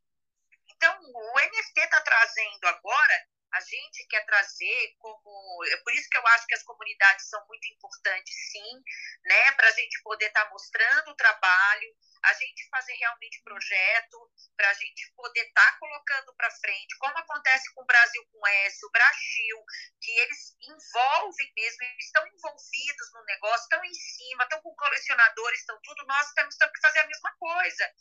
Então, 0.70 1.00
o 1.02 1.40
NFT 1.40 1.80
está 1.82 2.02
trazendo 2.02 2.68
agora 2.68 3.28
a 3.54 3.62
gente 3.62 4.06
quer 4.08 4.26
trazer 4.26 4.96
como. 5.00 5.64
É 5.66 5.78
por 5.78 5.94
isso 5.94 6.10
que 6.10 6.18
eu 6.18 6.28
acho 6.28 6.46
que 6.48 6.56
as 6.56 6.64
comunidades 6.64 7.30
são 7.30 7.46
muito 7.48 7.68
importantes, 7.74 8.36
sim, 8.52 8.84
né? 9.26 9.52
Para 9.54 9.68
a 9.68 9.72
gente 9.72 10.02
poder 10.04 10.28
estar 10.28 10.46
tá 10.46 10.52
mostrando 10.52 11.10
o 11.10 11.16
trabalho, 11.16 11.96
a 12.26 12.34
gente 12.34 12.68
fazer 12.70 12.94
realmente 12.94 13.42
projeto, 13.44 14.32
para 14.56 14.70
a 14.70 14.74
gente 14.74 15.12
poder 15.16 15.42
estar 15.48 15.72
tá 15.72 15.78
colocando 15.80 16.34
para 16.36 16.52
frente, 16.52 16.98
como 16.98 17.18
acontece 17.18 17.74
com 17.74 17.82
o 17.82 17.86
Brasil 17.86 18.26
com 18.32 18.48
S, 18.48 18.86
o 18.86 18.92
Brasil, 18.92 19.66
que 20.02 20.12
eles 20.12 20.56
envolvem 20.62 21.54
mesmo, 21.56 21.84
eles 21.84 22.06
estão 22.06 22.28
envolvidos 22.28 23.14
no 23.14 23.24
negócio, 23.24 23.64
estão 23.64 23.84
em 23.84 23.94
cima, 23.94 24.44
estão 24.44 24.62
com 24.62 24.76
colecionadores, 24.76 25.60
estão 25.60 25.80
tudo, 25.82 26.06
nós 26.06 26.32
temos, 26.34 26.56
temos 26.56 26.74
que 26.74 26.82
fazer 26.82 27.00
a 27.00 27.08
mesma 27.08 27.36
coisa, 27.38 27.94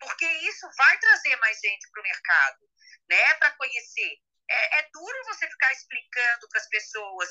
porque 0.00 0.26
isso 0.26 0.68
vai 0.76 0.98
trazer 0.98 1.36
mais 1.36 1.58
gente 1.60 1.88
para 1.90 2.00
o 2.00 2.04
mercado, 2.04 2.70
né? 3.08 3.34
Para 3.34 3.52
conhecer 3.52 4.20
é, 4.48 4.78
é 4.80 4.88
duro 4.92 5.24
você 5.24 5.48
ficar 5.48 5.72
explicando 5.72 6.48
para 6.48 6.60
as 6.60 6.68
pessoas. 6.68 7.28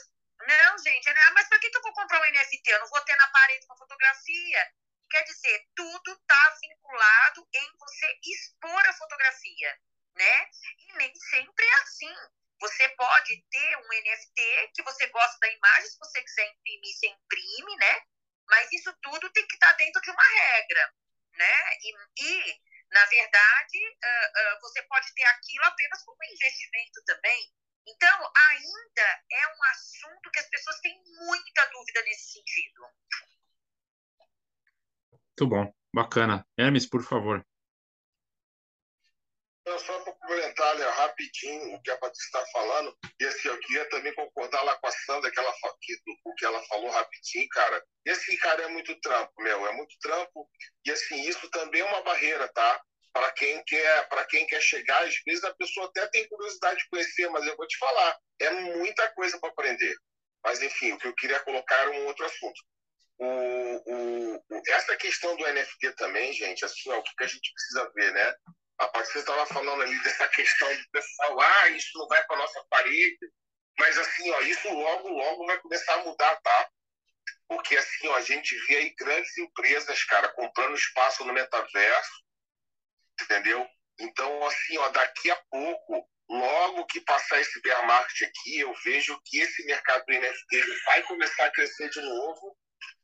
Não, 0.48 0.78
gente, 0.80 1.06
né? 1.06 1.22
mas 1.34 1.48
para 1.48 1.60
que, 1.60 1.70
que 1.70 1.78
eu 1.78 1.82
vou 1.82 1.94
comprar 1.94 2.20
um 2.20 2.32
NFT? 2.32 2.70
Eu 2.70 2.80
não 2.80 2.88
vou 2.88 3.02
ter 3.02 3.16
na 3.16 3.28
parede 3.30 3.66
uma 3.66 3.78
fotografia. 3.78 4.72
Quer 5.10 5.24
dizer, 5.24 5.68
tudo 5.76 6.12
está 6.12 6.58
vinculado 6.62 7.48
em 7.54 7.78
você 7.78 8.20
expor 8.24 8.86
a 8.88 8.94
fotografia, 8.94 9.80
né? 10.16 10.50
E 10.80 10.94
nem 10.98 11.14
sempre 11.16 11.66
é 11.66 11.74
assim. 11.84 12.14
Você 12.60 12.90
pode 12.90 13.46
ter 13.50 13.78
um 13.78 13.88
NFT 13.88 14.72
que 14.74 14.84
você 14.84 15.08
gosta 15.08 15.38
da 15.40 15.50
imagem, 15.50 15.90
se 15.90 16.00
você 16.00 16.22
quiser 16.24 16.50
imprimir, 16.50 16.96
você 16.96 17.08
imprime, 17.08 17.76
né? 17.78 18.02
Mas 18.48 18.72
isso 18.72 18.94
tudo 19.02 19.32
tem 19.32 19.48
que 19.48 19.56
estar 19.56 19.72
tá 19.72 19.78
dentro 19.78 20.02
de 20.02 20.10
uma 20.10 20.24
regra, 20.24 20.94
né? 21.34 21.78
E, 21.82 21.96
e 22.24 22.62
na 22.96 23.06
verdade, 23.08 23.78
uh, 23.78 24.56
uh, 24.56 24.62
você 24.62 24.82
pode 24.84 25.14
ter 25.14 25.26
aquilo 25.26 25.66
apenas 25.66 26.02
como 26.06 26.18
investimento 26.24 27.04
também. 27.06 27.52
Então, 27.86 28.32
ainda 28.50 29.08
é 29.32 29.48
um 29.54 29.64
assunto 29.72 30.32
que 30.32 30.40
as 30.40 30.50
pessoas 30.50 30.80
têm 30.80 31.04
muita 31.28 31.66
dúvida 31.72 32.02
nesse 32.04 32.32
sentido. 32.32 32.88
Muito 35.12 35.48
bom, 35.48 35.74
bacana. 35.94 36.48
Hermes, 36.58 36.88
por 36.88 37.04
favor. 37.04 37.46
Só 39.66 40.00
para 40.00 40.14
complementar 40.14 40.76
né, 40.76 40.86
rapidinho 40.86 41.74
o 41.74 41.82
que 41.82 41.90
a 41.90 41.98
Patrícia 41.98 42.26
está 42.28 42.46
falando, 42.52 42.96
e 43.20 43.26
assim, 43.26 43.48
eu 43.48 43.60
queria 43.60 43.90
também 43.90 44.14
concordar 44.14 44.62
lá 44.62 44.76
com 44.78 44.88
a 44.88 44.92
Sandra, 44.92 45.32
que 45.32 45.40
ela, 45.40 45.52
que, 45.82 45.96
o 46.24 46.36
que 46.36 46.46
ela 46.46 46.64
falou 46.66 46.90
rapidinho, 46.92 47.48
cara. 47.50 47.84
E 48.06 48.12
assim, 48.12 48.38
cara, 48.38 48.62
é 48.62 48.68
muito 48.68 49.00
trampo, 49.02 49.34
meu, 49.40 49.66
é 49.66 49.74
muito 49.74 49.96
trampo, 50.00 50.48
e 50.86 50.92
assim, 50.92 51.20
isso 51.28 51.50
também 51.50 51.82
é 51.82 51.86
uma 51.86 52.04
barreira, 52.04 52.48
tá? 52.50 52.80
Para 53.12 53.32
quem 53.32 53.64
quer, 53.64 54.08
para 54.08 54.26
quem 54.26 54.46
quer 54.46 54.62
chegar, 54.62 55.04
às 55.04 55.16
vezes 55.26 55.44
a 55.44 55.54
pessoa 55.56 55.88
até 55.88 56.06
tem 56.08 56.28
curiosidade 56.28 56.80
de 56.80 56.90
conhecer, 56.90 57.28
mas 57.30 57.46
eu 57.48 57.56
vou 57.56 57.68
te 57.68 57.78
falar, 57.80 58.18
é 58.40 58.50
muita 58.52 59.08
coisa 59.14 59.40
para 59.40 59.50
aprender. 59.50 59.96
Mas 60.44 60.62
enfim, 60.62 60.92
o 60.92 61.00
que 61.00 61.08
eu 61.08 61.16
queria 61.16 61.40
colocar 61.40 61.76
era 61.76 61.92
um 61.92 62.06
outro 62.06 62.24
assunto. 62.24 62.62
O, 63.18 64.36
o, 64.38 64.62
essa 64.68 64.96
questão 64.98 65.36
do 65.36 65.48
NFT 65.48 65.94
também, 65.94 66.34
gente, 66.34 66.64
assim, 66.64 66.92
o 66.92 67.02
que 67.02 67.24
a 67.24 67.28
gente 67.28 67.52
precisa 67.52 67.92
ver, 67.96 68.14
né? 68.14 68.36
A 68.78 68.88
Patrícia 68.88 69.20
estava 69.20 69.46
falando 69.46 69.82
ali 69.82 69.98
dessa 70.04 70.28
questão 70.30 70.74
do 70.76 70.90
pessoal, 70.92 71.40
ah, 71.42 71.70
isso 71.70 71.98
não 71.98 72.08
vai 72.08 72.24
para 72.26 72.38
nossa 72.38 72.64
parede. 72.70 73.18
Mas 73.78 73.98
assim, 73.98 74.32
ó, 74.32 74.40
isso 74.42 74.70
logo, 74.70 75.10
logo 75.10 75.46
vai 75.46 75.60
começar 75.60 75.96
a 75.96 76.04
mudar, 76.04 76.36
tá? 76.38 76.70
Porque 77.48 77.76
assim, 77.78 78.08
ó, 78.08 78.16
a 78.16 78.22
gente 78.22 78.56
vê 78.68 78.78
aí 78.78 78.96
grandes 78.98 79.38
empresas, 79.38 80.04
cara, 80.06 80.30
comprando 80.30 80.76
espaço 80.76 81.26
no 81.26 81.34
metaverso, 81.34 82.24
entendeu? 83.22 83.68
Então, 84.00 84.46
assim, 84.46 84.78
ó, 84.78 84.90
daqui 84.90 85.30
a 85.30 85.36
pouco, 85.50 86.10
logo 86.30 86.86
que 86.86 87.02
passar 87.02 87.40
esse 87.40 87.62
bear 87.62 87.86
market 87.86 88.30
aqui, 88.30 88.60
eu 88.60 88.74
vejo 88.84 89.20
que 89.26 89.40
esse 89.40 89.66
mercado 89.66 90.06
do 90.06 90.14
NFT 90.14 90.84
vai 90.86 91.04
começar 91.04 91.46
a 91.46 91.52
crescer 91.52 91.90
de 91.90 92.02
novo 92.02 92.58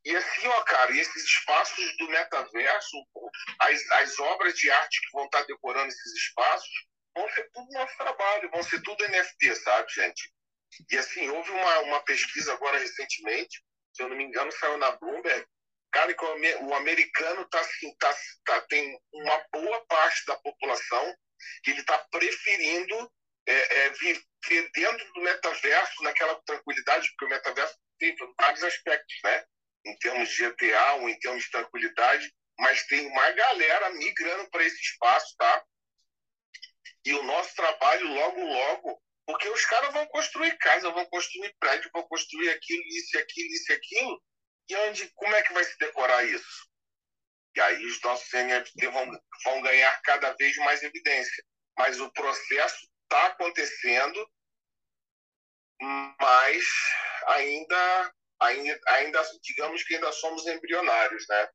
e 0.03 0.15
assim, 0.15 0.47
ó, 0.47 0.63
cara, 0.63 0.91
esses 0.97 1.23
espaços 1.23 1.97
do 1.97 2.09
metaverso, 2.09 2.97
as, 3.59 3.91
as 3.91 4.19
obras 4.19 4.55
de 4.55 4.69
arte 4.69 5.01
que 5.01 5.11
vão 5.13 5.25
estar 5.25 5.43
decorando 5.43 5.89
esses 5.89 6.13
espaços, 6.13 6.69
vão 7.15 7.29
ser 7.31 7.49
tudo 7.53 7.71
nosso 7.71 7.95
trabalho, 7.97 8.49
vão 8.49 8.63
ser 8.63 8.81
tudo 8.81 9.07
NFT, 9.07 9.55
sabe, 9.55 9.91
gente? 9.93 10.33
E 10.89 10.97
assim, 10.97 11.29
houve 11.29 11.51
uma, 11.51 11.79
uma 11.81 12.03
pesquisa 12.03 12.53
agora 12.53 12.79
recentemente, 12.79 13.61
se 13.93 14.01
eu 14.01 14.09
não 14.09 14.15
me 14.15 14.23
engano, 14.23 14.51
saiu 14.53 14.77
na 14.77 14.91
Bloomberg, 14.91 15.45
cara, 15.91 16.13
que 16.13 16.25
o, 16.25 16.73
americano 16.73 17.47
tá 17.49 17.59
assim, 17.59 17.95
tá, 17.97 18.15
tá, 18.45 18.61
tem 18.61 18.97
uma 19.13 19.45
boa 19.51 19.85
parte 19.85 20.25
da 20.25 20.35
população 20.37 21.15
que 21.63 21.71
ele 21.71 21.81
está 21.81 21.97
preferindo 22.09 23.11
é, 23.45 23.53
é, 23.53 23.89
viver 23.91 24.71
dentro 24.73 25.13
do 25.13 25.21
metaverso, 25.21 26.03
naquela 26.03 26.41
tranquilidade, 26.43 27.09
porque 27.09 27.25
o 27.25 27.29
metaverso 27.29 27.75
tem 27.99 28.15
vários 28.39 28.63
aspectos, 28.63 29.15
né? 29.23 29.45
Em 29.85 29.97
termos 29.97 30.29
de 30.29 30.47
GTA 30.47 30.93
ou 30.95 31.09
em 31.09 31.19
termos 31.19 31.43
de 31.43 31.51
tranquilidade, 31.51 32.31
mas 32.59 32.85
tem 32.87 33.07
uma 33.07 33.31
galera 33.31 33.89
migrando 33.91 34.49
para 34.49 34.63
esse 34.63 34.79
espaço, 34.79 35.35
tá? 35.37 35.65
E 37.05 37.13
o 37.13 37.23
nosso 37.23 37.55
trabalho 37.55 38.07
logo, 38.07 38.41
logo, 38.41 39.01
porque 39.25 39.49
os 39.49 39.65
caras 39.65 39.93
vão 39.93 40.05
construir 40.07 40.57
casa, 40.57 40.91
vão 40.91 41.05
construir 41.05 41.55
prédio, 41.59 41.89
vão 41.93 42.03
construir 42.03 42.49
aquilo, 42.49 42.83
isso, 42.87 43.17
aquilo, 43.17 43.47
isso, 43.49 43.73
aquilo. 43.73 44.23
E 44.69 44.75
onde, 44.75 45.11
como 45.15 45.35
é 45.35 45.41
que 45.41 45.53
vai 45.53 45.63
se 45.63 45.77
decorar 45.77 46.23
isso? 46.23 46.69
E 47.55 47.61
aí 47.61 47.85
os 47.85 47.99
nossos 48.01 48.31
NFT 48.31 48.87
vão, 48.87 49.11
vão 49.43 49.61
ganhar 49.61 49.99
cada 50.03 50.33
vez 50.33 50.55
mais 50.57 50.83
evidência. 50.83 51.43
Mas 51.77 51.99
o 51.99 52.11
processo 52.11 52.77
está 53.03 53.27
acontecendo, 53.27 54.29
mas 55.81 56.63
ainda 57.27 58.13
ainda, 58.41 58.79
ainda, 58.87 59.21
digamos 59.41 59.83
que 59.83 59.95
ainda 59.95 60.11
somos 60.11 60.45
embrionários, 60.47 61.25
né? 61.29 61.49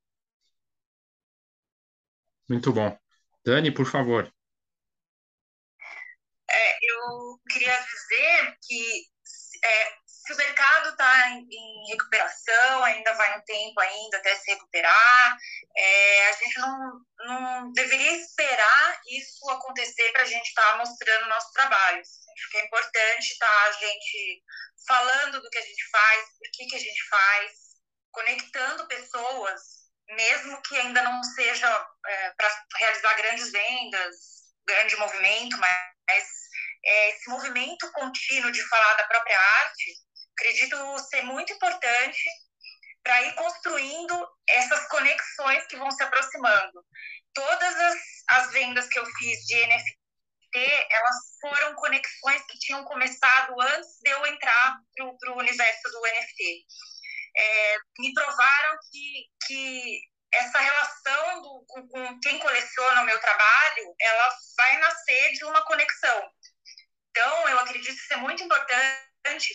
Muito 2.49 2.73
bom. 2.73 2.97
Dani, 3.45 3.73
por 3.73 3.87
favor. 3.87 4.33
É, 6.49 6.79
eu 6.81 7.41
queria 7.51 7.77
dizer 7.81 8.59
que 8.63 9.03
é, 9.65 10.06
se 10.27 10.33
o 10.33 10.37
mercado 10.37 10.89
está 10.89 11.29
em, 11.31 11.87
recuperação, 11.89 12.83
ainda 12.83 13.15
vai 13.15 13.39
um 13.39 13.43
tempo 13.43 13.81
ainda 13.81 14.17
até 14.17 14.35
se 14.35 14.51
recuperar, 14.51 15.39
é, 15.77 16.29
a 16.29 16.33
gente 16.33 16.59
não, 16.59 17.01
não 17.19 17.73
deveria 17.73 18.17
esperar 18.17 19.01
isso 19.07 19.49
acontecer 19.51 20.11
para 20.11 20.23
a 20.23 20.27
gente 20.27 20.49
estar 20.49 20.73
tá 20.73 20.79
mostrando 20.79 21.29
nossos 21.29 21.53
trabalhos. 21.53 22.09
Acho 22.35 22.51
que 22.51 22.57
é 22.57 22.65
importante 22.67 23.33
estar 23.33 23.47
tá, 23.47 23.63
a 23.69 23.73
gente 23.73 24.43
falando 24.89 25.41
do 25.41 25.49
que 25.51 25.59
a 25.59 25.63
gente 25.63 25.91
faz, 25.91 26.25
por 26.39 26.51
que, 26.53 26.67
que 26.67 26.77
a 26.77 26.81
gente 26.81 27.09
faz, 27.09 27.53
conectando 28.11 28.89
pessoas, 28.89 29.63
mesmo 30.09 30.61
que 30.63 30.77
ainda 30.77 31.03
não 31.03 31.23
seja 31.23 31.89
é, 32.05 32.31
para 32.33 32.65
realizar 32.79 33.15
grandes 33.15 33.53
vendas, 33.53 34.17
grande 34.67 34.97
movimento, 34.97 35.57
mas 35.57 36.25
é, 36.85 37.11
esse 37.11 37.29
movimento 37.31 37.91
contínuo 37.93 38.51
de 38.51 38.63
falar 38.69 38.95
da 38.95 39.05
própria 39.05 39.39
arte, 39.39 40.06
acredito 40.39 40.99
ser 41.11 41.23
muito 41.23 41.53
importante 41.53 42.23
para 43.03 43.23
ir 43.23 43.35
construindo 43.35 44.29
essas 44.49 44.89
conexões 44.89 45.67
que 45.67 45.77
vão 45.77 45.91
se 45.91 46.03
aproximando. 46.03 46.85
Todas 47.33 47.77
as, 47.77 47.99
as 48.29 48.53
vendas 48.53 48.89
que 48.89 48.99
eu 48.99 49.07
fiz 49.07 49.39
de 49.47 49.67
NFT 49.67 49.97
elas 50.59 51.17
foram 51.41 51.75
conexões 51.75 52.43
que 52.47 52.59
tinham 52.59 52.85
começado 52.85 53.61
antes 53.61 53.99
de 54.03 54.11
eu 54.11 54.27
entrar 54.27 54.79
para 54.95 55.33
o 55.33 55.39
universo 55.39 55.83
do 55.91 56.01
NFT. 56.01 56.65
É, 57.39 57.77
me 57.99 58.15
provaram 58.15 58.79
que, 58.91 59.27
que 59.47 60.01
essa 60.33 60.59
relação 60.59 61.43
do, 61.43 61.65
com, 61.69 61.89
com, 61.89 62.21
quem 62.21 62.39
coleciona 62.39 63.03
o 63.03 63.05
meu 63.05 63.21
trabalho, 63.21 63.95
ela 64.01 64.37
vai 64.57 64.79
nascer 64.79 65.33
de 65.33 65.45
uma 65.45 65.63
conexão. 65.65 66.31
Então, 67.11 67.49
eu 67.49 67.59
acredito 67.61 67.99
ser 67.99 68.17
muito 68.17 68.43
importante 68.43 69.55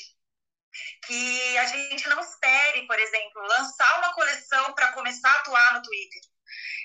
que 1.05 1.57
a 1.57 1.65
gente 1.65 2.07
não 2.09 2.19
espere, 2.19 2.87
por 2.87 2.99
exemplo, 2.99 3.41
lançar 3.41 3.99
uma 3.99 4.13
coleção 4.13 4.73
para 4.73 4.93
começar 4.93 5.29
a 5.29 5.39
atuar 5.39 5.73
no 5.73 5.81
Twitter. 5.81 6.21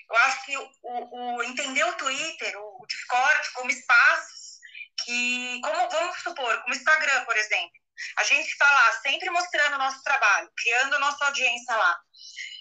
Eu 0.09 0.17
acho 0.17 0.45
que 0.45 0.57
o, 0.57 0.71
o, 0.83 1.43
entender 1.43 1.85
o 1.85 1.95
Twitter, 1.95 2.55
o 2.59 2.87
Discord 2.87 3.53
como 3.53 3.71
espaços 3.71 4.57
que, 5.05 5.61
como 5.63 5.91
vamos 5.91 6.19
supor, 6.23 6.63
como 6.63 6.75
Instagram, 6.75 7.25
por 7.25 7.37
exemplo, 7.37 7.79
a 8.19 8.25
gente 8.25 8.49
está 8.49 8.71
lá 8.71 8.93
sempre 9.03 9.31
mostrando 9.31 9.75
o 9.75 9.79
nosso 9.79 10.03
trabalho, 10.03 10.51
criando 10.57 10.95
a 10.95 10.99
nossa 10.99 11.25
audiência 11.27 11.75
lá. 11.75 11.99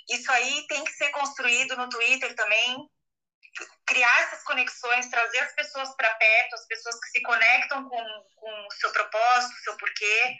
Isso 0.09 0.31
aí 0.31 0.65
tem 0.67 0.83
que 0.83 0.91
ser 0.93 1.09
construído 1.09 1.75
no 1.75 1.89
Twitter 1.89 2.35
também, 2.35 2.77
criar 3.85 4.21
essas 4.23 4.43
conexões, 4.43 5.09
trazer 5.09 5.39
as 5.39 5.53
pessoas 5.53 5.95
para 5.95 6.13
perto, 6.15 6.55
as 6.55 6.67
pessoas 6.67 6.99
que 6.99 7.07
se 7.09 7.21
conectam 7.21 7.87
com, 7.87 8.25
com 8.35 8.67
o 8.67 8.71
seu 8.73 8.91
propósito, 8.91 9.53
o 9.53 9.63
seu 9.63 9.77
porquê, 9.77 10.37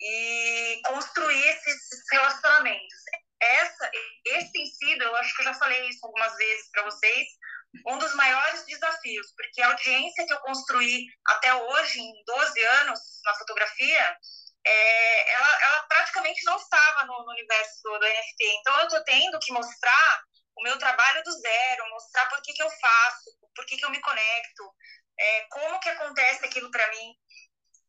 e 0.00 0.80
construir 0.86 1.44
esses 1.48 1.78
relacionamentos 2.12 2.94
essa, 3.40 3.90
esse 4.26 4.52
tem 4.52 4.66
sido, 4.66 5.02
eu 5.04 5.16
acho 5.16 5.34
que 5.34 5.42
eu 5.42 5.46
já 5.46 5.54
falei 5.54 5.88
isso 5.88 6.04
algumas 6.04 6.34
vezes 6.36 6.70
para 6.70 6.84
vocês, 6.84 7.28
um 7.86 7.98
dos 7.98 8.14
maiores 8.14 8.64
desafios, 8.64 9.32
porque 9.36 9.60
a 9.62 9.68
audiência 9.68 10.26
que 10.26 10.32
eu 10.32 10.40
construí 10.40 11.06
até 11.26 11.54
hoje, 11.54 12.00
em 12.00 12.24
12 12.24 12.66
anos 12.66 13.00
na 13.24 13.34
fotografia, 13.34 14.18
é, 14.64 15.32
ela, 15.34 15.62
ela, 15.62 15.82
praticamente 15.84 16.44
não 16.44 16.56
estava 16.56 17.06
no, 17.06 17.24
no 17.24 17.30
universo 17.30 17.80
do, 17.84 17.98
do, 17.98 18.06
NFT. 18.06 18.44
Então, 18.60 18.80
eu 18.80 18.86
estou 18.86 19.04
tendo 19.04 19.38
que 19.38 19.52
mostrar 19.52 20.22
o 20.56 20.62
meu 20.62 20.76
trabalho 20.78 21.22
do 21.22 21.30
zero, 21.30 21.90
mostrar 21.90 22.26
por 22.28 22.42
que, 22.42 22.52
que 22.52 22.62
eu 22.62 22.70
faço, 22.70 23.30
por 23.54 23.64
que, 23.66 23.76
que 23.76 23.84
eu 23.84 23.90
me 23.90 24.00
conecto, 24.00 24.74
é, 25.18 25.46
como 25.50 25.78
que 25.80 25.88
acontece 25.88 26.44
aquilo 26.44 26.70
para 26.70 26.90
mim. 26.90 27.14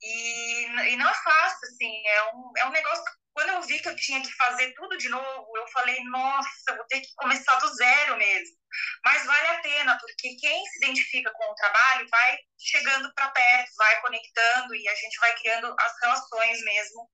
E, 0.01 0.65
e 0.65 0.95
não 0.95 1.09
é 1.09 1.13
fácil, 1.13 1.67
assim, 1.67 2.07
é 2.07 2.23
um, 2.33 2.51
é 2.57 2.65
um 2.67 2.71
negócio 2.71 3.03
quando 3.39 3.49
eu 3.49 3.61
vi 3.61 3.79
que 3.79 3.87
eu 3.87 3.95
tinha 3.95 4.21
que 4.21 4.31
fazer 4.33 4.73
tudo 4.73 4.97
de 4.97 5.07
novo, 5.07 5.57
eu 5.57 5.67
falei, 5.69 5.97
nossa, 6.05 6.75
vou 6.75 6.85
ter 6.87 6.99
que 6.99 7.13
começar 7.15 7.55
do 7.55 7.73
zero 7.73 8.17
mesmo. 8.17 8.57
Mas 9.03 9.25
vale 9.25 9.47
a 9.47 9.61
pena, 9.61 9.97
porque 9.97 10.35
quem 10.35 10.65
se 10.65 10.77
identifica 10.77 11.31
com 11.31 11.45
o 11.45 11.55
trabalho 11.55 12.07
vai 12.09 12.37
chegando 12.57 13.13
para 13.13 13.29
perto, 13.29 13.71
vai 13.77 14.01
conectando 14.01 14.75
e 14.75 14.87
a 14.89 14.95
gente 14.95 15.19
vai 15.19 15.35
criando 15.37 15.73
as 15.79 15.93
relações 16.01 16.61
mesmo 16.63 17.09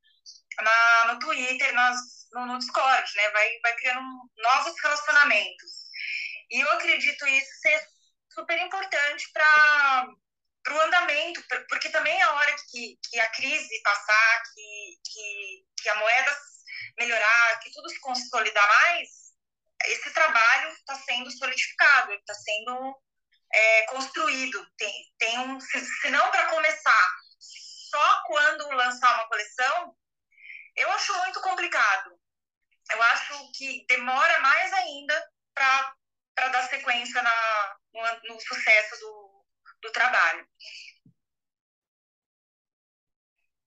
na, 0.61 1.13
no 1.13 1.19
Twitter, 1.19 1.73
nas, 1.73 1.97
no, 2.33 2.45
no 2.47 2.57
Discord, 2.57 3.11
né? 3.15 3.29
Vai, 3.29 3.59
vai 3.61 3.75
criando 3.75 4.01
novos 4.37 4.73
relacionamentos. 4.81 5.71
E 6.49 6.59
eu 6.59 6.71
acredito 6.71 7.27
isso 7.27 7.59
ser 7.61 7.87
super 8.33 8.59
importante 8.59 9.31
para 9.31 10.07
para 10.65 10.73
o 10.73 10.81
andamento, 10.81 11.43
porque 11.69 11.89
também 11.89 12.17
é 12.19 12.23
a 12.23 12.33
hora 12.33 12.55
que, 12.69 12.99
que 13.07 13.19
a 13.19 13.29
crise 13.29 13.81
passar, 13.83 14.43
que, 14.51 14.99
que, 15.05 15.65
que 15.77 15.89
a 15.89 15.95
moeda 15.95 16.37
melhorar, 16.97 17.59
que 17.59 17.71
tudo 17.71 17.87
se 17.87 17.99
consolidar 17.99 18.67
mais, 18.67 19.09
esse 19.85 20.11
trabalho 20.11 20.69
está 20.69 20.95
sendo 20.95 21.29
solidificado, 21.29 22.13
está 22.13 22.33
sendo 22.33 22.99
é, 23.53 23.81
construído. 23.83 24.67
Tem, 24.75 24.91
tem 25.19 25.39
um, 25.39 25.59
se, 25.59 26.09
não 26.09 26.31
para 26.31 26.49
começar, 26.49 27.11
só 27.39 28.23
quando 28.25 28.71
lançar 28.71 29.13
uma 29.15 29.27
coleção, 29.27 29.95
eu 30.75 30.91
acho 30.93 31.13
muito 31.19 31.41
complicado. 31.41 32.19
Eu 32.91 33.01
acho 33.03 33.51
que 33.53 33.85
demora 33.87 34.39
mais 34.39 34.73
ainda 34.73 35.31
para 35.53 36.47
dar 36.49 36.67
sequência 36.69 37.21
na, 37.21 37.75
no, 37.93 38.33
no 38.33 38.39
sucesso 38.39 38.99
do, 38.99 39.24
do 39.85 39.91
trabalho. 39.91 40.47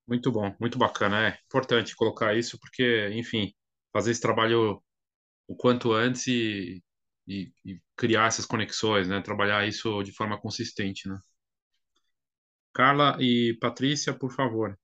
Muito 0.06 0.32
bom, 0.32 0.56
muito 0.58 0.78
bacana. 0.78 1.28
É 1.28 1.40
importante 1.44 1.94
colocar 1.94 2.34
isso, 2.34 2.58
porque, 2.58 3.08
enfim, 3.12 3.54
fazer 3.92 4.10
esse 4.10 4.20
trabalho 4.20 4.82
o 5.46 5.56
quanto 5.56 5.92
antes 5.92 6.26
e, 6.26 6.82
e, 7.26 7.52
e 7.64 7.80
criar 7.96 8.26
essas 8.26 8.46
conexões, 8.46 9.08
né? 9.08 9.20
Trabalhar 9.22 9.66
isso 9.66 10.02
de 10.02 10.12
forma 10.12 10.40
consistente, 10.40 11.08
né? 11.08 11.18
Carla 12.74 13.16
e 13.20 13.56
Patrícia, 13.60 14.14
por 14.14 14.32
favor. 14.32 14.78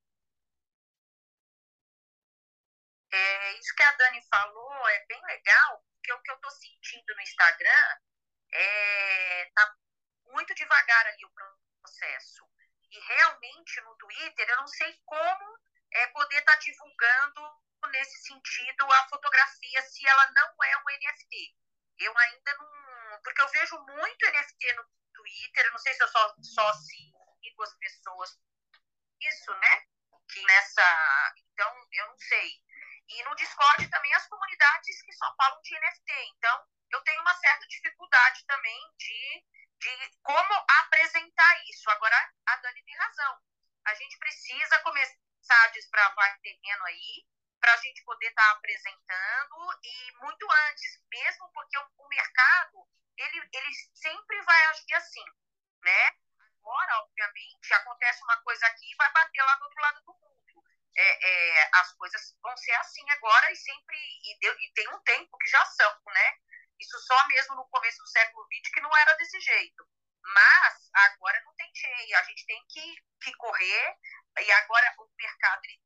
É, 3.11 3.59
isso 3.59 3.73
que 3.75 3.83
a 3.83 3.91
Dani 3.97 4.21
falou 4.29 4.89
é 4.89 5.05
bem 5.07 5.21
legal, 5.25 5.83
porque 5.95 6.13
o 6.13 6.21
que 6.21 6.31
eu 6.31 6.35
estou 6.35 6.51
sentindo 6.51 7.15
no 7.15 7.21
Instagram 7.21 7.87
é 8.53 9.51
tá 9.55 9.75
muito 10.35 10.53
devagar 10.53 11.07
ali 11.07 11.25
o 11.25 11.33
processo. 11.81 12.43
E 12.91 12.99
realmente 12.99 13.81
no 13.81 13.95
Twitter 13.95 14.49
eu 14.49 14.57
não 14.57 14.67
sei 14.67 14.93
como 15.05 15.59
é, 15.91 16.07
poder 16.07 16.39
estar 16.39 16.53
tá 16.53 16.59
divulgando 16.59 17.65
nesse 17.91 18.17
sentido 18.27 18.91
a 18.91 19.07
fotografia 19.07 19.81
se 19.83 20.05
ela 20.05 20.31
não 20.31 20.63
é 20.63 20.77
um 20.77 20.97
NFT. 20.99 21.55
Eu 21.99 22.17
ainda 22.17 22.53
não. 22.57 23.21
Porque 23.23 23.41
eu 23.41 23.47
vejo 23.47 23.79
muito 23.79 24.29
NFT 24.29 24.73
no 24.73 24.85
Twitter, 25.13 25.71
não 25.71 25.79
sei 25.79 25.93
se 25.93 26.03
eu 26.03 26.07
só, 26.09 26.35
só 26.41 26.73
sigo 26.73 27.63
as 27.63 27.73
pessoas. 27.75 28.37
Isso, 29.21 29.53
né? 29.53 29.85
Que 30.29 30.43
nessa. 30.43 31.33
Então, 31.37 31.87
eu 31.93 32.07
não 32.07 32.17
sei. 32.17 32.61
E 33.07 33.23
no 33.23 33.35
Discord 33.35 33.87
também 33.87 34.13
as 34.15 34.27
comunidades 34.27 35.01
que 35.03 35.13
só 35.13 35.33
falam 35.37 35.61
de 35.61 35.79
NFT. 35.79 36.11
Então, 36.35 36.67
eu 36.91 37.01
tenho 37.03 37.21
uma 37.21 37.35
certa 37.35 37.65
dificuldade 37.67 38.45
também 38.45 38.79
de 38.97 39.45
de 39.79 40.11
como 40.23 40.53
apresentar 40.81 41.63
isso. 41.69 41.89
Agora, 41.89 42.15
a 42.47 42.55
Dani 42.57 42.83
tem 42.83 42.95
razão. 42.95 43.39
A 43.85 43.93
gente 43.93 44.17
precisa 44.17 44.79
começar 44.79 45.63
a 45.63 45.67
desbravar 45.67 46.39
terreno 46.41 46.85
aí 46.85 47.25
para 47.59 47.73
a 47.73 47.77
gente 47.77 48.03
poder 48.03 48.27
estar 48.27 48.43
tá 48.43 48.51
apresentando 48.51 49.79
e 49.83 50.11
muito 50.21 50.45
antes, 50.69 51.01
mesmo 51.09 51.51
porque 51.51 51.77
o, 51.77 51.89
o, 51.97 52.07
mercado 52.07 52.87
ele, 53.17 53.49
ele 53.53 53.73
sempre 53.93 54.41
vai 54.43 54.65
agir 54.67 54.93
assim, 54.93 55.25
né? 55.81 56.07
Agora, 56.59 56.99
obviamente, 57.01 57.73
acontece 57.73 58.23
uma 58.23 58.37
coisa 58.41 58.65
aqui 58.67 58.91
e 58.91 58.95
vai 58.95 59.11
bater 59.11 59.41
lá 59.43 59.55
do 59.55 59.63
outro 59.63 59.81
lado 59.81 60.01
do 60.03 60.13
mundo. 60.13 60.63
É, 60.97 61.29
é, 61.29 61.69
as 61.73 61.91
coisas 61.93 62.37
vão 62.41 62.55
ser 62.57 62.73
assim 62.73 63.09
agora 63.09 63.51
e 63.51 63.55
sempre 63.55 63.97
e, 63.97 64.39
deu, 64.39 64.55
e 64.59 64.71
tem 64.73 64.87
um 64.89 64.99
tempo 65.01 65.37
que 65.37 65.49
já 65.49 65.65
são, 65.65 66.01
né? 66.07 66.37
Isso 66.79 66.99
só 66.99 67.27
mesmo 67.27 67.55
no 67.55 67.67
começo 67.69 67.97
do 67.97 68.07
século 68.07 68.45
XX 68.45 68.71
que 68.73 68.81
não 68.81 68.97
era 68.97 69.15
desse 69.15 69.39
jeito. 69.39 69.87
Mas 70.21 70.89
agora 70.93 71.41
não 71.45 71.53
tem 71.55 71.71
jeito, 71.73 72.15
a 72.15 72.23
gente 72.23 72.45
tem 72.45 72.65
que, 72.67 72.95
que 73.21 73.33
correr, 73.35 73.97
e 74.39 74.51
agora 74.51 74.95
o 74.99 75.07
mercado 75.15 75.63
ele 75.65 75.79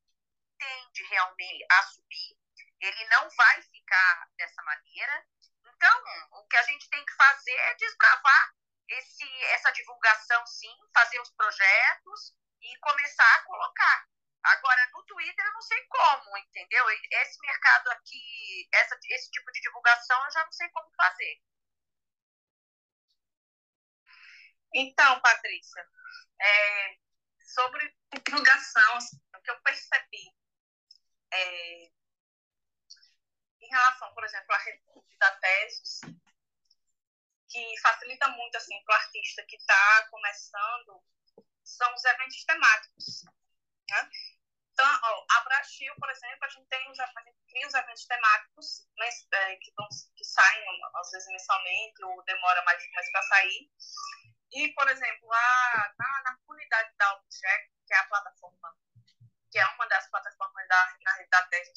tende 0.57 1.03
realmente 1.03 1.65
a 1.71 1.83
subir, 1.83 2.37
ele 2.79 3.05
não 3.09 3.29
vai 3.29 3.61
ficar 3.63 4.29
dessa 4.37 4.61
maneira. 4.63 5.25
Então, 5.65 6.03
o 6.31 6.47
que 6.47 6.57
a 6.57 6.63
gente 6.63 6.89
tem 6.89 7.05
que 7.05 7.13
fazer 7.13 7.51
é 7.51 7.75
desbravar 7.75 8.53
esse, 8.87 9.43
essa 9.53 9.71
divulgação, 9.71 10.45
sim, 10.47 10.75
fazer 10.93 11.19
os 11.19 11.31
projetos 11.31 12.35
e 12.61 12.77
começar 12.79 13.35
a 13.35 13.43
colocar. 13.43 14.07
Agora, 14.43 14.89
no 14.93 15.03
Twitter, 15.05 15.45
eu 15.45 15.53
não 15.53 15.61
sei 15.61 15.85
como, 15.87 16.37
entendeu? 16.37 16.85
Esse 16.89 17.39
mercado 17.41 17.89
aqui, 17.91 18.67
essa, 18.73 18.97
esse 19.09 19.29
tipo 19.31 19.51
de 19.51 19.61
divulgação, 19.61 20.23
eu 20.25 20.31
já 20.31 20.43
não 20.45 20.51
sei 20.51 20.69
como 20.69 20.89
fazer. 20.95 21.41
Então, 24.73 25.19
Patrícia, 25.21 25.85
é, 26.41 26.97
sobre 27.53 27.95
divulgação, 28.25 28.95
assim, 28.97 29.17
o 29.35 29.41
que 29.41 29.51
eu 29.51 29.61
percebi 29.61 30.33
é, 31.31 31.91
em 33.61 33.67
relação, 33.69 34.13
por 34.13 34.23
exemplo, 34.23 34.53
à 34.53 34.57
rede 34.57 34.83
da 35.19 35.31
teses, 35.37 35.99
que 37.49 37.77
facilita 37.81 38.27
muito 38.29 38.55
assim, 38.55 38.81
para 38.83 38.95
o 38.95 39.01
artista 39.01 39.43
que 39.47 39.55
está 39.55 40.07
começando, 40.09 41.03
são 41.63 41.93
os 41.93 42.05
eventos 42.05 42.43
temáticos. 42.45 43.25
Né? 43.89 44.09
Então, 44.73 44.99
ó, 45.03 45.25
a 45.29 45.41
Brasil, 45.41 45.93
por 45.99 46.09
exemplo, 46.09 46.45
a 46.45 46.47
gente 46.47 46.67
tem 46.69 46.79
a 46.79 47.21
gente 47.21 47.37
cria 47.49 47.67
os 47.67 47.73
eventos 47.73 48.05
temáticos 48.05 48.87
né, 48.97 49.09
é, 49.33 49.55
que, 49.57 49.73
vão, 49.75 49.87
que 50.15 50.23
saem, 50.23 50.63
às 50.95 51.11
vezes, 51.11 51.27
mensalmente, 51.27 52.03
ou 52.03 52.23
demora 52.23 52.63
mais, 52.63 52.81
mais 52.91 53.11
para 53.11 53.21
sair. 53.23 53.69
E, 54.51 54.73
por 54.73 54.87
exemplo, 54.89 55.33
a, 55.33 55.93
na, 55.97 56.21
na 56.23 56.37
comunidade 56.37 56.95
da 56.95 57.13
Object, 57.15 57.71
que 57.85 57.93
é 57.93 57.97
a 57.97 58.07
plataforma, 58.07 58.75
que 59.51 59.59
é 59.59 59.65
uma 59.67 59.85
das 59.87 60.09
plataformas 60.09 60.67
da, 60.67 60.85
rede 61.17 61.29
da 61.29 61.43
Tesla 61.47 61.73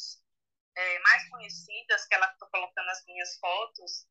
é, 0.76 0.98
mais 1.00 1.28
conhecidas, 1.28 2.06
que 2.06 2.14
ela 2.14 2.30
estou 2.30 2.48
colocando 2.50 2.88
as 2.88 3.04
minhas 3.04 3.36
fotos, 3.38 4.06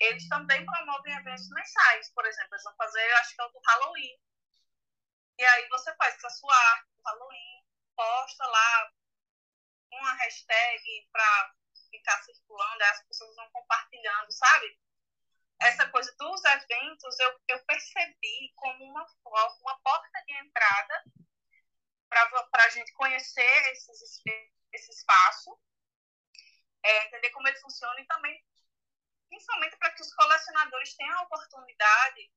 eles 0.00 0.28
também 0.28 0.64
promovem 0.66 1.16
eventos 1.16 1.48
mensais. 1.50 2.12
Por 2.12 2.26
exemplo, 2.26 2.54
eles 2.54 2.64
vão 2.64 2.76
fazer, 2.76 3.12
acho 3.14 3.34
que 3.34 3.40
é 3.40 3.44
o 3.44 3.48
do 3.48 3.60
Halloween, 3.66 4.20
e 5.38 5.44
aí 5.44 5.68
você 5.68 5.94
faz 5.94 6.14
essa 6.16 6.30
sua 6.30 6.54
arte 6.54 6.87
posta 8.28 8.46
lá 8.46 8.92
uma 9.90 10.12
hashtag 10.12 11.08
para 11.10 11.54
ficar 11.90 12.22
circulando, 12.22 12.84
as 12.84 13.02
pessoas 13.06 13.34
vão 13.34 13.50
compartilhando, 13.50 14.30
sabe? 14.30 14.78
Essa 15.60 15.88
coisa 15.88 16.14
dos 16.18 16.44
eventos 16.44 17.18
eu, 17.18 17.40
eu 17.48 17.64
percebi 17.64 18.52
como 18.54 18.84
uma, 18.84 19.06
uma 19.62 19.80
porta 19.80 20.24
de 20.26 20.32
entrada 20.34 21.04
para 22.10 22.64
a 22.64 22.68
gente 22.68 22.92
conhecer 22.92 23.72
esses, 23.72 24.22
esse 24.72 24.90
espaço, 24.90 25.58
é, 26.84 27.06
entender 27.06 27.30
como 27.30 27.48
ele 27.48 27.60
funciona 27.60 27.98
e 27.98 28.06
também, 28.06 28.44
principalmente 29.30 29.76
para 29.78 29.90
que 29.94 30.02
os 30.02 30.14
colecionadores 30.14 30.94
tenham 30.94 31.18
a 31.18 31.22
oportunidade 31.22 32.30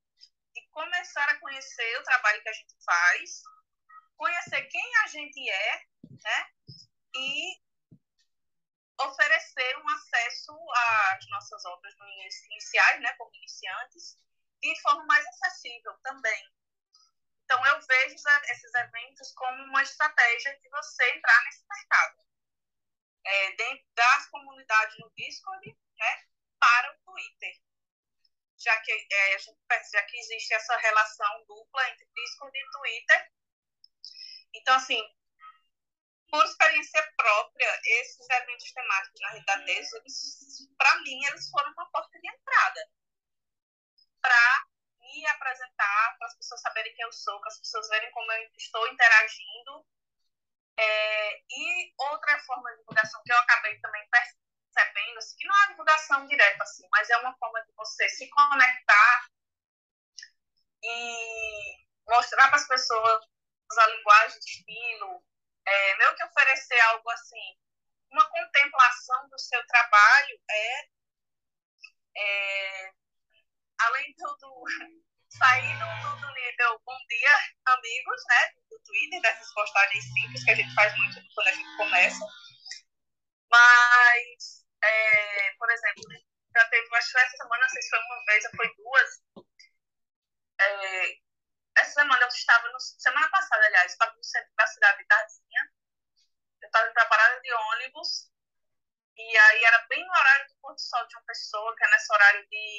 de 0.54 0.68
começar 0.70 1.30
a 1.30 1.40
conhecer 1.40 2.00
o 2.00 2.04
trabalho 2.04 2.42
que 2.42 2.50
a 2.50 2.54
gente 2.54 2.76
faz, 2.84 3.44
conhecer 4.22 4.62
quem 4.68 4.98
a 5.04 5.08
gente 5.08 5.50
é, 5.50 5.86
né? 6.04 6.50
E 7.16 7.60
oferecer 9.02 9.78
um 9.80 9.90
acesso 9.90 10.52
às 10.76 11.28
nossas 11.30 11.66
obras 11.66 11.96
iniciais, 12.52 13.02
né, 13.02 13.12
como 13.14 13.34
iniciantes, 13.34 14.16
de 14.62 14.82
forma 14.82 15.04
mais 15.06 15.26
acessível 15.26 15.98
também. 16.04 16.54
Então, 17.44 17.66
eu 17.66 17.82
vejo 17.82 18.16
esses 18.16 18.74
eventos 18.76 19.34
como 19.34 19.64
uma 19.64 19.82
estratégia 19.82 20.56
de 20.60 20.70
você 20.70 21.18
entrar 21.18 21.44
nesse 21.46 21.66
mercado. 21.68 22.24
É, 23.26 23.52
dentro 23.56 23.86
das 23.96 24.30
comunidades 24.30 24.98
no 25.00 25.12
Discord, 25.18 25.78
né, 25.98 26.26
para 26.60 26.94
o 26.94 26.98
Twitter. 27.06 27.60
já 28.60 28.80
que 28.82 28.92
é, 28.92 29.40
já 29.40 30.04
que 30.04 30.18
existe 30.20 30.54
essa 30.54 30.78
relação 30.78 31.44
dupla 31.48 31.90
entre 31.90 32.06
Discord 32.14 32.56
e 32.56 32.72
Twitter. 32.72 33.32
Então, 34.54 34.76
assim, 34.76 35.02
por 36.30 36.44
experiência 36.46 37.14
própria, 37.18 37.82
esses 37.84 38.30
eventos 38.30 38.72
temáticos 38.72 39.22
na 39.22 39.32
Rita 39.32 39.58
deles, 39.60 39.90
para 40.78 40.96
mim, 41.02 41.26
eles 41.26 41.50
foram 41.50 41.72
uma 41.74 41.90
porta 41.92 42.20
de 42.20 42.28
entrada 42.28 42.90
para 44.22 44.66
me 45.00 45.28
apresentar, 45.28 46.16
para 46.18 46.28
as 46.28 46.38
pessoas 46.38 46.62
saberem 46.62 46.94
quem 46.96 47.06
eu 47.06 47.12
sou, 47.12 47.40
para 47.40 47.50
as 47.50 47.60
pessoas 47.60 47.88
verem 47.90 48.12
como 48.12 48.32
eu 48.32 48.50
estou 48.58 48.88
interagindo. 48.88 49.86
É, 50.78 51.42
e 51.50 51.94
outra 51.98 52.40
forma 52.46 52.72
de 52.72 52.78
divulgação 52.80 53.22
que 53.26 53.34
eu 53.34 53.38
acabei 53.38 53.78
também 53.82 54.08
percebendo, 54.10 55.18
assim, 55.18 55.36
que 55.38 55.48
não 55.48 55.64
é 55.64 55.68
divulgação 55.68 56.28
direta, 56.28 56.64
assim, 56.64 56.88
mas 56.92 57.10
é 57.10 57.18
uma 57.18 57.36
forma 57.38 57.62
de 57.66 57.74
você 57.74 58.08
se 58.08 58.30
conectar 58.30 59.28
e 60.84 61.86
mostrar 62.08 62.48
para 62.48 62.56
as 62.58 62.68
pessoas 62.68 63.31
a 63.78 63.88
linguagem 63.88 64.40
de 64.40 64.50
estilo, 64.50 65.24
é, 65.66 65.98
meio 65.98 66.16
que 66.16 66.26
oferecer 66.26 66.80
algo 66.82 67.10
assim, 67.12 67.58
uma 68.12 68.28
contemplação 68.30 69.30
do 69.30 69.40
seu 69.40 69.66
trabalho 69.68 70.40
é, 70.50 70.88
é 72.18 72.92
além 73.80 74.14
do, 74.18 74.36
do 74.38 74.64
sair 75.30 75.74
do, 75.78 76.22
do, 76.22 76.34
nível 76.34 76.82
bom 76.86 76.98
dia, 77.08 77.32
amigos, 77.66 78.22
né, 78.30 78.54
do 78.70 78.80
Twitter, 78.80 79.22
dessas 79.22 79.54
postagens 79.54 80.04
simples 80.04 80.44
que 80.44 80.52
a 80.52 80.56
gente 80.56 80.74
faz 80.74 80.96
muito 80.98 81.22
quando 81.34 81.48
a 81.48 81.54
gente 81.54 81.78
começa, 81.78 82.26
mas, 83.50 84.66
é, 84.84 85.54
por 85.58 85.70
exemplo, 85.72 86.04
já 86.56 86.66
teve, 86.70 86.96
acho 86.96 87.12
que 87.12 87.18
essa 87.18 87.38
semana, 87.38 87.62
não 87.62 87.70
sei 87.70 87.82
se 87.82 87.90
foi 87.90 88.00
uma 88.00 88.26
vez 88.26 88.46
ou 88.46 88.52
foi 88.56 88.76
duas, 88.76 89.46
é, 90.60 91.21
essa 91.82 92.02
semana 92.02 92.22
eu 92.22 92.28
estava, 92.28 92.68
no, 92.70 92.80
semana 92.80 93.30
passada, 93.30 93.66
aliás, 93.66 93.92
estava 93.92 94.16
no 94.16 94.24
centro 94.24 94.54
da 94.56 94.68
cidade 94.68 95.00
de 95.00 95.06
Tarzinha, 95.06 95.72
eu 96.62 96.68
estava 96.68 96.90
em 96.90 96.94
parada 96.94 97.42
de 97.42 97.54
ônibus, 97.54 98.32
e 99.18 99.38
aí 99.38 99.64
era 99.66 99.80
bem 99.90 100.06
no 100.06 100.12
horário 100.12 100.48
do 100.48 100.56
pôr 100.62 100.74
do 100.74 100.82
sol 100.82 101.08
de 101.08 101.16
uma 101.16 101.26
pessoa, 101.26 101.76
que 101.76 101.84
é 101.84 101.90
nesse 101.90 102.14
horário 102.14 102.48
de 102.48 102.78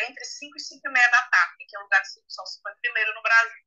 entre 0.00 0.24
5 0.24 0.56
e 0.56 0.60
5 0.60 0.88
e 0.88 0.92
meia 0.92 1.08
da 1.08 1.26
tarde, 1.28 1.64
que 1.66 1.74
é 1.74 1.78
o 1.78 1.82
lugar 1.82 2.02
de 2.02 2.08
Sol 2.28 2.44
foi 2.62 2.74
primeiro 2.76 3.14
no 3.14 3.22
Brasil. 3.22 3.64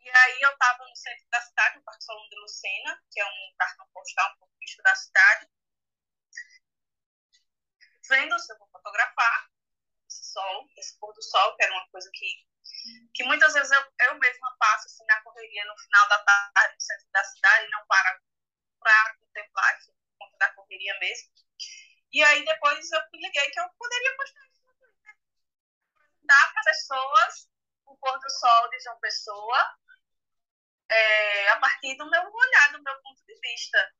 E 0.00 0.10
aí 0.10 0.40
eu 0.40 0.50
estava 0.50 0.84
no 0.84 0.96
centro 0.96 1.28
da 1.30 1.40
cidade, 1.40 1.76
no 1.76 1.84
Parque 1.84 2.04
Solon 2.04 2.28
de 2.28 2.36
Lucena, 2.36 3.00
que 3.10 3.20
é 3.20 3.24
um 3.24 3.54
cartão 3.56 3.86
postal 3.92 4.32
um 4.32 4.38
pouco 4.38 4.54
turístico 4.54 4.82
da 4.82 4.94
cidade, 4.96 5.48
vendo 8.08 8.38
se 8.38 8.52
eu 8.52 8.58
vou 8.58 8.68
fotografar 8.70 9.50
esse 10.08 10.32
sol, 10.32 10.68
esse 10.76 10.98
pôr 10.98 11.12
do 11.12 11.22
sol, 11.22 11.54
que 11.56 11.62
era 11.62 11.72
uma 11.72 11.88
coisa 11.90 12.10
que 12.12 12.47
que 13.14 13.24
muitas 13.24 13.52
vezes 13.52 13.70
eu, 13.70 13.82
eu 14.06 14.18
mesma 14.18 14.56
passo 14.58 14.86
assim, 14.86 15.04
na 15.06 15.20
correria 15.22 15.64
no 15.64 15.78
final 15.78 16.08
da 16.08 16.18
tarde 16.24 16.74
no 16.74 16.80
centro 16.80 17.08
da 17.12 17.24
cidade 17.24 17.68
não 17.70 17.86
para 17.86 18.20
para 18.78 19.16
contemplar, 19.16 19.74
assim, 19.74 19.92
por 19.92 20.26
conta 20.26 20.38
da 20.38 20.52
correria 20.54 20.96
mesmo. 21.00 21.28
E 22.12 22.22
aí 22.22 22.44
depois 22.44 22.90
eu 22.90 23.00
me 23.12 23.20
liguei 23.20 23.50
que 23.50 23.60
eu 23.60 23.68
poderia 23.78 24.16
postar 24.16 24.46
isso 24.46 24.62
no 24.64 24.74
Twitter. 24.74 25.16
Dar 26.22 26.52
para 26.52 26.62
pessoas 26.62 27.48
o 27.86 27.96
pôr 27.96 28.18
do 28.18 28.30
sol 28.30 28.70
de 28.70 28.80
João 28.80 28.98
Pessoa 29.00 29.76
é, 30.90 31.48
a 31.50 31.56
partir 31.60 31.96
do 31.96 32.08
meu 32.08 32.22
olhar, 32.22 32.72
do 32.72 32.82
meu 32.82 33.02
ponto 33.02 33.22
de 33.26 33.38
vista. 33.40 33.92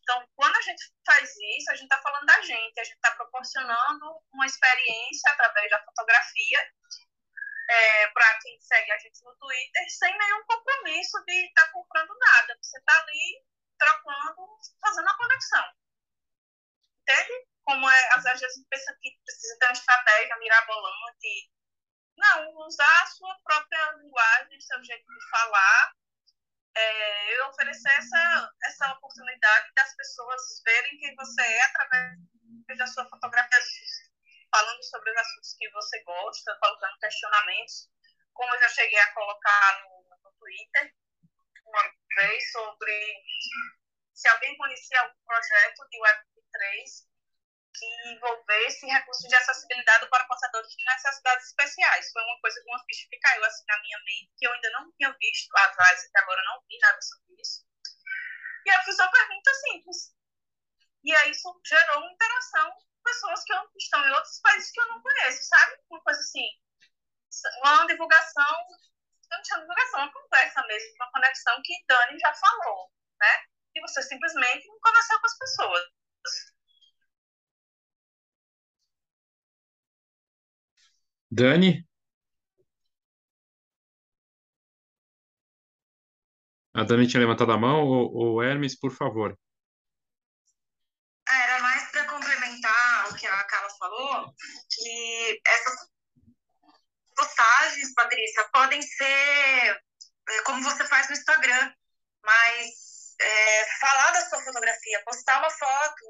Então, 0.00 0.26
quando 0.34 0.56
a 0.56 0.62
gente 0.62 0.92
faz 1.06 1.30
isso, 1.56 1.70
a 1.70 1.74
gente 1.74 1.84
está 1.84 2.00
falando 2.02 2.26
da 2.26 2.40
gente, 2.42 2.80
a 2.80 2.84
gente 2.84 2.96
está 2.96 3.12
proporcionando 3.12 4.20
uma 4.32 4.46
experiência 4.46 5.30
através 5.30 5.70
da 5.70 5.84
fotografia 5.84 6.72
é, 7.72 8.08
para 8.08 8.38
quem 8.40 8.60
segue 8.60 8.92
a 8.92 8.98
gente 8.98 9.24
no 9.24 9.34
Twitter, 9.36 9.90
sem 9.90 10.16
nenhum 10.18 10.44
compromisso 10.44 11.24
de 11.24 11.46
estar 11.46 11.66
tá 11.66 11.72
comprando 11.72 12.14
nada. 12.18 12.58
Você 12.60 12.78
está 12.78 12.98
ali 13.00 13.44
trocando, 13.78 14.58
fazendo 14.80 15.08
a 15.08 15.16
conexão. 15.16 15.64
Entende? 17.00 17.48
Como 17.64 17.88
é, 17.88 18.08
às 18.14 18.24
vezes 18.24 18.42
a 18.42 18.48
gente 18.48 18.68
pensa 18.68 18.98
que 19.00 19.18
precisa 19.24 19.58
ter 19.58 19.66
uma 19.66 19.72
estratégia 19.72 20.36
mirabolante. 20.38 21.50
Não, 22.16 22.66
usar 22.66 23.02
a 23.02 23.06
sua 23.06 23.34
própria 23.42 23.92
linguagem, 23.92 24.60
seu 24.60 24.84
jeito 24.84 25.06
de 25.06 25.30
falar, 25.30 25.94
é, 26.76 27.44
oferecer 27.46 27.92
essa, 27.92 28.52
essa 28.64 28.92
oportunidade 28.92 29.72
das 29.74 29.96
pessoas 29.96 30.62
verem 30.64 30.98
quem 30.98 31.14
você 31.16 31.42
é 31.42 31.62
através 31.64 32.18
da 32.78 32.86
sua 32.86 33.08
fotografia 33.08 33.58
falando 34.52 34.84
sobre 34.84 35.10
os 35.10 35.16
assuntos 35.16 35.54
que 35.58 35.70
você 35.70 36.02
gosta, 36.04 36.58
colocando 36.60 36.98
questionamentos, 36.98 37.88
como 38.34 38.54
eu 38.54 38.60
já 38.60 38.68
cheguei 38.68 38.98
a 38.98 39.14
colocar 39.14 39.80
no, 39.82 40.06
no 40.22 40.32
Twitter 40.38 40.94
uma 41.64 41.82
vez 42.16 42.52
sobre 42.52 43.22
se 44.12 44.28
alguém 44.28 44.56
conhecia 44.58 45.00
algum 45.00 45.24
projeto 45.24 45.88
de 45.88 45.98
Web3 45.98 47.12
que 47.74 48.10
envolvesse 48.12 48.86
recursos 48.86 49.26
de 49.26 49.34
acessibilidade 49.34 50.06
para 50.10 50.26
portadores 50.26 50.70
de 50.70 50.84
necessidades 50.84 51.46
especiais. 51.46 52.12
Foi 52.12 52.22
uma 52.22 52.38
coisa, 52.40 52.62
uma 52.66 52.84
ficha 52.84 53.08
que 53.08 53.18
caiu 53.18 53.42
assim 53.44 53.64
na 53.66 53.80
minha 53.80 53.98
mente, 54.04 54.32
que 54.36 54.46
eu 54.46 54.52
ainda 54.52 54.70
não 54.70 54.92
tinha 54.92 55.10
visto 55.18 55.56
atrás, 55.56 56.04
até 56.04 56.18
agora 56.20 56.42
não 56.44 56.62
vi 56.68 56.78
nada 56.78 57.00
sobre 57.00 57.40
isso. 57.40 57.64
E 58.66 58.68
eu 58.68 58.82
fiz 58.82 58.98
uma 58.98 59.10
pergunta 59.10 59.54
simples. 59.54 60.14
E 61.02 61.16
aí 61.16 61.30
isso 61.30 61.60
gerou 61.64 62.00
uma 62.00 62.12
interação 62.12 62.76
pessoas 63.02 63.44
que 63.44 63.52
estão 63.78 64.06
em 64.06 64.12
outros 64.12 64.40
países 64.40 64.70
que 64.70 64.80
eu 64.80 64.88
não 64.88 65.02
conheço, 65.02 65.44
sabe? 65.44 65.76
Uma 65.90 66.00
coisa 66.02 66.20
assim, 66.20 66.46
uma 67.62 67.86
divulgação, 67.86 68.44
eu 68.44 69.36
não 69.36 69.42
de 69.42 69.60
divulgação, 69.60 70.00
uma 70.00 70.12
conversa 70.12 70.66
mesmo, 70.66 70.94
uma 70.96 71.10
conexão 71.12 71.60
que 71.64 71.74
Dani 71.88 72.18
já 72.18 72.32
falou, 72.34 72.90
né? 73.20 73.44
E 73.74 73.80
você 73.80 74.02
simplesmente 74.02 74.66
não 74.68 74.78
conversar 74.80 75.18
com 75.20 75.26
as 75.26 75.38
pessoas. 75.38 75.82
Dani? 81.30 81.84
A 86.74 86.84
Dani 86.84 87.06
tinha 87.06 87.20
levantado 87.20 87.52
a 87.52 87.56
mão, 87.56 87.88
o 87.88 88.42
Hermes, 88.42 88.78
por 88.78 88.90
favor. 88.92 89.38
Falou 94.02 94.34
que 94.70 95.40
essas 95.46 95.74
postagens, 97.16 97.94
Patrícia, 97.94 98.48
podem 98.52 98.82
ser 98.82 99.82
é, 100.28 100.42
como 100.44 100.62
você 100.62 100.84
faz 100.86 101.08
no 101.08 101.14
Instagram, 101.14 101.72
mas 102.24 102.70
é, 103.20 103.66
falar 103.80 104.10
da 104.10 104.28
sua 104.28 104.42
fotografia, 104.42 105.04
postar 105.04 105.38
uma 105.38 105.50
foto, 105.50 106.04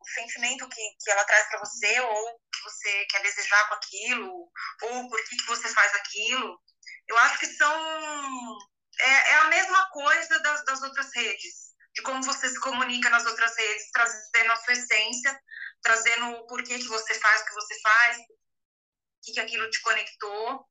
o 0.00 0.08
sentimento 0.14 0.68
que, 0.68 0.82
que 1.00 1.10
ela 1.10 1.24
traz 1.24 1.48
para 1.48 1.60
você, 1.60 2.00
ou 2.00 2.40
que 2.52 2.62
você 2.64 3.06
quer 3.06 3.22
desejar 3.22 3.68
com 3.68 3.74
aquilo, 3.74 4.50
ou 4.82 5.08
por 5.08 5.24
que, 5.24 5.36
que 5.36 5.46
você 5.46 5.68
faz 5.68 5.94
aquilo, 5.94 6.60
eu 7.08 7.18
acho 7.18 7.38
que 7.38 7.46
são. 7.46 8.58
É, 8.98 9.32
é 9.32 9.34
a 9.36 9.44
mesma 9.44 9.90
coisa 9.90 10.38
das, 10.40 10.64
das 10.64 10.82
outras 10.82 11.14
redes, 11.14 11.74
de 11.94 12.02
como 12.02 12.22
você 12.22 12.48
se 12.48 12.58
comunica 12.60 13.10
nas 13.10 13.26
outras 13.26 13.54
redes, 13.56 13.90
trazendo 13.92 14.52
a 14.52 14.56
sua 14.56 14.72
essência 14.72 15.38
trazendo 15.82 16.30
o 16.30 16.46
porquê 16.46 16.78
que 16.78 16.88
você 16.88 17.14
faz 17.14 17.42
o 17.42 17.44
que 17.46 17.54
você 17.54 17.80
faz, 17.80 18.16
o 18.18 18.22
que, 19.22 19.32
que 19.32 19.40
aquilo 19.40 19.70
te 19.70 19.80
conectou. 19.82 20.66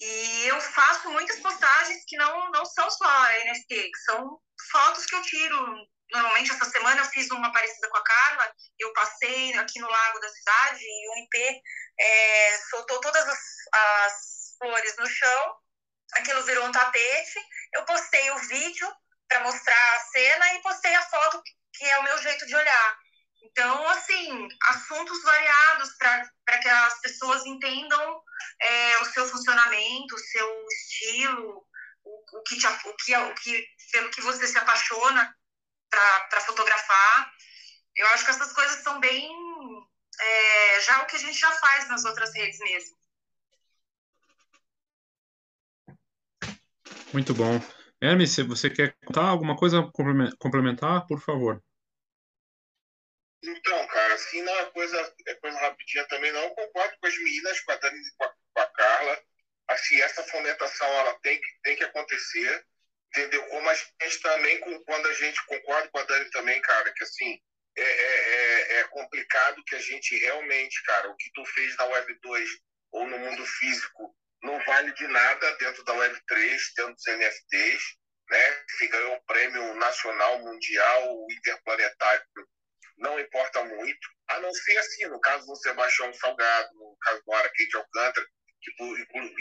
E 0.00 0.48
eu 0.48 0.60
faço 0.60 1.10
muitas 1.10 1.38
postagens 1.40 2.04
que 2.06 2.16
não, 2.16 2.50
não 2.50 2.64
são 2.64 2.90
só 2.90 3.22
NFT, 3.44 3.90
que 3.90 3.98
são 4.04 4.38
fotos 4.70 5.06
que 5.06 5.14
eu 5.14 5.22
tiro. 5.22 5.86
Normalmente, 6.12 6.50
essa 6.50 6.64
semana 6.66 7.00
eu 7.00 7.06
fiz 7.06 7.30
uma 7.30 7.52
parecida 7.52 7.88
com 7.88 7.96
a 7.96 8.04
Carla, 8.04 8.52
eu 8.78 8.92
passei 8.92 9.54
aqui 9.54 9.80
no 9.80 9.88
lago 9.88 10.20
da 10.20 10.28
cidade 10.28 10.84
e 10.84 11.08
o 11.08 11.18
IP 11.24 11.62
é, 12.00 12.58
soltou 12.68 13.00
todas 13.00 13.26
as, 13.26 13.38
as 13.74 14.56
flores 14.58 14.96
no 14.98 15.06
chão, 15.06 15.56
aquilo 16.14 16.42
virou 16.44 16.66
um 16.66 16.72
tapete, 16.72 17.40
eu 17.74 17.84
postei 17.84 18.30
o 18.32 18.38
vídeo 18.38 18.92
para 19.28 19.40
mostrar 19.40 19.96
a 19.96 20.00
cena 20.00 20.54
e 20.54 20.62
postei 20.62 20.94
a 20.94 21.02
foto 21.02 21.42
que 21.74 21.84
é 21.84 21.98
o 21.98 22.02
meu 22.02 22.18
jeito 22.18 22.46
de 22.46 22.54
olhar. 22.54 22.98
Então, 23.42 23.88
assim, 23.88 24.48
assuntos 24.70 25.22
variados 25.22 25.90
para 25.98 26.58
que 26.58 26.68
as 26.68 27.00
pessoas 27.00 27.44
entendam 27.44 28.22
é, 28.60 28.98
o 28.98 29.04
seu 29.06 29.26
funcionamento, 29.26 30.14
o 30.14 30.18
seu 30.18 30.66
estilo, 30.68 31.66
o, 32.04 32.38
o, 32.38 32.42
que 32.42 32.56
te, 32.56 32.66
o, 32.66 32.96
que, 32.96 33.16
o 33.16 33.34
que, 33.34 33.66
pelo 33.92 34.10
que 34.10 34.20
você 34.20 34.46
se 34.46 34.56
apaixona 34.56 35.34
para 35.90 36.40
fotografar. 36.40 37.32
Eu 37.96 38.06
acho 38.08 38.24
que 38.24 38.30
essas 38.30 38.52
coisas 38.52 38.82
são 38.82 39.00
bem. 39.00 39.28
É, 40.20 40.80
já 40.82 41.02
o 41.02 41.06
que 41.06 41.16
a 41.16 41.18
gente 41.18 41.38
já 41.38 41.50
faz 41.52 41.88
nas 41.88 42.04
outras 42.04 42.32
redes 42.34 42.58
mesmo. 42.60 42.96
Muito 47.12 47.34
bom. 47.34 47.60
Hermes, 48.00 48.32
se 48.32 48.42
você 48.42 48.70
quer 48.70 48.96
contar 49.04 49.28
alguma 49.28 49.56
coisa 49.56 49.82
complementar, 50.38 51.06
por 51.06 51.20
favor. 51.20 51.62
Então, 53.42 53.86
cara, 53.88 54.14
assim 54.14 54.40
não 54.42 54.56
é 54.60 54.70
coisa, 54.70 55.14
é 55.26 55.34
coisa 55.34 55.58
rapidinha 55.58 56.06
também, 56.06 56.30
não. 56.32 56.42
Eu 56.42 56.50
concordo 56.50 56.96
com 57.00 57.06
as 57.06 57.18
meninas, 57.18 57.60
com 57.60 57.72
a 57.72 57.76
Dani 57.76 57.98
e 57.98 58.16
com 58.16 58.24
a, 58.24 58.34
com 58.54 58.60
a 58.60 58.66
Carla. 58.66 59.24
Assim, 59.68 60.00
essa 60.00 60.22
fomentação 60.24 60.86
ela 60.86 61.18
tem 61.20 61.40
que, 61.40 61.48
tem 61.62 61.76
que 61.76 61.84
acontecer, 61.84 62.64
entendeu? 63.08 63.44
Como 63.48 63.68
a 63.68 63.74
gente 63.74 64.20
também, 64.20 64.60
quando 64.84 65.08
a 65.08 65.14
gente 65.14 65.44
concorda 65.46 65.88
com 65.88 65.98
a 65.98 66.04
Dani 66.04 66.30
também, 66.30 66.60
cara, 66.60 66.92
que 66.92 67.02
assim, 67.02 67.40
é, 67.76 67.82
é, 67.82 68.76
é, 68.76 68.80
é 68.80 68.84
complicado 68.84 69.62
que 69.66 69.74
a 69.74 69.80
gente 69.80 70.16
realmente, 70.18 70.82
cara, 70.84 71.10
o 71.10 71.16
que 71.16 71.30
tu 71.32 71.44
fez 71.46 71.76
na 71.76 71.86
Web 71.86 72.18
2 72.20 72.50
ou 72.92 73.06
no 73.08 73.18
mundo 73.18 73.44
físico 73.46 74.14
não 74.42 74.58
vale 74.64 74.92
de 74.92 75.06
nada 75.06 75.56
dentro 75.56 75.82
da 75.84 75.94
Web 75.94 76.20
3, 76.26 76.72
dentro 76.76 76.94
dos 76.94 77.06
NFTs, 77.06 77.82
né? 78.28 78.64
Se 78.76 78.88
ganhou 78.88 79.16
o 79.16 79.24
prêmio 79.24 79.74
nacional, 79.74 80.38
mundial, 80.40 81.26
interplanetário, 81.30 82.24
não 82.98 83.18
importa 83.18 83.64
muito, 83.64 84.08
a 84.28 84.40
não 84.40 84.52
ser 84.52 84.76
assim, 84.78 85.06
no 85.06 85.20
caso 85.20 85.46
do 85.46 85.56
Sebastião 85.56 86.12
Salgado, 86.14 86.68
no 86.74 86.96
caso 87.00 87.22
do 87.24 87.32
Araquete 87.32 87.76
Alcântara, 87.76 88.26
que 88.60 88.70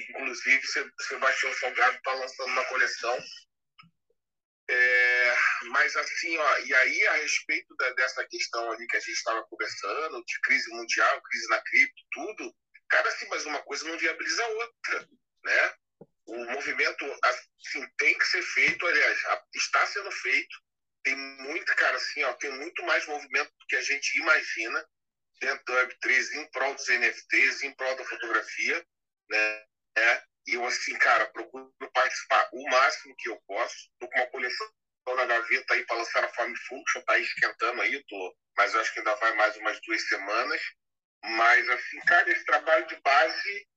inclusive 0.09 0.61
Sebastião 0.99 1.53
Salgado 1.53 1.95
está 1.97 2.13
lançando 2.13 2.49
uma 2.49 2.65
coleção 2.65 3.17
é, 4.71 5.35
mas 5.63 5.93
assim, 5.97 6.37
ó, 6.37 6.57
e 6.59 6.73
aí 6.73 7.07
a 7.07 7.13
respeito 7.15 7.75
da, 7.75 7.89
dessa 7.89 8.25
questão 8.25 8.71
ali 8.71 8.87
que 8.87 8.95
a 8.95 8.99
gente 9.01 9.11
estava 9.11 9.43
conversando, 9.49 10.23
de 10.23 10.41
crise 10.41 10.69
mundial, 10.69 11.21
crise 11.23 11.47
na 11.49 11.61
cripto, 11.61 12.03
tudo, 12.11 12.55
cara, 12.89 13.09
assim, 13.09 13.27
mas 13.29 13.45
uma 13.45 13.61
coisa 13.63 13.85
não 13.85 13.97
viabiliza 13.97 14.41
a 14.41 14.47
outra, 14.47 15.09
né? 15.43 15.73
O 16.25 16.45
movimento 16.51 17.05
assim, 17.21 17.85
tem 17.97 18.17
que 18.17 18.25
ser 18.25 18.41
feito, 18.41 18.87
aliás, 18.87 19.19
está 19.53 19.85
sendo 19.87 20.09
feito. 20.09 20.57
Tem 21.03 21.15
muito, 21.15 21.75
cara, 21.75 21.97
assim, 21.97 22.23
ó, 22.23 22.33
tem 22.33 22.51
muito 22.51 22.83
mais 22.83 23.05
movimento 23.07 23.51
do 23.59 23.65
que 23.67 23.75
a 23.75 23.81
gente 23.81 24.19
imagina 24.19 24.87
dentro 25.39 25.65
do 25.65 25.73
Web3 25.73 26.33
em 26.33 26.51
prol 26.51 26.75
dos 26.75 26.87
NFTs, 26.87 27.63
em 27.63 27.73
prol 27.73 27.95
da 27.95 28.05
fotografia, 28.05 28.85
né? 29.29 29.65
É, 29.97 30.23
e 30.47 30.53
eu, 30.53 30.65
assim, 30.65 30.97
cara, 30.97 31.25
procuro 31.27 31.73
participar 31.93 32.49
o 32.53 32.69
máximo 32.69 33.15
que 33.17 33.29
eu 33.29 33.41
posso. 33.47 33.89
Tô 33.99 34.07
com 34.07 34.19
uma 34.19 34.27
coleção 34.27 34.67
na 35.15 35.25
gaveta 35.25 35.73
aí 35.73 35.85
para 35.85 35.97
lançar 35.97 36.23
a 36.23 36.29
Farm 36.29 36.53
Function, 36.67 37.01
tá 37.01 37.17
esquentando 37.17 37.81
aí, 37.81 38.03
tô, 38.07 38.37
mas 38.55 38.73
acho 38.75 38.93
que 38.93 38.99
ainda 38.99 39.15
vai 39.15 39.33
mais 39.33 39.57
umas 39.57 39.79
duas 39.81 40.07
semanas. 40.07 40.61
Mas, 41.23 41.69
assim, 41.69 41.99
cara, 42.01 42.31
esse 42.31 42.45
trabalho 42.45 42.87
de 42.87 42.95
base 43.01 43.67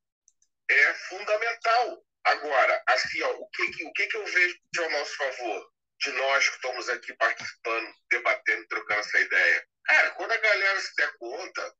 é 0.70 0.94
fundamental. 0.94 2.04
Agora, 2.24 2.82
assim, 2.86 3.22
ó, 3.22 3.30
o 3.32 3.48
que, 3.50 3.84
o 3.84 3.92
que, 3.92 4.06
que 4.06 4.16
eu 4.16 4.24
vejo 4.24 4.58
ao 4.78 4.90
nosso 4.90 5.16
favor? 5.16 5.73
De 6.00 6.12
nós 6.12 6.48
que 6.48 6.56
estamos 6.56 6.88
aqui 6.88 7.14
participando, 7.14 7.94
debatendo, 8.10 8.66
trocando 8.68 9.00
essa 9.00 9.20
ideia. 9.20 9.66
Cara, 9.84 10.10
quando 10.12 10.32
a 10.32 10.36
galera 10.36 10.80
se 10.80 10.94
der 10.96 11.12
conta, 11.18 11.76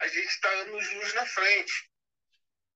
a 0.00 0.06
gente 0.06 0.28
está 0.28 0.48
anos 0.48 0.92
luz 0.92 1.14
na 1.14 1.26
frente. 1.26 1.90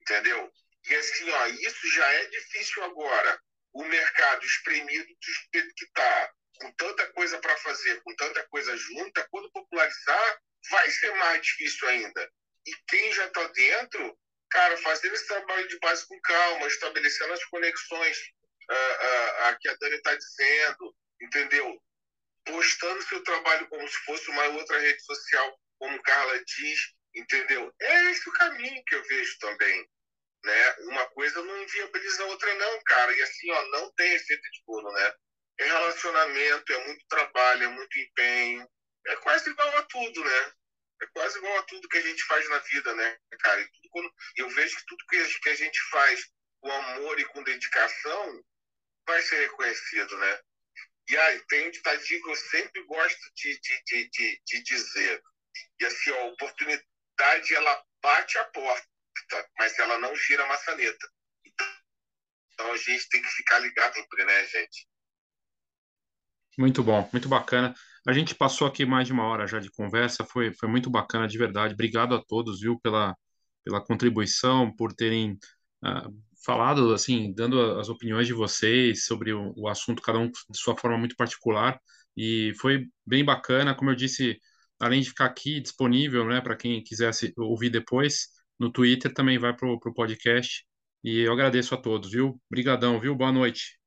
Entendeu? 0.01 0.51
E 0.89 0.95
assim, 0.95 1.31
ó, 1.31 1.47
isso 1.47 1.91
já 1.93 2.13
é 2.15 2.27
difícil 2.27 2.83
agora. 2.85 3.41
O 3.73 3.85
mercado 3.85 4.45
espremido 4.45 5.07
do 5.07 5.33
jeito 5.53 5.75
que 5.75 5.85
está, 5.85 6.33
com 6.61 6.73
tanta 6.73 7.13
coisa 7.13 7.39
para 7.39 7.57
fazer, 7.59 8.01
com 8.03 8.15
tanta 8.17 8.47
coisa 8.49 8.77
junta, 8.77 9.29
quando 9.31 9.53
popularizar, 9.53 10.41
vai 10.71 10.91
ser 10.91 11.15
mais 11.17 11.43
difícil 11.43 11.89
ainda. 11.89 12.33
E 12.67 12.75
quem 12.89 13.13
já 13.13 13.27
está 13.27 13.47
dentro, 13.49 14.19
cara, 14.51 14.77
fazendo 14.79 15.15
esse 15.15 15.27
trabalho 15.27 15.69
de 15.69 15.79
base 15.79 16.07
com 16.07 16.21
calma, 16.21 16.67
estabelecendo 16.67 17.33
as 17.33 17.45
conexões 17.45 18.19
uh, 18.71 18.75
uh, 18.75 19.53
uh, 19.53 19.59
que 19.61 19.69
a 19.69 19.75
Dani 19.75 19.97
está 19.97 20.15
dizendo, 20.15 20.95
entendeu? 21.21 21.83
Postando 22.45 23.03
seu 23.03 23.23
trabalho 23.23 23.69
como 23.69 23.87
se 23.87 23.99
fosse 24.05 24.31
uma 24.31 24.45
outra 24.49 24.79
rede 24.79 25.03
social, 25.03 25.61
como 25.79 26.03
Carla 26.03 26.43
diz, 26.45 26.81
entendeu? 27.15 27.73
É 27.81 28.11
esse 28.11 28.29
o 28.29 28.33
caminho 28.33 28.83
que 28.87 28.95
eu 28.95 29.05
vejo 29.05 29.39
também 29.39 29.89
né? 30.45 30.77
Uma 30.81 31.07
coisa 31.11 31.43
não 31.43 31.63
inviabiliza 31.63 32.23
a 32.23 32.27
outra 32.27 32.55
não, 32.55 32.83
cara. 32.85 33.17
E 33.17 33.23
assim, 33.23 33.51
ó, 33.51 33.65
não 33.71 33.93
tem 33.93 34.11
receita 34.11 34.43
de 34.51 34.63
bolo, 34.67 34.91
né? 34.93 35.15
É 35.59 35.65
relacionamento, 35.65 36.73
é 36.73 36.87
muito 36.87 37.05
trabalho, 37.09 37.65
é 37.65 37.69
muito 37.69 37.99
empenho. 37.99 38.69
É 39.07 39.17
quase 39.17 39.51
igual 39.51 39.77
a 39.77 39.83
tudo, 39.85 40.25
né? 40.25 40.53
É 41.03 41.07
quase 41.07 41.39
igual 41.39 41.59
a 41.59 41.63
tudo 41.65 41.89
que 41.89 41.99
a 41.99 42.03
gente 42.03 42.23
faz 42.25 42.49
na 42.49 42.59
vida, 42.59 42.95
né, 42.95 43.19
cara? 43.41 43.61
E 43.61 43.71
tudo 43.71 43.89
quando... 43.91 44.13
Eu 44.37 44.49
vejo 44.51 44.77
que 44.77 44.87
tudo 44.87 45.07
que 45.07 45.49
a 45.49 45.55
gente 45.55 45.81
faz 45.91 46.27
com 46.61 46.73
amor 46.73 47.19
e 47.21 47.25
com 47.27 47.43
dedicação 47.43 48.45
vai 49.09 49.23
ser 49.23 49.41
reconhecido, 49.41 50.17
né? 50.19 50.41
E 51.09 51.17
aí, 51.17 51.43
tem 51.49 51.67
um 51.67 51.71
ditadinho 51.71 52.23
que 52.23 52.31
eu 52.31 52.37
sempre 52.37 52.85
gosto 52.85 53.35
de, 53.35 53.59
de, 53.59 53.83
de, 53.85 54.11
de, 54.11 54.43
de 54.47 54.63
dizer. 54.63 55.23
E 55.81 55.87
assim, 55.87 56.11
a 56.11 56.25
oportunidade, 56.27 57.55
ela 57.55 57.83
bate 58.03 58.39
a 58.39 58.45
porta 58.45 58.87
mas 59.59 59.79
ela 59.79 59.99
não 59.99 60.15
gira 60.15 60.45
a 60.45 60.49
maçaneta. 60.49 61.09
Então 62.53 62.73
a 62.73 62.77
gente 62.77 63.09
tem 63.09 63.23
que 63.23 63.29
ficar 63.29 63.59
ligado 63.59 63.95
sempre, 63.95 64.25
né, 64.25 64.47
gente? 64.47 64.87
Muito 66.59 66.83
bom, 66.83 67.09
muito 67.13 67.29
bacana. 67.29 67.75
A 68.07 68.13
gente 68.13 68.35
passou 68.35 68.67
aqui 68.67 68.85
mais 68.85 69.07
de 69.07 69.13
uma 69.13 69.25
hora 69.25 69.47
já 69.47 69.61
de 69.61 69.71
conversa, 69.71 70.25
foi, 70.25 70.53
foi 70.53 70.69
muito 70.69 70.91
bacana, 70.91 71.29
de 71.29 71.39
verdade. 71.39 71.75
Obrigado 71.75 72.15
a 72.15 72.25
todos, 72.25 72.61
viu, 72.61 72.79
pela, 72.81 73.17
pela 73.65 73.85
contribuição, 73.85 74.75
por 74.75 74.93
terem 74.93 75.39
uh, 75.85 76.28
falado, 76.49 76.95
assim, 76.95 77.31
dando 77.35 77.79
as 77.79 77.91
opiniões 77.91 78.27
de 78.27 78.33
vocês 78.33 79.05
sobre 79.05 79.35
o, 79.35 79.53
o 79.55 79.69
assunto, 79.69 80.01
cada 80.01 80.19
um 80.19 80.31
de 80.31 80.59
sua 80.59 80.75
forma 80.75 80.97
muito 80.97 81.15
particular. 81.15 81.79
E 82.17 82.55
foi 82.59 82.87
bem 83.07 83.23
bacana, 83.23 83.77
como 83.77 83.91
eu 83.91 83.95
disse, 83.95 84.41
além 84.81 85.03
de 85.03 85.11
ficar 85.11 85.27
aqui 85.27 85.61
disponível, 85.61 86.25
né, 86.25 86.41
para 86.41 86.57
quem 86.57 86.83
quisesse 86.83 87.35
ouvir 87.37 87.69
depois, 87.69 88.29
no 88.59 88.73
Twitter, 88.73 89.13
também 89.13 89.39
vai 89.39 89.55
para 89.55 89.69
o 89.69 89.95
podcast. 89.95 90.67
E 91.05 91.21
eu 91.21 91.35
agradeço 91.35 91.75
a 91.75 91.83
todos, 91.83 92.13
viu? 92.13 92.41
Obrigadão, 92.51 92.99
viu? 92.99 93.15
Boa 93.15 93.31
noite. 93.31 93.79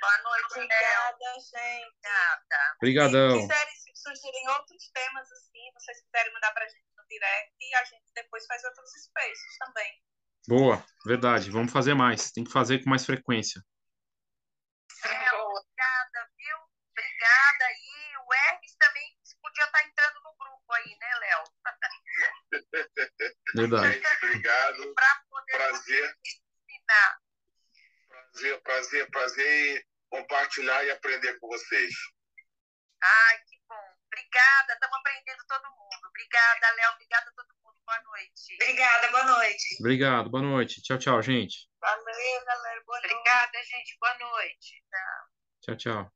Boa 0.00 0.22
noite, 0.22 0.46
obrigada, 0.52 1.34
gente. 1.34 1.96
Nada. 2.04 2.74
Obrigadão. 2.76 3.40
Se 3.40 3.48
quiserem 3.48 3.76
sugerirem 4.06 4.48
outros 4.50 4.88
temas 4.94 5.32
assim, 5.32 5.66
vocês 5.74 6.00
quiserem 6.02 6.32
mandar 6.32 6.52
para 6.52 6.64
a 6.64 6.68
gente 6.68 6.86
no 6.96 7.04
direct 7.08 7.54
e 7.60 7.74
a 7.74 7.84
gente 7.84 8.06
depois 8.14 8.46
faz 8.46 8.62
outros 8.64 8.90
spaces. 9.02 9.55
Boa, 10.48 10.84
verdade. 11.04 11.50
Vamos 11.50 11.72
fazer 11.72 11.94
mais. 11.94 12.30
Tem 12.30 12.44
que 12.44 12.52
fazer 12.52 12.82
com 12.82 12.90
mais 12.90 13.04
frequência. 13.04 13.60
É, 15.04 15.32
obrigada, 15.32 16.30
viu? 16.36 16.56
Obrigada. 16.90 17.64
E 17.72 18.16
o 18.16 18.34
Hermes 18.34 18.76
também 18.76 19.18
podia 19.42 19.64
estar 19.64 19.78
tá 19.78 19.86
entrando 19.86 20.22
no 20.22 20.36
grupo 20.36 20.72
aí, 20.72 20.96
né, 20.98 21.14
Léo? 21.20 21.44
Verdade. 23.54 24.02
Obrigado. 24.22 24.94
Prazer. 25.52 26.16
Prazer, 28.08 28.62
prazer, 28.62 29.10
prazer 29.10 29.86
compartilhar 30.10 30.84
e 30.84 30.90
aprender 30.90 31.38
com 31.38 31.48
vocês. 31.48 31.94
Ai, 33.02 33.38
que 33.48 33.58
bom. 33.68 33.96
Obrigada, 34.06 34.72
estamos 34.72 34.98
aprendendo 34.98 35.44
todo 35.46 35.70
mundo. 35.70 36.08
Obrigada, 36.08 36.70
Léo. 36.72 36.92
Obrigada 36.92 37.30
a 37.30 37.32
todo 37.32 37.48
mundo. 37.48 37.55
Boa 37.86 38.02
noite. 38.02 38.54
Obrigada, 38.60 39.10
boa 39.12 39.24
noite. 39.24 39.76
Obrigado, 39.78 40.30
boa 40.30 40.42
noite. 40.42 40.82
Tchau, 40.82 40.98
tchau, 40.98 41.22
gente. 41.22 41.68
Valeu, 41.80 42.44
galera. 42.44 42.82
Boa 42.84 42.98
noite. 43.00 43.12
Obrigada, 43.14 43.62
gente. 43.62 43.96
Boa 44.00 44.18
noite. 44.18 44.82
Tchau, 45.60 45.76
tchau. 45.76 46.12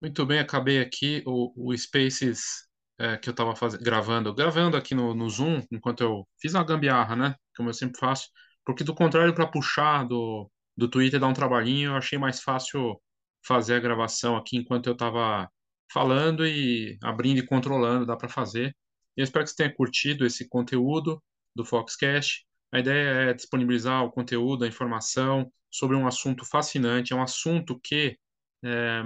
Muito 0.00 0.24
bem, 0.24 0.38
acabei 0.38 0.80
aqui 0.80 1.22
o, 1.26 1.52
o 1.70 1.76
Spaces 1.76 2.66
é, 2.98 3.16
que 3.16 3.28
eu 3.28 3.32
estava 3.32 3.52
gravando, 3.78 4.32
gravando 4.34 4.76
aqui 4.76 4.94
no, 4.94 5.12
no 5.14 5.28
Zoom, 5.28 5.60
enquanto 5.70 6.00
eu 6.02 6.26
fiz 6.40 6.54
uma 6.54 6.64
gambiarra, 6.64 7.14
né? 7.16 7.34
Como 7.58 7.70
eu 7.70 7.74
sempre 7.74 8.00
faço, 8.00 8.28
porque 8.64 8.84
do 8.84 8.94
contrário, 8.94 9.34
para 9.34 9.46
puxar 9.46 10.04
do, 10.04 10.50
do 10.76 10.88
Twitter 10.88 11.20
dar 11.20 11.28
um 11.28 11.34
trabalhinho, 11.34 11.90
eu 11.90 11.96
achei 11.96 12.18
mais 12.18 12.40
fácil 12.40 13.00
fazer 13.46 13.74
a 13.74 13.80
gravação 13.80 14.36
aqui 14.36 14.56
enquanto 14.56 14.86
eu 14.86 14.94
estava 14.94 15.48
falando 15.92 16.46
e 16.46 16.98
abrindo 17.02 17.38
e 17.38 17.46
controlando, 17.46 18.06
dá 18.06 18.16
para 18.16 18.28
fazer. 18.28 18.76
Eu 19.16 19.24
espero 19.24 19.44
que 19.44 19.50
você 19.50 19.56
tenha 19.56 19.74
curtido 19.74 20.24
esse 20.26 20.48
conteúdo 20.48 21.22
do 21.54 21.64
Foxcast. 21.64 22.46
A 22.72 22.78
ideia 22.78 23.30
é 23.30 23.34
disponibilizar 23.34 24.04
o 24.04 24.12
conteúdo, 24.12 24.64
a 24.64 24.68
informação 24.68 25.50
sobre 25.70 25.96
um 25.96 26.06
assunto 26.06 26.44
fascinante, 26.44 27.12
é 27.12 27.16
um 27.16 27.22
assunto 27.22 27.78
que 27.80 28.18
é, 28.64 29.02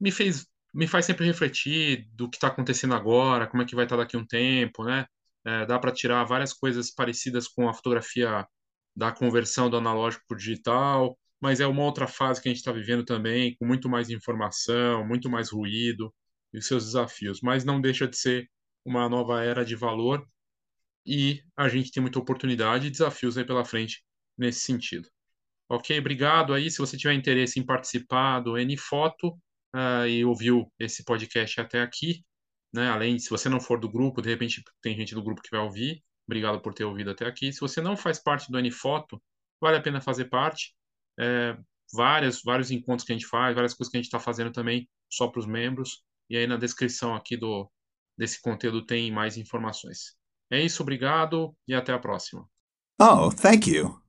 me 0.00 0.10
fez 0.10 0.46
me 0.72 0.86
faz 0.86 1.04
sempre 1.04 1.26
refletir 1.26 2.08
do 2.12 2.28
que 2.30 2.36
está 2.36 2.48
acontecendo 2.48 2.94
agora, 2.94 3.46
como 3.46 3.62
é 3.62 3.66
que 3.66 3.74
vai 3.74 3.84
estar 3.84 3.96
tá 3.96 4.02
daqui 4.02 4.16
a 4.16 4.20
um 4.20 4.26
tempo, 4.26 4.84
né? 4.84 5.06
É, 5.44 5.66
dá 5.66 5.78
para 5.78 5.92
tirar 5.92 6.24
várias 6.24 6.52
coisas 6.52 6.90
parecidas 6.90 7.48
com 7.48 7.68
a 7.68 7.74
fotografia 7.74 8.46
da 8.94 9.12
conversão 9.12 9.70
do 9.70 9.76
analógico 9.76 10.24
para 10.28 10.36
digital, 10.36 11.18
mas 11.40 11.60
é 11.60 11.66
uma 11.66 11.82
outra 11.84 12.06
fase 12.06 12.40
que 12.42 12.48
a 12.48 12.52
gente 12.52 12.58
está 12.58 12.72
vivendo 12.72 13.04
também, 13.04 13.56
com 13.56 13.66
muito 13.66 13.88
mais 13.88 14.10
informação, 14.10 15.06
muito 15.06 15.30
mais 15.30 15.50
ruído 15.50 16.14
e 16.52 16.60
seus 16.60 16.84
desafios. 16.84 17.40
Mas 17.42 17.64
não 17.64 17.80
deixa 17.80 18.06
de 18.06 18.16
ser 18.16 18.50
uma 18.84 19.08
nova 19.08 19.42
era 19.42 19.64
de 19.64 19.74
valor 19.74 20.26
e 21.06 21.42
a 21.56 21.68
gente 21.68 21.90
tem 21.90 22.02
muita 22.02 22.18
oportunidade 22.18 22.86
e 22.86 22.90
desafios 22.90 23.38
aí 23.38 23.44
pela 23.44 23.64
frente 23.64 24.04
nesse 24.36 24.60
sentido. 24.60 25.08
Ok, 25.68 25.98
obrigado 25.98 26.52
aí. 26.52 26.70
Se 26.70 26.78
você 26.78 26.96
tiver 26.96 27.14
interesse 27.14 27.58
em 27.60 27.64
participar 27.64 28.40
do 28.40 28.58
N-Foto 28.58 29.28
uh, 29.74 30.06
e 30.08 30.24
ouviu 30.24 30.70
esse 30.78 31.04
podcast 31.04 31.60
até 31.60 31.80
aqui, 31.80 32.24
né, 32.72 32.88
além, 32.88 33.18
se 33.18 33.30
você 33.30 33.48
não 33.48 33.60
for 33.60 33.80
do 33.80 33.90
grupo, 33.90 34.22
de 34.22 34.28
repente 34.28 34.62
tem 34.80 34.96
gente 34.96 35.14
do 35.14 35.22
grupo 35.22 35.42
que 35.42 35.50
vai 35.50 35.60
ouvir, 35.60 36.02
obrigado 36.26 36.60
por 36.60 36.72
ter 36.72 36.84
ouvido 36.84 37.10
até 37.10 37.26
aqui. 37.26 37.52
Se 37.52 37.60
você 37.60 37.80
não 37.80 37.96
faz 37.96 38.18
parte 38.18 38.50
do 38.50 38.58
N-Foto, 38.58 39.20
vale 39.60 39.76
a 39.76 39.82
pena 39.82 40.00
fazer 40.00 40.26
parte. 40.26 40.74
É, 41.18 41.56
várias, 41.92 42.42
vários 42.42 42.70
encontros 42.70 43.04
que 43.04 43.12
a 43.12 43.16
gente 43.16 43.26
faz, 43.26 43.54
várias 43.54 43.74
coisas 43.74 43.90
que 43.90 43.96
a 43.96 44.00
gente 44.00 44.06
está 44.06 44.20
fazendo 44.20 44.52
também 44.52 44.88
só 45.10 45.28
para 45.28 45.40
os 45.40 45.46
membros. 45.46 46.02
E 46.28 46.36
aí 46.36 46.46
na 46.46 46.56
descrição 46.56 47.14
aqui 47.14 47.36
do, 47.36 47.68
desse 48.16 48.40
conteúdo 48.40 48.86
tem 48.86 49.10
mais 49.10 49.36
informações. 49.36 50.16
É 50.50 50.60
isso, 50.60 50.82
obrigado 50.82 51.54
e 51.66 51.74
até 51.74 51.92
a 51.92 51.98
próxima. 51.98 52.48
Oh, 53.00 53.30
thank 53.30 53.68
you. 53.68 54.00